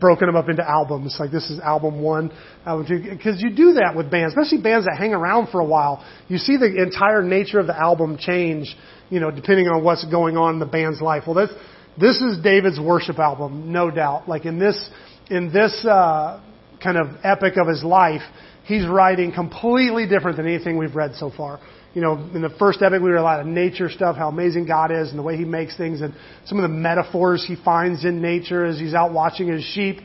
broken 0.00 0.26
them 0.26 0.36
up 0.36 0.48
into 0.48 0.68
albums. 0.68 1.16
Like 1.18 1.30
this 1.30 1.48
is 1.50 1.60
album 1.60 2.02
one, 2.02 2.32
album 2.66 2.86
two, 2.86 3.10
because 3.10 3.40
you 3.40 3.50
do 3.54 3.74
that 3.74 3.94
with 3.96 4.10
bands, 4.10 4.34
especially 4.36 4.62
bands 4.62 4.86
that 4.86 4.96
hang 4.98 5.14
around 5.14 5.48
for 5.50 5.60
a 5.60 5.64
while. 5.64 6.04
You 6.28 6.38
see 6.38 6.56
the 6.56 6.82
entire 6.82 7.22
nature 7.22 7.58
of 7.58 7.66
the 7.66 7.78
album 7.78 8.18
change, 8.18 8.76
you 9.08 9.20
know, 9.20 9.30
depending 9.30 9.68
on 9.68 9.82
what's 9.82 10.04
going 10.06 10.36
on 10.36 10.54
in 10.54 10.60
the 10.60 10.66
band's 10.66 11.00
life. 11.00 11.24
Well, 11.26 11.36
this 11.36 11.50
this 11.98 12.20
is 12.20 12.42
David's 12.42 12.80
worship 12.80 13.18
album, 13.18 13.72
no 13.72 13.90
doubt. 13.90 14.28
Like 14.28 14.44
in 14.44 14.58
this 14.58 14.90
in 15.30 15.52
this 15.52 15.84
uh, 15.84 16.40
kind 16.82 16.96
of 16.96 17.08
epic 17.22 17.54
of 17.56 17.68
his 17.68 17.84
life, 17.84 18.22
he's 18.64 18.86
writing 18.86 19.32
completely 19.32 20.06
different 20.06 20.36
than 20.36 20.46
anything 20.46 20.78
we've 20.78 20.96
read 20.96 21.14
so 21.14 21.30
far 21.36 21.60
you 21.94 22.00
know, 22.00 22.14
in 22.34 22.40
the 22.40 22.50
first 22.58 22.82
epic, 22.82 23.02
we 23.02 23.10
read 23.10 23.20
a 23.20 23.22
lot 23.22 23.40
of 23.40 23.46
nature 23.46 23.88
stuff, 23.88 24.16
how 24.16 24.28
amazing 24.28 24.66
God 24.66 24.92
is 24.92 25.10
and 25.10 25.18
the 25.18 25.22
way 25.22 25.36
He 25.36 25.44
makes 25.44 25.76
things 25.76 26.00
and 26.00 26.14
some 26.44 26.58
of 26.58 26.62
the 26.62 26.74
metaphors 26.76 27.44
He 27.46 27.56
finds 27.64 28.04
in 28.04 28.22
nature 28.22 28.64
as 28.64 28.78
He's 28.78 28.94
out 28.94 29.12
watching 29.12 29.48
His 29.48 29.64
sheep. 29.64 29.96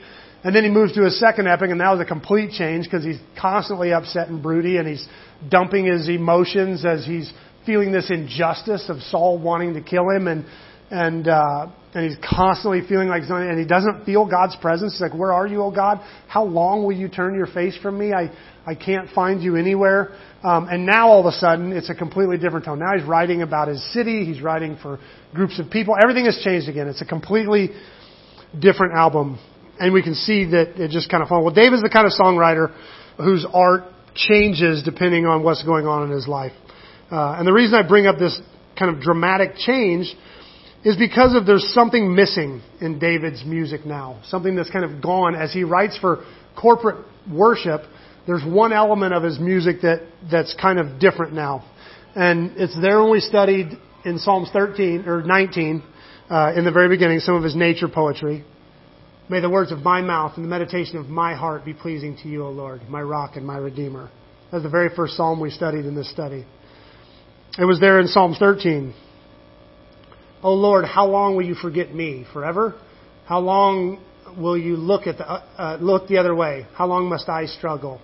And 0.43 0.55
then 0.55 0.63
He 0.63 0.69
moves 0.69 0.93
to 0.93 1.05
a 1.05 1.11
second 1.11 1.47
epic 1.47 1.69
and 1.69 1.79
that 1.79 1.91
was 1.91 2.01
a 2.01 2.05
complete 2.05 2.51
change 2.51 2.85
because 2.85 3.03
He's 3.03 3.19
constantly 3.39 3.93
upset 3.93 4.29
and 4.29 4.41
broody 4.41 4.77
and 4.77 4.88
He's 4.88 5.07
dumping 5.49 5.85
His 5.85 6.09
emotions 6.09 6.85
as 6.85 7.05
He's 7.05 7.31
feeling 7.67 7.91
this 7.91 8.09
injustice 8.09 8.89
of 8.89 8.97
Saul 9.01 9.38
wanting 9.38 9.75
to 9.75 9.81
kill 9.81 10.09
Him 10.09 10.27
and, 10.27 10.45
and, 10.89 11.27
uh, 11.27 11.67
and 11.95 12.03
he's 12.05 12.17
constantly 12.21 12.81
feeling 12.88 13.08
like 13.08 13.23
something, 13.23 13.47
and 13.49 13.58
he 13.58 13.65
doesn't 13.65 14.05
feel 14.05 14.25
God's 14.29 14.55
presence. 14.58 14.93
He's 14.93 15.01
like, 15.01 15.13
where 15.17 15.31
are 15.31 15.47
you, 15.47 15.63
oh 15.63 15.71
God? 15.71 16.01
How 16.27 16.43
long 16.43 16.84
will 16.84 16.91
you 16.91 17.08
turn 17.08 17.36
your 17.36 17.47
face 17.47 17.77
from 17.81 17.97
me? 17.97 18.12
I, 18.12 18.29
I 18.65 18.75
can't 18.75 19.10
find 19.12 19.41
you 19.41 19.55
anywhere. 19.55 20.12
Um, 20.43 20.67
and 20.69 20.86
now 20.86 21.08
all 21.08 21.21
of 21.21 21.25
a 21.25 21.31
sudden, 21.31 21.71
it's 21.71 21.89
a 21.89 21.95
completely 21.95 22.38
different 22.38 22.65
tone. 22.65 22.79
Now 22.79 22.97
he's 22.97 23.08
writing 23.08 23.41
about 23.41 23.69
his 23.69 23.81
city. 23.93 24.25
He's 24.25 24.41
writing 24.41 24.77
for 24.84 24.99
groups 25.34 25.58
of 25.58 25.71
people. 25.71 25.95
Everything 25.99 26.25
has 26.25 26.39
changed 26.43 26.67
again. 26.67 26.88
It's 26.88 27.01
a 27.01 27.05
completely 27.05 27.69
different 28.60 28.93
album. 28.93 29.39
and 29.79 29.93
we 29.93 30.01
can 30.01 30.15
see 30.15 30.45
that 30.51 30.79
it 30.81 30.91
just 30.91 31.10
kind 31.10 31.21
of 31.21 31.29
falls. 31.29 31.43
Well, 31.43 31.53
David's 31.53 31.81
the 31.81 31.89
kind 31.89 32.05
of 32.05 32.13
songwriter 32.13 32.73
whose 33.17 33.45
art 33.53 33.84
changes 34.15 34.84
depending 34.84 35.25
on 35.25 35.43
what's 35.43 35.63
going 35.63 35.86
on 35.86 36.03
in 36.03 36.12
his 36.12 36.27
life. 36.27 36.53
Uh, 37.12 37.36
and 37.38 37.47
the 37.47 37.53
reason 37.53 37.75
I 37.75 37.88
bring 37.88 38.08
up 38.08 38.17
this 38.17 38.39
kind 38.77 38.95
of 38.95 39.01
dramatic 39.01 39.55
change 39.58 40.13
is 40.86 40.95
because 40.95 41.36
of 41.36 41.48
there's 41.48 41.74
something 41.74 42.15
missing 42.15 42.62
in 42.80 43.00
David's 43.00 43.43
music 43.43 43.86
now. 43.86 44.21
Something 44.26 44.56
that's 44.56 44.69
kind 44.69 44.86
of 44.86 45.02
gone 45.02 45.34
as 45.36 45.52
he 45.52 45.63
writes 45.63 45.98
for 45.98 46.24
corporate 46.56 47.04
worship. 47.30 47.82
There's 48.28 48.45
one 48.45 48.71
element 48.71 49.13
of 49.13 49.24
his 49.24 49.39
music 49.39 49.82
that, 49.82 50.08
that's 50.32 50.56
kind 50.62 50.80
of 50.80 51.00
different 51.00 51.34
now. 51.34 51.65
And 52.15 52.52
it's 52.58 52.80
there 52.80 53.02
when 53.02 53.12
we 53.12 53.19
studied 53.19 53.69
in 54.06 54.19
Psalms 54.19 54.50
13 54.54 55.06
or 55.08 55.24
19, 55.24 55.84
uh, 56.30 56.54
in 56.56 56.63
the 56.63 56.71
very 56.71 56.88
beginning, 56.88 57.19
some 57.19 57.34
of 57.34 57.43
his 57.43 57.56
nature 57.56 57.88
poetry. 57.88 58.45
May 59.28 59.39
the 59.39 59.50
words 59.50 59.71
of 59.71 59.80
my 59.80 60.02
mouth 60.02 60.34
and 60.36 60.45
the 60.45 60.50
meditation 60.50 60.98
of 60.98 61.08
my 61.08 61.34
heart 61.34 61.65
be 61.65 61.74
pleasing 61.74 62.15
to 62.21 62.30
you, 62.30 62.45
O 62.45 62.52
Lord, 62.52 62.88
my 62.88 63.02
rock 63.02 63.38
and 63.38 63.45
my 63.45 63.58
redeemer. 63.58 64.12
That's 64.52 64.63
the 64.63 64.69
very 64.69 64.89
first 64.95 65.17
psalm 65.17 65.39
we 65.39 65.50
studied 65.50 65.86
in 65.86 65.95
this 65.95 66.12
study. 66.12 66.45
It 67.58 67.65
was 67.65 67.80
there 67.80 68.00
in 68.00 68.08
Psalms 68.08 68.38
13. 68.38 68.93
O 70.43 70.54
Lord, 70.54 70.86
how 70.86 71.08
long 71.08 71.36
will 71.36 71.45
you 71.45 71.56
forget 71.56 71.93
me? 71.93 72.26
Forever? 72.34 72.76
How 73.26 73.39
long 73.39 74.04
will 74.38 74.58
you 74.58 74.76
look 74.76 75.08
at 75.08 75.17
the 75.17 75.30
uh, 75.30 75.43
uh, 75.58 75.78
look 75.82 76.08
the 76.08 76.17
other 76.17 76.36
way? 76.36 76.67
How 76.74 76.86
long 76.88 77.10
must 77.10 77.30
I 77.30 77.45
struggle? 77.45 78.02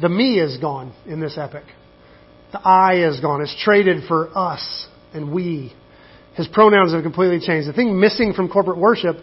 The 0.00 0.08
me 0.08 0.38
is 0.38 0.58
gone 0.58 0.92
in 1.06 1.20
this 1.20 1.38
epic. 1.38 1.64
The 2.52 2.60
I 2.60 3.08
is 3.08 3.20
gone. 3.20 3.42
It's 3.42 3.56
traded 3.62 4.04
for 4.06 4.36
us 4.36 4.86
and 5.12 5.32
we. 5.32 5.72
His 6.34 6.48
pronouns 6.48 6.92
have 6.92 7.02
completely 7.02 7.40
changed. 7.40 7.68
The 7.68 7.72
thing 7.72 7.98
missing 7.98 8.32
from 8.32 8.48
corporate 8.48 8.78
worship 8.78 9.16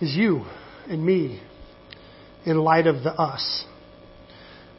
is 0.00 0.14
you 0.14 0.44
and 0.88 1.04
me 1.04 1.40
in 2.44 2.58
light 2.58 2.86
of 2.86 3.02
the 3.02 3.12
us. 3.12 3.64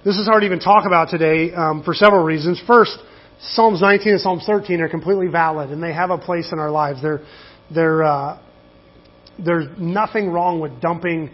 This 0.03 0.17
is 0.17 0.25
hard 0.25 0.41
to 0.41 0.45
even 0.45 0.59
talk 0.59 0.85
about 0.87 1.09
today 1.09 1.53
um, 1.53 1.83
for 1.83 1.93
several 1.93 2.23
reasons. 2.23 2.61
First, 2.65 2.97
Psalms 3.41 3.81
19 3.81 4.13
and 4.13 4.21
Psalms 4.21 4.43
13 4.45 4.81
are 4.81 4.89
completely 4.89 5.27
valid 5.27 5.69
and 5.69 5.81
they 5.81 5.93
have 5.93 6.09
a 6.09 6.17
place 6.17 6.49
in 6.51 6.59
our 6.59 6.71
lives. 6.71 7.01
They're, 7.01 7.21
they're, 7.73 8.03
uh, 8.03 8.39
there's 9.43 9.65
nothing 9.77 10.29
wrong 10.29 10.59
with 10.59 10.81
dumping 10.81 11.31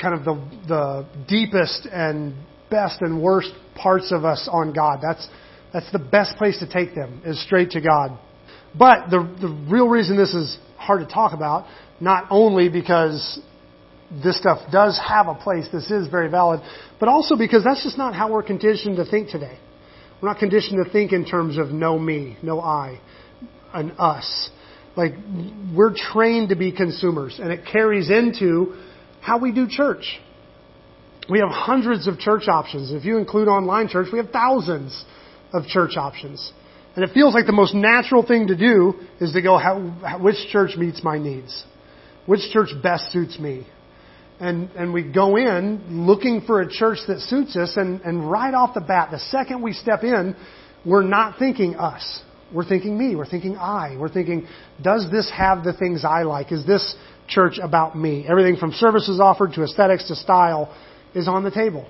kind 0.00 0.14
of 0.14 0.24
the, 0.24 0.34
the 0.68 1.06
deepest 1.26 1.86
and 1.90 2.34
best 2.70 3.00
and 3.00 3.22
worst 3.22 3.50
parts 3.74 4.12
of 4.12 4.24
us 4.24 4.48
on 4.50 4.72
God. 4.74 4.98
That's, 5.02 5.26
that's 5.72 5.90
the 5.92 5.98
best 5.98 6.36
place 6.36 6.58
to 6.58 6.68
take 6.70 6.94
them, 6.94 7.22
is 7.24 7.42
straight 7.42 7.70
to 7.70 7.80
God. 7.80 8.18
But 8.78 9.08
the, 9.10 9.20
the 9.40 9.66
real 9.70 9.88
reason 9.88 10.16
this 10.16 10.34
is 10.34 10.58
hard 10.76 11.00
to 11.00 11.12
talk 11.12 11.32
about, 11.32 11.66
not 12.00 12.26
only 12.30 12.68
because 12.68 13.40
this 14.22 14.38
stuff 14.38 14.70
does 14.70 15.00
have 15.06 15.28
a 15.28 15.34
place, 15.34 15.66
this 15.72 15.90
is 15.90 16.08
very 16.08 16.28
valid, 16.28 16.60
but 17.00 17.08
also 17.08 17.36
because 17.36 17.64
that's 17.64 17.82
just 17.82 17.96
not 17.96 18.14
how 18.14 18.30
we're 18.30 18.42
conditioned 18.42 18.96
to 18.96 19.04
think 19.04 19.30
today. 19.30 19.58
We're 20.20 20.28
not 20.28 20.38
conditioned 20.38 20.84
to 20.84 20.90
think 20.90 21.12
in 21.12 21.24
terms 21.24 21.58
of 21.58 21.68
no 21.68 21.98
me, 21.98 22.38
no 22.42 22.60
I, 22.60 23.00
an 23.72 23.92
us. 23.98 24.50
Like, 24.96 25.12
we're 25.74 25.94
trained 25.94 26.50
to 26.50 26.56
be 26.56 26.72
consumers, 26.72 27.38
and 27.42 27.50
it 27.52 27.66
carries 27.70 28.10
into 28.10 28.76
how 29.20 29.38
we 29.38 29.52
do 29.52 29.66
church. 29.68 30.20
We 31.28 31.40
have 31.40 31.48
hundreds 31.50 32.06
of 32.06 32.18
church 32.18 32.48
options. 32.48 32.92
If 32.92 33.04
you 33.04 33.16
include 33.16 33.48
online 33.48 33.88
church, 33.88 34.08
we 34.12 34.18
have 34.18 34.30
thousands 34.30 35.04
of 35.52 35.66
church 35.66 35.96
options. 35.96 36.52
And 36.94 37.04
it 37.04 37.12
feels 37.12 37.34
like 37.34 37.46
the 37.46 37.52
most 37.52 37.74
natural 37.74 38.24
thing 38.24 38.48
to 38.48 38.56
do 38.56 38.94
is 39.20 39.32
to 39.32 39.42
go, 39.42 39.58
how, 39.58 40.18
which 40.20 40.36
church 40.50 40.76
meets 40.76 41.02
my 41.02 41.18
needs? 41.18 41.64
Which 42.26 42.40
church 42.52 42.70
best 42.82 43.10
suits 43.10 43.38
me? 43.38 43.66
And, 44.40 44.70
and 44.70 44.92
we 44.92 45.02
go 45.02 45.36
in 45.36 46.06
looking 46.06 46.42
for 46.42 46.60
a 46.60 46.68
church 46.68 46.98
that 47.06 47.20
suits 47.20 47.56
us, 47.56 47.74
and, 47.76 48.00
and 48.00 48.28
right 48.28 48.52
off 48.52 48.74
the 48.74 48.80
bat, 48.80 49.10
the 49.12 49.18
second 49.18 49.62
we 49.62 49.72
step 49.72 50.02
in, 50.02 50.34
we're 50.84 51.04
not 51.04 51.38
thinking 51.38 51.76
us. 51.76 52.22
We're 52.52 52.68
thinking 52.68 52.98
me. 52.98 53.16
We're 53.16 53.28
thinking 53.28 53.56
I. 53.56 53.96
We're 53.98 54.12
thinking, 54.12 54.46
does 54.82 55.08
this 55.10 55.30
have 55.34 55.64
the 55.64 55.72
things 55.72 56.04
I 56.04 56.22
like? 56.22 56.52
Is 56.52 56.66
this 56.66 56.94
church 57.28 57.58
about 57.62 57.96
me? 57.96 58.26
Everything 58.28 58.56
from 58.56 58.72
services 58.72 59.20
offered 59.20 59.52
to 59.54 59.62
aesthetics 59.62 60.08
to 60.08 60.16
style 60.16 60.74
is 61.14 61.28
on 61.28 61.44
the 61.44 61.50
table. 61.50 61.88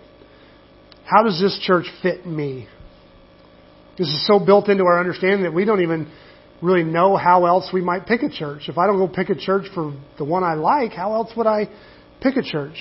How 1.05 1.23
does 1.23 1.41
this 1.41 1.59
church 1.63 1.87
fit 2.03 2.27
me? 2.27 2.69
This 3.99 4.09
is 4.09 4.27
so 4.27 4.39
built 4.39 4.69
into 4.69 4.85
our 4.85 4.99
understanding 4.99 5.43
that 5.43 5.55
we 5.55 5.65
don't 5.65 5.83
even 5.83 6.11
really 6.63 6.83
know 6.83 7.17
how 7.17 7.47
else 7.47 7.69
we 7.73 7.81
might 7.81 8.07
pick 8.07 8.23
a 8.23 8.31
church. 8.31 8.69
If 8.69 8.79
I 8.79 8.87
don't 8.87 8.99
go 8.99 9.09
pick 9.09 9.29
a 9.29 9.35
church 9.35 9.67
for 9.75 9.95
the 10.19 10.25
one 10.25 10.43
I 10.45 10.55
like, 10.55 10.93
how 10.93 11.15
else 11.15 11.33
would 11.37 11.47
I 11.47 11.69
pick 12.25 12.37
a 12.37 12.43
church? 12.43 12.75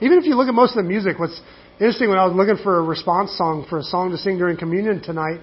Even 0.00 0.18
if 0.18 0.24
you 0.24 0.36
look 0.36 0.48
at 0.48 0.54
most 0.54 0.76
of 0.76 0.82
the 0.82 0.88
music, 0.88 1.18
what's 1.18 1.38
interesting 1.74 2.08
when 2.08 2.18
I 2.18 2.24
was 2.24 2.34
looking 2.34 2.62
for 2.62 2.78
a 2.78 2.82
response 2.82 3.36
song 3.36 3.66
for 3.68 3.78
a 3.78 3.82
song 3.82 4.10
to 4.12 4.16
sing 4.16 4.38
during 4.38 4.56
communion 4.56 5.02
tonight, 5.02 5.40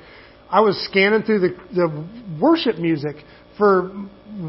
I 0.49 0.61
was 0.61 0.75
scanning 0.89 1.21
through 1.21 1.39
the, 1.39 1.57
the 1.75 2.07
worship 2.41 2.77
music 2.77 3.17
for 3.59 3.91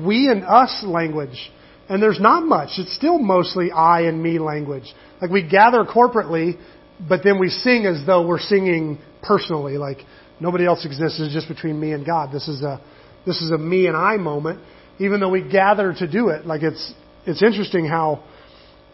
we 0.07 0.29
and 0.29 0.45
us 0.45 0.83
language. 0.87 1.53
And 1.91 2.03
there's 2.03 2.21
not 2.21 2.47
much. 2.47 2.71
It's 2.79 2.95
still 2.95 3.19
mostly 3.19 3.71
I 3.71 4.03
and 4.03 4.23
me 4.23 4.39
language. 4.39 4.95
Like 5.21 5.31
we 5.31 5.47
gather 5.47 5.85
corporately, 5.85 6.59
but 7.07 7.21
then 7.23 7.39
we 7.39 7.49
sing 7.49 7.85
as 7.85 8.07
though 8.07 8.27
we're 8.27 8.39
singing 8.39 8.99
personally. 9.23 9.77
Like 9.77 9.99
Nobody 10.41 10.65
else 10.65 10.87
exists. 10.87 11.21
It's 11.21 11.35
just 11.35 11.49
between 11.49 11.79
me 11.79 11.93
and 11.93 12.05
God. 12.05 12.33
This 12.33 12.49
is 12.49 12.63
a, 12.63 12.81
this 13.27 13.43
is 13.43 13.51
a 13.51 13.59
me 13.59 13.87
and 13.87 13.97
I 13.97 14.17
moment, 14.17 14.61
even 14.99 15.21
though 15.21 15.29
we 15.29 15.47
gather 15.47 15.93
to 15.93 16.11
do 16.11 16.31
it. 16.31 16.47
Like 16.47 16.63
it's, 16.63 16.95
it's 17.27 17.43
interesting 17.43 17.87
how, 17.87 18.25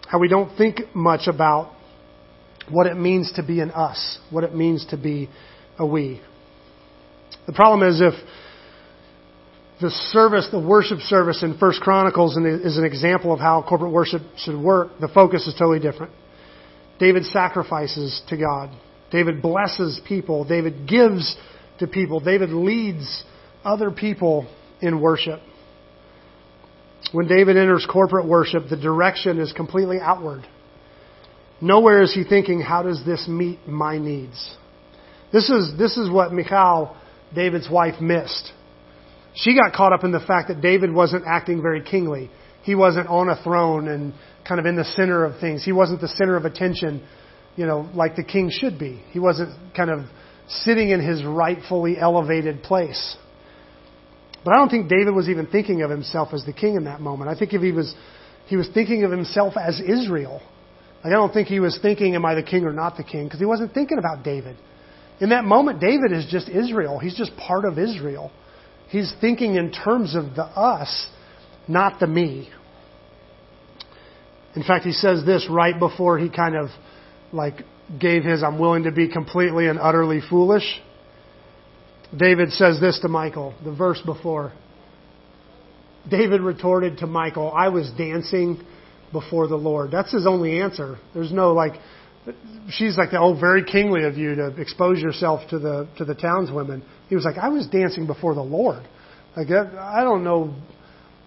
how 0.09 0.19
we 0.19 0.29
don't 0.29 0.57
think 0.57 0.81
much 0.95 1.27
about 1.27 1.73
what 2.71 2.87
it 2.87 2.97
means 2.97 3.33
to 3.37 3.43
be 3.43 3.61
an 3.61 3.71
us, 3.71 4.19
what 4.31 4.45
it 4.45 4.55
means 4.55 4.87
to 4.91 4.97
be 4.97 5.29
a 5.79 5.87
we. 5.87 6.21
The 7.47 7.53
problem 7.53 7.89
is 7.89 8.01
if 8.01 8.15
the 9.81 9.91
service, 9.91 10.49
the 10.51 10.61
worship 10.61 11.01
service 11.01 11.43
in 11.43 11.59
First 11.59 11.81
Chronicles 11.81 12.37
is 12.37 12.79
an 12.79 12.85
example 12.85 13.33
of 13.33 13.39
how 13.39 13.65
corporate 13.69 13.93
worship 13.93 14.23
should 14.39 14.59
work, 14.59 14.93
the 15.01 15.09
focus 15.09 15.47
is 15.47 15.55
totally 15.55 15.81
different. 15.81 16.13
David 16.99 17.25
sacrifices 17.27 18.23
to 18.29 18.37
God. 18.37 18.71
David 19.11 19.43
blesses 19.43 20.01
people. 20.09 20.45
David 20.45 20.89
gives 20.89 21.37
to 21.79 21.87
people. 21.87 22.21
David 22.21 22.51
leads 22.51 23.25
other 23.65 23.91
people 23.91 24.51
in 24.81 25.01
worship. 25.01 25.41
When 27.13 27.29
David 27.29 27.57
enters 27.57 27.87
corporate 27.91 28.27
worship, 28.27 28.65
the 28.69 28.77
direction 28.77 29.39
is 29.39 29.53
completely 29.53 29.99
outward. 30.01 30.47
Nowhere 31.61 32.03
is 32.03 32.13
he 32.15 32.25
thinking, 32.25 32.61
how 32.61 32.83
does 32.83 33.03
this 33.07 33.27
meet 33.29 33.67
my 33.67 33.99
needs? 33.99 34.57
This 35.33 35.49
is, 35.49 35.73
this 35.79 35.97
is 35.97 36.11
what 36.11 36.33
Michal, 36.33 36.97
David's 37.35 37.69
wife, 37.71 38.01
missed. 38.01 38.53
She 39.35 39.55
got 39.55 39.73
caught 39.73 39.93
up 39.93 40.05
in 40.05 40.13
the 40.13 40.21
fact 40.21 40.49
that 40.49 40.61
David 40.61 40.93
wasn't 40.93 41.25
acting 41.27 41.63
very 41.63 41.83
kingly. 41.83 42.31
He 42.63 42.75
wasn't 42.75 43.09
on 43.09 43.29
a 43.29 43.43
throne 43.43 43.89
and 43.89 44.13
kind 44.47 44.61
of 44.61 44.67
in 44.67 44.77
the 44.77 44.85
center 44.85 45.25
of 45.25 45.41
things. 45.41 45.65
He 45.65 45.73
wasn't 45.73 46.01
the 46.01 46.09
center 46.09 46.37
of 46.37 46.45
attention 46.45 47.03
you 47.57 47.67
know, 47.67 47.89
like 47.95 48.17
the 48.17 48.23
king 48.23 48.51
should 48.51 48.79
be. 48.79 49.03
He 49.11 49.19
wasn't 49.19 49.55
kind 49.75 49.91
of 49.91 50.01
sitting 50.49 50.91
in 50.91 51.01
his 51.01 51.25
rightfully 51.25 51.97
elevated 51.99 52.63
place. 52.63 53.17
But 54.47 54.55
I 54.55 54.59
don't 54.59 54.69
think 54.69 54.89
David 54.89 55.13
was 55.13 55.29
even 55.29 55.49
thinking 55.49 55.83
of 55.83 55.91
himself 55.91 56.29
as 56.33 56.45
the 56.45 56.53
king 56.53 56.77
in 56.77 56.85
that 56.85 57.01
moment. 57.01 57.29
I 57.29 57.37
think 57.37 57.53
if 57.53 57.61
he 57.61 57.73
was, 57.73 57.93
he 58.47 58.57
was 58.57 58.69
thinking 58.73 59.03
of 59.03 59.11
himself 59.11 59.55
as 59.61 59.81
Israel. 59.81 60.41
Like 61.03 61.13
I 61.13 61.17
don't 61.17 61.33
think 61.33 61.49
he 61.49 61.59
was 61.59 61.77
thinking, 61.83 62.15
am 62.15 62.25
I 62.25 62.37
the 62.37 62.45
king 62.45 62.65
or 62.65 62.73
not 62.73 62.97
the 62.97 63.03
king? 63.03 63.25
Because 63.25 63.41
he 63.41 63.45
wasn't 63.45 63.75
thinking 63.75 63.99
about 63.99 64.23
David. 64.23 64.57
In 65.21 65.31
that 65.31 65.45
moment, 65.45 65.81
David 65.81 66.13
is 66.13 66.29
just 66.31 66.49
Israel. 66.49 67.01
He's 67.01 67.17
just 67.17 67.37
part 67.37 67.65
of 67.65 67.77
Israel. 67.77 68.31
He's 68.89 69.13
thinking 69.21 69.57
in 69.57 69.73
terms 69.73 70.15
of 70.15 70.37
the 70.37 70.45
us, 70.45 71.09
not 71.67 71.99
the 71.99 72.07
me. 72.07 72.49
In 74.55 74.63
fact, 74.63 74.85
he 74.85 74.93
says 74.93 75.25
this 75.27 75.49
right 75.51 75.77
before 75.77 76.21
he 76.21 76.31
kind 76.31 76.55
of 76.55 76.69
like 77.33 77.63
gave 78.01 78.23
his 78.23 78.45
I'm 78.45 78.61
willing 78.61 78.85
to 78.85 78.93
be 78.93 79.09
completely 79.09 79.67
and 79.67 79.81
utterly 79.81 80.21
foolish. 80.31 80.81
David 82.17 82.53
says 82.53 82.81
this 82.81 82.99
to 83.01 83.09
Michal, 83.09 83.55
the 83.65 83.73
verse 83.73 84.01
before. 84.05 84.53
David 86.09 86.41
retorted 86.41 86.99
to 86.99 87.07
Michal, 87.07 87.53
I 87.53 87.69
was 87.69 87.91
dancing 87.99 88.61
before 89.13 89.49
the 89.49 89.57
Lord. 89.57 89.91
That's 89.91 90.13
his 90.13 90.27
only 90.27 90.61
answer. 90.61 90.99
There's 91.15 91.33
no 91.33 91.53
like, 91.53 91.73
she's 92.71 92.97
like, 92.97 93.09
oh, 93.13 93.39
very 93.39 93.65
kingly 93.65 94.05
of 94.05 94.17
you 94.17 94.35
to 94.37 94.61
expose 94.61 95.01
yourself 95.01 95.49
to 95.51 95.59
the, 95.59 95.89
to 95.99 96.05
the 96.05 96.15
townswomen. 96.15 96.83
He 97.09 97.15
was 97.15 97.25
like, 97.25 97.39
I 97.39 97.49
was 97.49 97.67
dancing 97.67 98.07
before 98.07 98.35
the 98.35 98.43
Lord. 98.43 98.83
Like, 99.37 99.49
I 99.51 100.03
don't 100.03 100.25
know, 100.25 100.55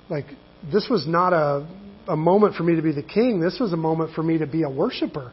like, 0.09 0.25
this 0.71 0.87
was 0.89 1.05
not 1.07 1.33
a, 1.33 1.67
a 2.07 2.15
moment 2.15 2.55
for 2.55 2.63
me 2.63 2.75
to 2.75 2.81
be 2.81 2.91
the 2.91 3.03
king. 3.03 3.39
This 3.39 3.59
was 3.59 3.71
a 3.73 3.77
moment 3.77 4.13
for 4.13 4.23
me 4.23 4.39
to 4.39 4.47
be 4.47 4.63
a 4.63 4.69
worshiper. 4.69 5.31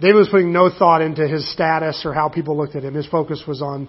David 0.00 0.16
was 0.16 0.28
putting 0.30 0.52
no 0.52 0.70
thought 0.70 1.02
into 1.02 1.28
his 1.28 1.50
status 1.52 2.02
or 2.04 2.14
how 2.14 2.28
people 2.28 2.56
looked 2.56 2.74
at 2.74 2.82
him. 2.82 2.94
His 2.94 3.06
focus 3.06 3.42
was 3.46 3.60
on 3.60 3.88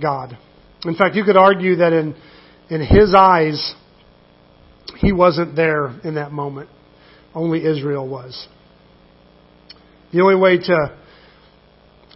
God. 0.00 0.36
In 0.84 0.96
fact, 0.96 1.14
you 1.14 1.24
could 1.24 1.36
argue 1.36 1.76
that 1.76 1.92
in, 1.92 2.16
in 2.70 2.80
his 2.80 3.14
eyes, 3.14 3.74
he 4.98 5.12
wasn't 5.12 5.54
there 5.54 5.88
in 6.02 6.16
that 6.16 6.32
moment. 6.32 6.68
Only 7.34 7.64
Israel 7.64 8.08
was. 8.08 8.48
The 10.12 10.20
only 10.20 10.36
way 10.36 10.58
to, 10.58 10.96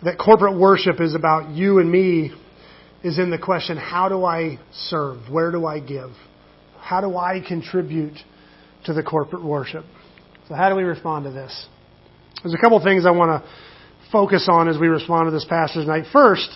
that 0.02 0.18
corporate 0.18 0.58
worship 0.58 1.00
is 1.00 1.14
about 1.14 1.50
you 1.50 1.78
and 1.78 1.90
me 1.90 2.32
is 3.02 3.18
in 3.18 3.30
the 3.30 3.38
question, 3.38 3.76
how 3.76 4.08
do 4.08 4.24
I 4.24 4.58
serve? 4.72 5.18
Where 5.30 5.52
do 5.52 5.64
I 5.66 5.80
give? 5.80 6.10
How 6.80 7.00
do 7.00 7.16
I 7.16 7.40
contribute 7.46 8.16
to 8.84 8.92
the 8.92 9.02
corporate 9.02 9.44
worship? 9.44 9.84
So 10.48 10.54
how 10.54 10.68
do 10.68 10.74
we 10.74 10.82
respond 10.82 11.24
to 11.24 11.30
this? 11.30 11.66
There's 12.42 12.54
a 12.54 12.58
couple 12.58 12.82
things 12.82 13.04
I 13.04 13.10
want 13.10 13.42
to 13.42 13.48
focus 14.12 14.48
on 14.50 14.68
as 14.68 14.78
we 14.78 14.86
respond 14.86 15.26
to 15.26 15.30
this 15.32 15.44
passage 15.44 15.84
tonight. 15.84 16.04
First, 16.12 16.48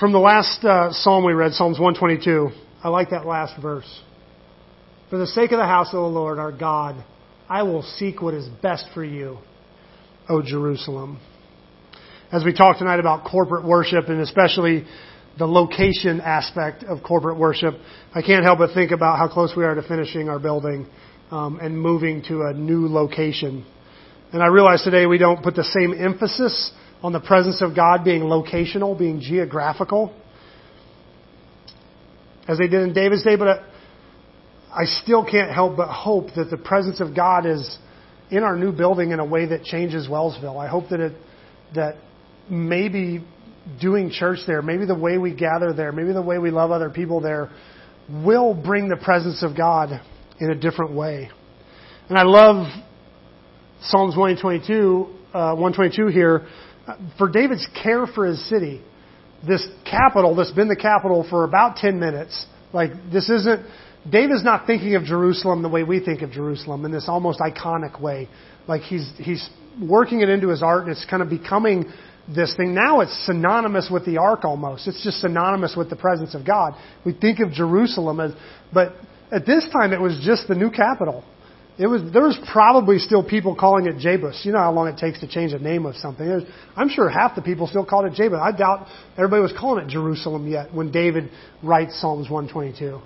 from 0.00 0.12
the 0.12 0.18
last 0.18 0.64
uh, 0.64 0.92
psalm 0.92 1.24
we 1.24 1.32
read, 1.32 1.52
Psalms 1.52 1.78
122, 1.78 2.48
I 2.82 2.88
like 2.88 3.10
that 3.10 3.26
last 3.26 3.60
verse. 3.60 4.00
For 5.10 5.18
the 5.18 5.26
sake 5.26 5.52
of 5.52 5.58
the 5.58 5.66
house 5.66 5.88
of 5.88 6.00
the 6.00 6.08
Lord 6.08 6.38
our 6.38 6.50
God, 6.50 7.04
I 7.48 7.62
will 7.62 7.82
seek 7.82 8.22
what 8.22 8.34
is 8.34 8.48
best 8.62 8.86
for 8.94 9.04
you, 9.04 9.38
O 10.28 10.42
Jerusalem. 10.42 11.20
As 12.32 12.42
we 12.42 12.54
talk 12.54 12.78
tonight 12.78 12.98
about 12.98 13.30
corporate 13.30 13.64
worship 13.64 14.08
and 14.08 14.20
especially 14.20 14.84
the 15.38 15.46
location 15.46 16.22
aspect 16.22 16.84
of 16.84 17.02
corporate 17.02 17.38
worship, 17.38 17.74
I 18.14 18.22
can't 18.22 18.44
help 18.44 18.58
but 18.58 18.72
think 18.72 18.92
about 18.92 19.18
how 19.18 19.28
close 19.28 19.52
we 19.54 19.64
are 19.64 19.74
to 19.74 19.82
finishing 19.82 20.30
our 20.30 20.38
building 20.38 20.88
um, 21.30 21.58
and 21.60 21.78
moving 21.78 22.22
to 22.28 22.42
a 22.42 22.54
new 22.54 22.88
location. 22.88 23.64
And 24.32 24.42
I 24.42 24.46
realize 24.46 24.82
today 24.82 25.06
we 25.06 25.18
don't 25.18 25.42
put 25.42 25.54
the 25.54 25.64
same 25.64 25.94
emphasis 25.98 26.72
on 27.02 27.12
the 27.12 27.20
presence 27.20 27.62
of 27.62 27.76
God 27.76 28.04
being 28.04 28.22
locational, 28.22 28.98
being 28.98 29.20
geographical, 29.20 30.14
as 32.48 32.58
they 32.58 32.68
did 32.68 32.82
in 32.82 32.92
David's 32.92 33.24
day, 33.24 33.36
but 33.36 33.48
uh, 33.48 33.62
I 34.72 34.84
still 34.84 35.24
can't 35.24 35.50
help 35.50 35.76
but 35.76 35.88
hope 35.88 36.28
that 36.36 36.50
the 36.50 36.56
presence 36.56 37.00
of 37.00 37.14
God 37.14 37.46
is 37.46 37.78
in 38.30 38.42
our 38.42 38.56
new 38.56 38.72
building 38.72 39.12
in 39.12 39.20
a 39.20 39.24
way 39.24 39.46
that 39.46 39.64
changes 39.64 40.08
Wellsville. 40.08 40.58
I 40.58 40.68
hope 40.68 40.90
that 40.90 41.00
it, 41.00 41.12
that 41.74 41.96
maybe 42.50 43.24
doing 43.80 44.10
church 44.10 44.40
there, 44.46 44.62
maybe 44.62 44.86
the 44.86 44.94
way 44.94 45.18
we 45.18 45.34
gather 45.34 45.72
there, 45.72 45.92
maybe 45.92 46.12
the 46.12 46.22
way 46.22 46.38
we 46.38 46.50
love 46.50 46.70
other 46.70 46.90
people 46.90 47.20
there 47.20 47.50
will 48.08 48.54
bring 48.54 48.88
the 48.88 48.96
presence 48.96 49.42
of 49.42 49.56
God 49.56 50.00
in 50.38 50.50
a 50.50 50.54
different 50.54 50.92
way. 50.92 51.30
And 52.08 52.16
I 52.16 52.22
love 52.22 52.66
Psalms 53.88 54.16
122, 54.16 55.06
uh, 55.32 55.54
122 55.54 56.08
here 56.08 56.46
for 57.18 57.28
David's 57.28 57.66
care 57.82 58.06
for 58.06 58.26
his 58.26 58.48
city. 58.48 58.82
This 59.46 59.66
capital 59.88 60.34
that's 60.34 60.50
been 60.50 60.68
the 60.68 60.76
capital 60.76 61.24
for 61.28 61.44
about 61.44 61.76
10 61.76 62.00
minutes. 62.00 62.46
Like, 62.72 62.90
this 63.12 63.30
isn't, 63.30 63.64
David's 64.10 64.42
not 64.42 64.66
thinking 64.66 64.96
of 64.96 65.04
Jerusalem 65.04 65.62
the 65.62 65.68
way 65.68 65.84
we 65.84 66.00
think 66.00 66.22
of 66.22 66.32
Jerusalem 66.32 66.84
in 66.84 66.90
this 66.90 67.06
almost 67.08 67.38
iconic 67.38 68.00
way. 68.00 68.28
Like, 68.66 68.82
he's, 68.82 69.08
he's 69.18 69.48
working 69.80 70.20
it 70.20 70.28
into 70.28 70.48
his 70.48 70.62
art 70.62 70.82
and 70.82 70.90
it's 70.90 71.06
kind 71.08 71.22
of 71.22 71.30
becoming 71.30 71.84
this 72.34 72.56
thing. 72.56 72.74
Now 72.74 73.00
it's 73.00 73.24
synonymous 73.24 73.88
with 73.90 74.04
the 74.04 74.18
ark 74.18 74.44
almost. 74.44 74.88
It's 74.88 75.02
just 75.04 75.20
synonymous 75.20 75.74
with 75.76 75.90
the 75.90 75.96
presence 75.96 76.34
of 76.34 76.44
God. 76.44 76.74
We 77.04 77.12
think 77.12 77.38
of 77.38 77.52
Jerusalem 77.52 78.18
as, 78.18 78.32
but 78.74 78.94
at 79.30 79.46
this 79.46 79.68
time 79.72 79.92
it 79.92 80.00
was 80.00 80.20
just 80.24 80.48
the 80.48 80.56
new 80.56 80.70
capital. 80.70 81.22
It 81.78 81.86
was, 81.88 82.00
there 82.10 82.22
was 82.22 82.38
probably 82.50 82.98
still 82.98 83.22
people 83.22 83.54
calling 83.54 83.86
it 83.86 83.96
Jebus. 83.96 84.46
You 84.46 84.52
know 84.52 84.60
how 84.60 84.72
long 84.72 84.88
it 84.88 84.96
takes 84.96 85.20
to 85.20 85.28
change 85.28 85.52
the 85.52 85.58
name 85.58 85.84
of 85.84 85.94
something. 85.96 86.26
Was, 86.26 86.44
I'm 86.74 86.88
sure 86.88 87.10
half 87.10 87.34
the 87.34 87.42
people 87.42 87.66
still 87.66 87.84
called 87.84 88.06
it 88.06 88.14
Jebus. 88.14 88.40
I 88.40 88.56
doubt 88.56 88.86
everybody 89.18 89.42
was 89.42 89.52
calling 89.58 89.84
it 89.84 89.90
Jerusalem 89.90 90.48
yet 90.48 90.72
when 90.72 90.90
David 90.90 91.30
writes 91.62 92.00
Psalms 92.00 92.30
122. 92.30 92.98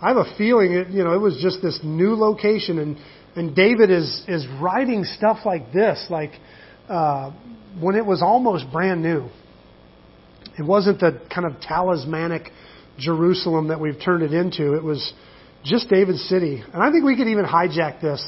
I 0.00 0.08
have 0.08 0.16
a 0.16 0.34
feeling 0.36 0.72
it, 0.72 0.88
you 0.88 1.04
know, 1.04 1.14
it 1.14 1.20
was 1.20 1.38
just 1.40 1.62
this 1.62 1.78
new 1.84 2.16
location 2.16 2.80
and, 2.80 2.96
and 3.36 3.54
David 3.54 3.90
is, 3.90 4.24
is 4.26 4.46
writing 4.60 5.04
stuff 5.04 5.38
like 5.44 5.72
this, 5.72 6.04
like, 6.10 6.32
uh, 6.88 7.30
when 7.80 7.94
it 7.94 8.04
was 8.04 8.20
almost 8.20 8.64
brand 8.72 9.02
new. 9.02 9.28
It 10.58 10.66
wasn't 10.66 10.98
the 10.98 11.22
kind 11.32 11.46
of 11.46 11.60
talismanic 11.60 12.50
Jerusalem 12.98 13.68
that 13.68 13.80
we've 13.80 13.98
turned 14.04 14.24
it 14.24 14.32
into. 14.32 14.74
It 14.74 14.82
was, 14.82 15.12
just 15.64 15.88
David's 15.88 16.22
city. 16.28 16.62
And 16.72 16.82
I 16.82 16.90
think 16.90 17.04
we 17.04 17.16
could 17.16 17.28
even 17.28 17.44
hijack 17.44 18.00
this, 18.00 18.22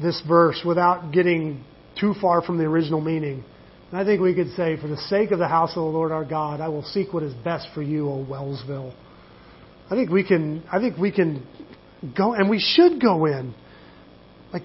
this 0.00 0.20
verse 0.26 0.62
without 0.64 1.12
getting 1.12 1.64
too 2.00 2.14
far 2.20 2.42
from 2.42 2.58
the 2.58 2.64
original 2.64 3.00
meaning. 3.00 3.44
And 3.90 4.00
I 4.00 4.04
think 4.04 4.20
we 4.20 4.34
could 4.34 4.50
say, 4.52 4.76
for 4.80 4.88
the 4.88 4.96
sake 4.96 5.30
of 5.30 5.38
the 5.38 5.48
house 5.48 5.70
of 5.70 5.76
the 5.76 5.90
Lord 5.90 6.12
our 6.12 6.24
God, 6.24 6.60
I 6.60 6.68
will 6.68 6.82
seek 6.82 7.12
what 7.12 7.22
is 7.22 7.34
best 7.44 7.68
for 7.74 7.82
you, 7.82 8.08
O 8.08 8.26
Wellsville. 8.28 8.94
I 9.90 9.94
think 9.94 10.10
we 10.10 10.24
can, 10.24 10.64
I 10.72 10.80
think 10.80 10.96
we 10.98 11.12
can 11.12 11.46
go, 12.16 12.32
and 12.32 12.50
we 12.50 12.58
should 12.58 13.00
go 13.00 13.26
in, 13.26 13.54
like 14.52 14.62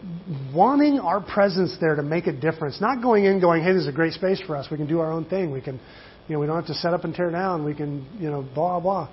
wanting 0.54 1.00
our 1.00 1.22
presence 1.22 1.76
there 1.80 1.96
to 1.96 2.04
make 2.04 2.28
a 2.28 2.34
difference. 2.34 2.82
Not 2.82 3.02
going 3.02 3.26
in 3.26 3.40
going, 3.40 3.64
hey, 3.64 3.74
this 3.74 3.84
is 3.84 3.88
a 3.88 3.92
great 3.92 4.14
space 4.14 4.42
for 4.42 4.56
us. 4.56 4.68
We 4.72 4.78
can 4.78 4.88
do 4.88 5.00
our 5.00 5.12
own 5.12 5.26
thing. 5.26 5.52
We 5.52 5.62
can, 5.62 5.80
you 6.28 6.34
know, 6.34 6.40
we 6.40 6.48
don't 6.48 6.56
have 6.56 6.68
to 6.68 6.74
set 6.74 6.94
up 6.94 7.04
and 7.04 7.14
tear 7.14 7.30
down. 7.30 7.64
We 7.64 7.76
can, 7.76 8.08
you 8.20 8.30
know, 8.30 8.48
blah, 8.56 8.80
blah 8.80 9.10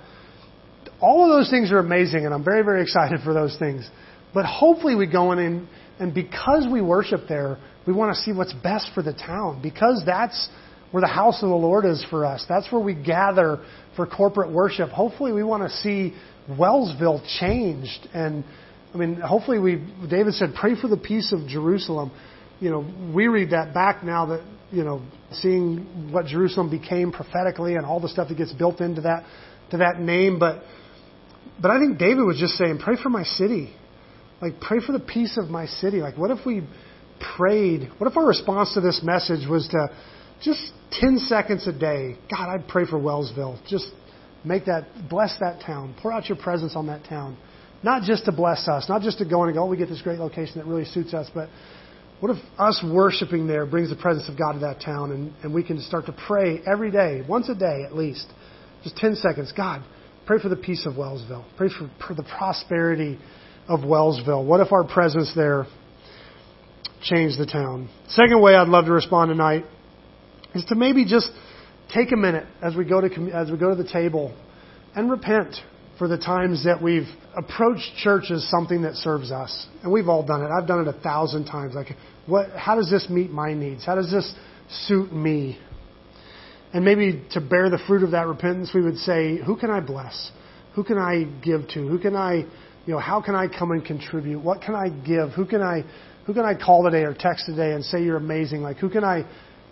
all 1.01 1.23
of 1.23 1.37
those 1.37 1.49
things 1.49 1.71
are 1.71 1.79
amazing, 1.79 2.25
and 2.25 2.33
I'm 2.33 2.43
very, 2.43 2.63
very 2.63 2.81
excited 2.81 3.21
for 3.23 3.33
those 3.33 3.57
things. 3.57 3.89
But 4.33 4.45
hopefully, 4.45 4.95
we 4.95 5.07
go 5.07 5.31
in 5.31 5.39
and, 5.39 5.67
and 5.99 6.13
because 6.13 6.67
we 6.71 6.81
worship 6.81 7.21
there, 7.27 7.57
we 7.87 7.93
want 7.93 8.15
to 8.15 8.21
see 8.21 8.31
what's 8.31 8.53
best 8.53 8.91
for 8.93 9.01
the 9.01 9.13
town. 9.13 9.61
Because 9.61 10.03
that's 10.05 10.49
where 10.91 11.01
the 11.01 11.07
house 11.07 11.41
of 11.41 11.49
the 11.49 11.55
Lord 11.55 11.85
is 11.85 12.05
for 12.09 12.25
us. 12.25 12.45
That's 12.47 12.71
where 12.71 12.81
we 12.81 12.93
gather 12.93 13.63
for 13.95 14.05
corporate 14.05 14.51
worship. 14.51 14.89
Hopefully, 14.89 15.31
we 15.31 15.43
want 15.43 15.63
to 15.63 15.69
see 15.77 16.13
Wellsville 16.49 17.21
changed. 17.39 18.07
And 18.13 18.43
I 18.93 18.97
mean, 18.97 19.15
hopefully, 19.15 19.59
we. 19.59 19.75
David 20.09 20.33
said, 20.33 20.53
"Pray 20.59 20.79
for 20.79 20.87
the 20.87 20.97
peace 20.97 21.33
of 21.33 21.47
Jerusalem." 21.47 22.11
You 22.59 22.71
know, 22.71 23.11
we 23.15 23.27
read 23.27 23.51
that 23.51 23.73
back 23.73 24.03
now 24.03 24.25
that 24.27 24.43
you 24.71 24.83
know, 24.83 25.01
seeing 25.31 26.11
what 26.11 26.25
Jerusalem 26.25 26.69
became 26.69 27.11
prophetically 27.11 27.75
and 27.75 27.85
all 27.85 27.99
the 27.99 28.09
stuff 28.09 28.27
that 28.29 28.37
gets 28.37 28.53
built 28.53 28.81
into 28.81 29.01
that 29.01 29.25
to 29.71 29.77
that 29.77 29.99
name, 29.99 30.39
but 30.39 30.63
but 31.61 31.71
I 31.71 31.79
think 31.79 31.97
David 31.97 32.23
was 32.23 32.37
just 32.39 32.53
saying, 32.53 32.79
pray 32.79 32.95
for 33.01 33.09
my 33.09 33.23
city. 33.23 33.73
Like, 34.41 34.59
pray 34.61 34.79
for 34.85 34.93
the 34.93 34.99
peace 34.99 35.37
of 35.37 35.49
my 35.49 35.65
city. 35.65 35.97
Like, 35.97 36.17
what 36.17 36.31
if 36.31 36.45
we 36.45 36.67
prayed? 37.35 37.89
What 37.97 38.09
if 38.09 38.17
our 38.17 38.25
response 38.25 38.73
to 38.75 38.81
this 38.81 39.01
message 39.03 39.47
was 39.47 39.67
to 39.69 39.87
just 40.41 40.71
10 40.91 41.19
seconds 41.19 41.67
a 41.67 41.73
day, 41.73 42.15
God, 42.31 42.49
I'd 42.49 42.67
pray 42.67 42.85
for 42.85 42.97
Wellsville. 42.97 43.59
Just 43.67 43.89
make 44.45 44.65
that, 44.65 44.87
bless 45.09 45.37
that 45.39 45.61
town. 45.65 45.95
Pour 46.01 46.13
out 46.13 46.29
your 46.29 46.37
presence 46.37 46.75
on 46.75 46.87
that 46.87 47.03
town. 47.03 47.37
Not 47.83 48.03
just 48.03 48.25
to 48.25 48.31
bless 48.31 48.67
us, 48.67 48.87
not 48.89 49.01
just 49.01 49.19
to 49.19 49.25
go 49.25 49.43
in 49.43 49.49
and 49.49 49.57
go, 49.57 49.63
oh, 49.63 49.67
we 49.67 49.77
get 49.77 49.89
this 49.89 50.01
great 50.01 50.19
location 50.19 50.57
that 50.57 50.65
really 50.65 50.85
suits 50.85 51.13
us, 51.13 51.29
but 51.33 51.49
what 52.19 52.35
if 52.35 52.37
us 52.57 52.83
worshiping 52.83 53.47
there 53.47 53.65
brings 53.65 53.89
the 53.89 53.95
presence 53.95 54.27
of 54.27 54.37
God 54.37 54.53
to 54.53 54.59
that 54.59 54.81
town 54.81 55.11
and, 55.11 55.33
and 55.43 55.53
we 55.53 55.63
can 55.63 55.79
start 55.79 56.05
to 56.07 56.15
pray 56.27 56.59
every 56.69 56.91
day, 56.91 57.21
once 57.27 57.47
a 57.47 57.55
day 57.55 57.83
at 57.85 57.95
least, 57.95 58.27
just 58.83 58.97
10 58.97 59.15
seconds, 59.15 59.53
God, 59.55 59.83
Pray 60.29 60.37
for 60.37 60.49
the 60.49 60.55
peace 60.55 60.85
of 60.85 60.93
Wellsville. 60.93 61.43
Pray 61.57 61.69
for, 61.69 61.89
for 62.07 62.13
the 62.13 62.21
prosperity 62.21 63.17
of 63.67 63.79
Wellsville. 63.79 64.45
What 64.45 64.59
if 64.59 64.71
our 64.71 64.83
presence 64.83 65.33
there 65.35 65.65
changed 67.01 67.39
the 67.39 67.47
town? 67.47 67.89
Second 68.09 68.39
way 68.39 68.53
I'd 68.53 68.67
love 68.67 68.85
to 68.85 68.91
respond 68.91 69.29
tonight 69.29 69.65
is 70.53 70.63
to 70.65 70.75
maybe 70.75 71.03
just 71.03 71.31
take 71.91 72.11
a 72.11 72.15
minute 72.15 72.45
as 72.61 72.75
we 72.75 72.85
go 72.85 73.01
to 73.01 73.31
as 73.33 73.49
we 73.49 73.57
go 73.57 73.75
to 73.75 73.83
the 73.83 73.89
table 73.89 74.37
and 74.95 75.09
repent 75.09 75.55
for 75.97 76.07
the 76.07 76.19
times 76.19 76.63
that 76.63 76.79
we've 76.79 77.09
approached 77.35 77.89
church 77.97 78.25
as 78.29 78.47
something 78.51 78.83
that 78.83 78.93
serves 78.97 79.31
us. 79.31 79.65
And 79.81 79.91
we've 79.91 80.09
all 80.09 80.23
done 80.23 80.43
it. 80.43 80.49
I've 80.51 80.67
done 80.67 80.87
it 80.87 80.95
a 80.95 80.99
thousand 80.99 81.45
times. 81.45 81.73
Like, 81.73 81.97
what, 82.27 82.51
how 82.51 82.75
does 82.75 82.91
this 82.91 83.09
meet 83.09 83.31
my 83.31 83.55
needs? 83.55 83.83
How 83.83 83.95
does 83.95 84.11
this 84.11 84.31
suit 84.85 85.11
me? 85.11 85.57
And 86.73 86.85
maybe 86.85 87.23
to 87.31 87.41
bear 87.41 87.69
the 87.69 87.79
fruit 87.87 88.03
of 88.03 88.11
that 88.11 88.27
repentance, 88.27 88.71
we 88.73 88.81
would 88.81 88.97
say, 88.97 89.37
who 89.37 89.55
can 89.55 89.71
I 89.71 89.79
bless? 89.79 90.31
Who 90.75 90.83
can 90.83 90.97
I 90.97 91.23
give 91.43 91.67
to? 91.69 91.87
Who 91.87 91.97
can 91.99 92.15
I, 92.15 92.45
you 92.85 92.93
know, 92.93 92.99
how 92.99 93.21
can 93.21 93.35
I 93.35 93.47
come 93.47 93.71
and 93.71 93.83
contribute? 93.83 94.39
What 94.39 94.61
can 94.61 94.75
I 94.75 94.89
give? 94.89 95.31
Who 95.31 95.45
can 95.45 95.61
I, 95.61 95.83
who 96.25 96.33
can 96.33 96.45
I 96.45 96.53
call 96.53 96.83
today 96.83 97.03
or 97.03 97.15
text 97.17 97.47
today 97.47 97.71
and 97.71 97.83
say 97.83 98.03
you're 98.03 98.17
amazing? 98.17 98.61
Like, 98.61 98.77
who 98.77 98.89
can 98.89 99.03
I 99.03 99.25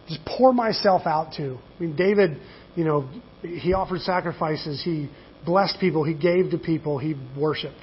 just 0.07 0.21
pour 0.25 0.53
myself 0.53 1.03
out 1.05 1.33
to? 1.37 1.57
I 1.77 1.83
mean, 1.83 1.95
David, 1.95 2.39
you 2.75 2.83
know, 2.83 3.07
he 3.43 3.73
offered 3.73 4.01
sacrifices. 4.01 4.81
He 4.83 5.09
blessed 5.45 5.77
people. 5.79 6.03
He 6.03 6.15
gave 6.15 6.49
to 6.51 6.57
people. 6.57 6.97
He 6.97 7.13
worshiped. 7.37 7.75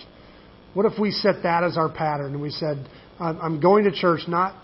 What 0.74 0.86
if 0.86 0.98
we 0.98 1.12
set 1.12 1.44
that 1.44 1.62
as 1.62 1.76
our 1.76 1.88
pattern 1.88 2.32
and 2.32 2.42
we 2.42 2.50
said, 2.50 2.84
I'm 3.20 3.60
going 3.60 3.84
to 3.84 3.92
church 3.92 4.22
not 4.26 4.56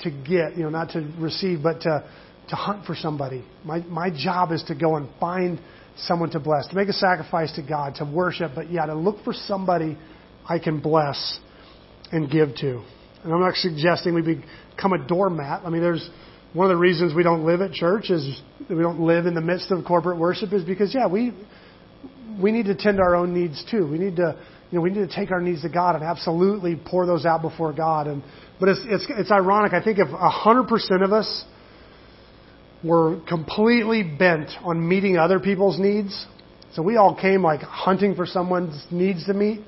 to 0.00 0.10
get, 0.10 0.56
you 0.56 0.64
know, 0.64 0.68
not 0.68 0.90
to 0.90 1.10
receive, 1.18 1.62
but 1.62 1.80
to, 1.80 2.06
to 2.48 2.56
hunt 2.56 2.86
for 2.86 2.94
somebody. 2.94 3.44
My, 3.64 3.80
my 3.80 4.10
job 4.10 4.52
is 4.52 4.62
to 4.68 4.74
go 4.74 4.96
and 4.96 5.08
find 5.18 5.60
someone 5.96 6.30
to 6.30 6.40
bless, 6.40 6.68
to 6.68 6.76
make 6.76 6.88
a 6.88 6.92
sacrifice 6.92 7.52
to 7.56 7.62
God, 7.62 7.96
to 7.96 8.04
worship, 8.04 8.52
but 8.54 8.70
yeah, 8.70 8.86
to 8.86 8.94
look 8.94 9.24
for 9.24 9.32
somebody 9.32 9.96
I 10.48 10.58
can 10.58 10.80
bless 10.80 11.38
and 12.12 12.30
give 12.30 12.54
to. 12.56 12.82
And 13.24 13.32
I'm 13.32 13.40
not 13.40 13.54
suggesting 13.54 14.14
we 14.14 14.22
become 14.22 14.92
a 14.92 15.06
doormat. 15.06 15.62
I 15.64 15.70
mean, 15.70 15.80
there's 15.80 16.08
one 16.52 16.66
of 16.66 16.70
the 16.70 16.80
reasons 16.80 17.14
we 17.14 17.22
don't 17.22 17.44
live 17.44 17.60
at 17.60 17.72
church 17.72 18.10
is 18.10 18.40
we 18.70 18.76
don't 18.76 19.00
live 19.00 19.26
in 19.26 19.34
the 19.34 19.40
midst 19.40 19.70
of 19.70 19.84
corporate 19.84 20.18
worship 20.18 20.52
is 20.52 20.64
because, 20.64 20.94
yeah, 20.94 21.06
we 21.06 21.32
we 22.40 22.52
need 22.52 22.66
to 22.66 22.74
tend 22.74 23.00
our 23.00 23.16
own 23.16 23.34
needs 23.34 23.64
too. 23.70 23.88
We 23.90 23.98
need 23.98 24.16
to 24.16 24.38
you 24.70 24.78
know, 24.78 24.82
we 24.82 24.90
need 24.90 25.08
to 25.08 25.14
take 25.14 25.30
our 25.30 25.40
needs 25.40 25.62
to 25.62 25.68
God 25.68 25.94
and 25.94 26.04
absolutely 26.04 26.76
pour 26.76 27.06
those 27.06 27.24
out 27.24 27.40
before 27.42 27.72
God. 27.72 28.06
And 28.06 28.22
but 28.58 28.68
it's 28.68 28.80
it's 28.84 29.06
it's 29.10 29.30
ironic. 29.30 29.72
I 29.72 29.82
think 29.82 29.98
if 29.98 30.08
a 30.08 30.30
hundred 30.30 30.68
percent 30.68 31.02
of 31.02 31.12
us 31.12 31.44
were 32.84 33.20
completely 33.28 34.02
bent 34.02 34.50
on 34.62 34.86
meeting 34.86 35.16
other 35.16 35.40
people's 35.40 35.78
needs, 35.78 36.26
so 36.74 36.82
we 36.82 36.96
all 36.96 37.14
came 37.18 37.42
like 37.42 37.60
hunting 37.60 38.14
for 38.14 38.26
someone's 38.26 38.84
needs 38.90 39.24
to 39.26 39.34
meet, 39.34 39.60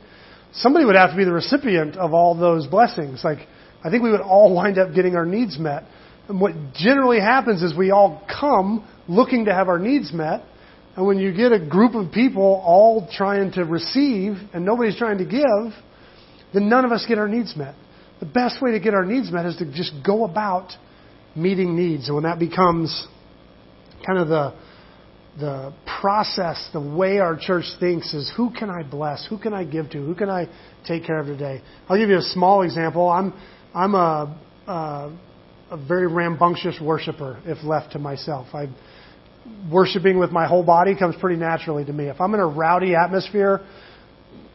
somebody 0.52 0.84
would 0.84 0.94
have 0.94 1.10
to 1.10 1.16
be 1.16 1.24
the 1.24 1.32
recipient 1.32 1.96
of 1.96 2.12
all 2.12 2.34
those 2.36 2.66
blessings. 2.66 3.22
Like 3.24 3.38
I 3.82 3.90
think 3.90 4.02
we 4.02 4.10
would 4.10 4.20
all 4.20 4.54
wind 4.54 4.78
up 4.78 4.94
getting 4.94 5.16
our 5.16 5.26
needs 5.26 5.58
met. 5.58 5.84
And 6.28 6.40
what 6.40 6.52
generally 6.74 7.20
happens 7.20 7.62
is 7.62 7.74
we 7.74 7.90
all 7.90 8.22
come 8.28 8.86
looking 9.08 9.46
to 9.46 9.54
have 9.54 9.68
our 9.68 9.78
needs 9.78 10.12
met. 10.12 10.42
And 10.96 11.06
when 11.06 11.18
you 11.18 11.32
get 11.32 11.52
a 11.52 11.58
group 11.58 11.94
of 11.94 12.12
people 12.12 12.62
all 12.64 13.08
trying 13.10 13.52
to 13.52 13.64
receive 13.64 14.34
and 14.52 14.66
nobody's 14.66 14.98
trying 14.98 15.18
to 15.18 15.24
give, 15.24 15.72
then 16.52 16.68
none 16.68 16.84
of 16.84 16.92
us 16.92 17.06
get 17.08 17.18
our 17.18 17.28
needs 17.28 17.56
met. 17.56 17.74
The 18.20 18.26
best 18.26 18.60
way 18.60 18.72
to 18.72 18.80
get 18.80 18.94
our 18.94 19.04
needs 19.04 19.30
met 19.30 19.46
is 19.46 19.56
to 19.56 19.72
just 19.72 19.92
go 20.04 20.24
about 20.24 20.72
meeting 21.38 21.76
needs. 21.76 22.10
When 22.10 22.24
that 22.24 22.38
becomes 22.38 23.06
kind 24.06 24.18
of 24.18 24.28
the 24.28 24.54
the 25.38 25.72
process, 26.00 26.68
the 26.72 26.80
way 26.80 27.18
our 27.18 27.38
church 27.40 27.64
thinks 27.78 28.12
is 28.12 28.30
who 28.36 28.50
can 28.50 28.70
I 28.70 28.82
bless? 28.82 29.24
Who 29.28 29.38
can 29.38 29.54
I 29.54 29.64
give 29.64 29.88
to? 29.90 29.98
Who 29.98 30.14
can 30.14 30.28
I 30.28 30.48
take 30.86 31.04
care 31.04 31.20
of 31.20 31.26
today? 31.26 31.62
I'll 31.88 31.96
give 31.96 32.08
you 32.08 32.18
a 32.18 32.22
small 32.22 32.62
example. 32.62 33.08
I'm 33.08 33.32
I'm 33.74 33.94
a, 33.94 34.36
a, 34.66 35.18
a 35.70 35.76
very 35.86 36.08
rambunctious 36.08 36.80
worshiper 36.82 37.40
if 37.44 37.62
left 37.64 37.92
to 37.92 37.98
myself. 37.98 38.48
I 38.52 38.66
worshiping 39.70 40.18
with 40.18 40.30
my 40.30 40.46
whole 40.46 40.64
body 40.64 40.96
comes 40.98 41.14
pretty 41.20 41.38
naturally 41.38 41.84
to 41.84 41.92
me. 41.92 42.06
If 42.06 42.20
I'm 42.20 42.34
in 42.34 42.40
a 42.40 42.46
rowdy 42.46 42.94
atmosphere, 42.94 43.60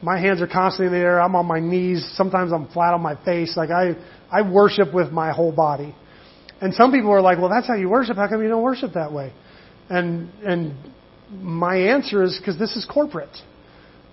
my 0.01 0.19
hands 0.19 0.41
are 0.41 0.47
constantly 0.47 0.87
in 0.87 0.91
the 0.93 0.99
air. 0.99 1.21
I'm 1.21 1.35
on 1.35 1.45
my 1.45 1.59
knees. 1.59 2.05
Sometimes 2.15 2.51
I'm 2.51 2.67
flat 2.67 2.93
on 2.93 3.01
my 3.01 3.15
face. 3.23 3.55
Like 3.55 3.69
I, 3.69 3.95
I 4.31 4.41
worship 4.41 4.93
with 4.93 5.11
my 5.11 5.31
whole 5.31 5.51
body. 5.51 5.95
And 6.63 6.73
some 6.73 6.93
people 6.93 7.11
are 7.11 7.21
like, 7.21 7.39
well, 7.39 7.49
that's 7.49 7.67
how 7.67 7.75
you 7.75 7.89
worship. 7.89 8.15
How 8.15 8.29
come 8.29 8.41
you 8.41 8.47
don't 8.47 8.63
worship 8.63 8.93
that 8.93 9.11
way? 9.11 9.33
And, 9.89 10.29
and 10.45 10.73
my 11.29 11.75
answer 11.75 12.23
is 12.23 12.39
because 12.39 12.57
this 12.57 12.77
is 12.77 12.87
corporate. 12.89 13.35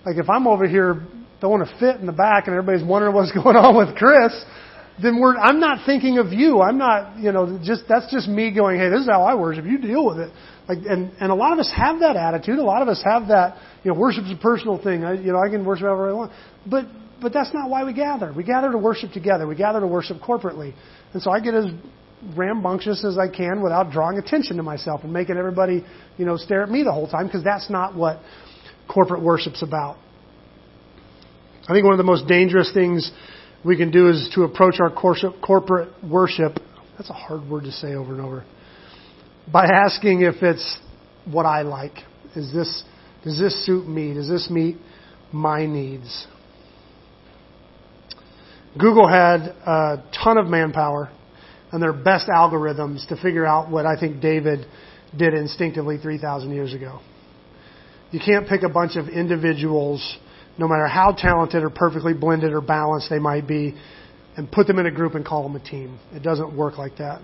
Like 0.04 0.16
if 0.16 0.28
I'm 0.28 0.48
over 0.48 0.66
here 0.66 1.06
throwing 1.38 1.62
a 1.62 1.78
fit 1.78 2.00
in 2.00 2.06
the 2.06 2.12
back 2.12 2.48
and 2.48 2.56
everybody's 2.56 2.84
wondering 2.84 3.14
what's 3.14 3.30
going 3.40 3.54
on 3.54 3.76
with 3.76 3.96
Chris, 3.96 4.32
then 5.00 5.20
we're, 5.20 5.36
I'm 5.36 5.60
not 5.60 5.86
thinking 5.86 6.18
of 6.18 6.32
you. 6.32 6.60
I'm 6.60 6.76
not, 6.76 7.20
you 7.20 7.30
know, 7.30 7.60
just, 7.62 7.84
that's 7.88 8.10
just 8.10 8.26
me 8.26 8.52
going, 8.52 8.80
hey, 8.80 8.88
this 8.88 9.02
is 9.02 9.08
how 9.08 9.22
I 9.22 9.36
worship. 9.36 9.64
You 9.64 9.78
deal 9.78 10.04
with 10.04 10.18
it. 10.18 10.32
Like, 10.68 10.78
and, 10.88 11.12
and 11.20 11.30
a 11.30 11.36
lot 11.36 11.52
of 11.52 11.60
us 11.60 11.70
have 11.76 12.00
that 12.00 12.16
attitude. 12.16 12.58
A 12.58 12.64
lot 12.64 12.82
of 12.82 12.88
us 12.88 13.00
have 13.04 13.28
that, 13.28 13.58
you 13.84 13.92
know, 13.92 13.96
worship's 13.96 14.32
a 14.32 14.42
personal 14.42 14.82
thing. 14.82 15.04
I, 15.04 15.12
you 15.12 15.30
know, 15.30 15.38
I 15.38 15.48
can 15.48 15.64
worship 15.64 15.84
however 15.84 16.10
I 16.10 16.14
want. 16.14 16.32
But, 16.66 16.86
but 17.22 17.32
that's 17.32 17.54
not 17.54 17.70
why 17.70 17.84
we 17.84 17.92
gather. 17.92 18.32
We 18.32 18.42
gather 18.42 18.72
to 18.72 18.78
worship 18.78 19.12
together. 19.12 19.46
We 19.46 19.54
gather 19.54 19.78
to 19.78 19.86
worship 19.86 20.18
corporately. 20.18 20.74
And 21.12 21.22
so 21.22 21.30
I 21.30 21.38
get 21.38 21.54
as 21.54 21.66
rambunctious 22.36 23.04
as 23.04 23.18
I 23.18 23.28
can 23.28 23.62
without 23.62 23.90
drawing 23.90 24.18
attention 24.18 24.56
to 24.56 24.62
myself 24.62 25.02
and 25.04 25.12
making 25.12 25.36
everybody, 25.36 25.84
you 26.16 26.24
know, 26.24 26.36
stare 26.36 26.62
at 26.62 26.70
me 26.70 26.82
the 26.82 26.92
whole 26.92 27.08
time 27.08 27.26
because 27.26 27.44
that's 27.44 27.70
not 27.70 27.94
what 27.94 28.20
corporate 28.88 29.22
worship's 29.22 29.62
about. 29.62 29.96
I 31.68 31.72
think 31.72 31.84
one 31.84 31.94
of 31.94 31.98
the 31.98 32.04
most 32.04 32.26
dangerous 32.26 32.72
things 32.72 33.10
we 33.64 33.76
can 33.76 33.90
do 33.90 34.08
is 34.08 34.30
to 34.34 34.42
approach 34.42 34.80
our 34.80 34.90
corporate 34.90 35.90
worship. 36.02 36.58
That's 36.96 37.10
a 37.10 37.14
hard 37.14 37.48
word 37.48 37.64
to 37.64 37.72
say 37.72 37.94
over 37.94 38.12
and 38.12 38.20
over. 38.20 38.44
By 39.52 39.66
asking 39.66 40.22
if 40.22 40.42
it's 40.42 40.78
what 41.24 41.46
I 41.46 41.62
like. 41.62 41.92
Is 42.36 42.52
this, 42.52 42.84
does 43.24 43.38
this 43.38 43.66
suit 43.66 43.86
me? 43.86 44.14
Does 44.14 44.28
this 44.28 44.48
meet 44.50 44.76
my 45.32 45.66
needs? 45.66 46.26
Google 48.78 49.08
had 49.08 49.40
a 49.66 50.04
ton 50.24 50.38
of 50.38 50.46
manpower 50.46 51.10
and 51.72 51.82
their 51.82 51.92
best 51.92 52.28
algorithms 52.28 53.06
to 53.08 53.16
figure 53.16 53.46
out 53.46 53.70
what 53.70 53.86
I 53.86 53.98
think 53.98 54.20
David 54.20 54.66
did 55.16 55.34
instinctively 55.34 55.98
3,000 55.98 56.52
years 56.52 56.74
ago. 56.74 57.00
You 58.10 58.20
can't 58.24 58.48
pick 58.48 58.62
a 58.62 58.68
bunch 58.68 58.96
of 58.96 59.08
individuals 59.08 60.18
no 60.58 60.68
matter 60.68 60.86
how 60.86 61.12
talented 61.16 61.62
or 61.62 61.70
perfectly 61.70 62.12
blended 62.12 62.52
or 62.52 62.60
balanced 62.60 63.08
they 63.08 63.18
might 63.18 63.48
be, 63.48 63.74
and 64.36 64.50
put 64.50 64.66
them 64.66 64.78
in 64.78 64.86
a 64.86 64.90
group 64.90 65.14
and 65.14 65.24
call 65.24 65.42
them 65.42 65.56
a 65.56 65.60
team. 65.60 65.98
It 66.12 66.22
doesn't 66.22 66.56
work 66.56 66.76
like 66.76 66.98
that. 66.98 67.22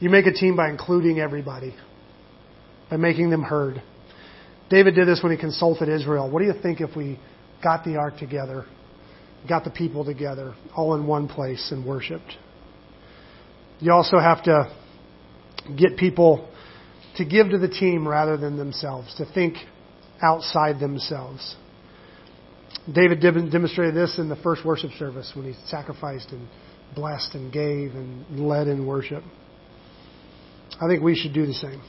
You 0.00 0.10
make 0.10 0.26
a 0.26 0.32
team 0.32 0.56
by 0.56 0.68
including 0.68 1.18
everybody, 1.18 1.74
by 2.90 2.96
making 2.96 3.30
them 3.30 3.42
heard. 3.42 3.82
David 4.68 4.94
did 4.94 5.08
this 5.08 5.20
when 5.22 5.32
he 5.32 5.38
consulted 5.38 5.88
Israel. 5.88 6.30
What 6.30 6.40
do 6.40 6.46
you 6.46 6.54
think 6.62 6.80
if 6.80 6.94
we 6.94 7.18
got 7.62 7.84
the 7.84 7.96
ark 7.96 8.18
together, 8.18 8.66
got 9.48 9.64
the 9.64 9.70
people 9.70 10.04
together, 10.04 10.54
all 10.76 10.94
in 10.94 11.06
one 11.06 11.26
place 11.26 11.70
and 11.72 11.84
worshiped? 11.84 12.36
You 13.80 13.92
also 13.92 14.18
have 14.18 14.42
to 14.44 14.70
get 15.76 15.96
people 15.96 16.48
to 17.16 17.24
give 17.24 17.50
to 17.50 17.58
the 17.58 17.68
team 17.68 18.06
rather 18.06 18.36
than 18.36 18.56
themselves, 18.56 19.14
to 19.16 19.24
think 19.24 19.54
outside 20.22 20.78
themselves. 20.80 21.56
David 22.92 23.20
demonstrated 23.20 23.94
this 23.94 24.18
in 24.18 24.28
the 24.28 24.36
first 24.36 24.64
worship 24.64 24.90
service 24.92 25.32
when 25.34 25.52
he 25.52 25.58
sacrificed 25.66 26.30
and 26.30 26.48
blessed 26.94 27.34
and 27.34 27.52
gave 27.52 27.94
and 27.94 28.40
led 28.40 28.68
in 28.68 28.86
worship. 28.86 29.22
I 30.80 30.88
think 30.88 31.02
we 31.02 31.14
should 31.16 31.34
do 31.34 31.46
the 31.46 31.54
same. 31.54 31.82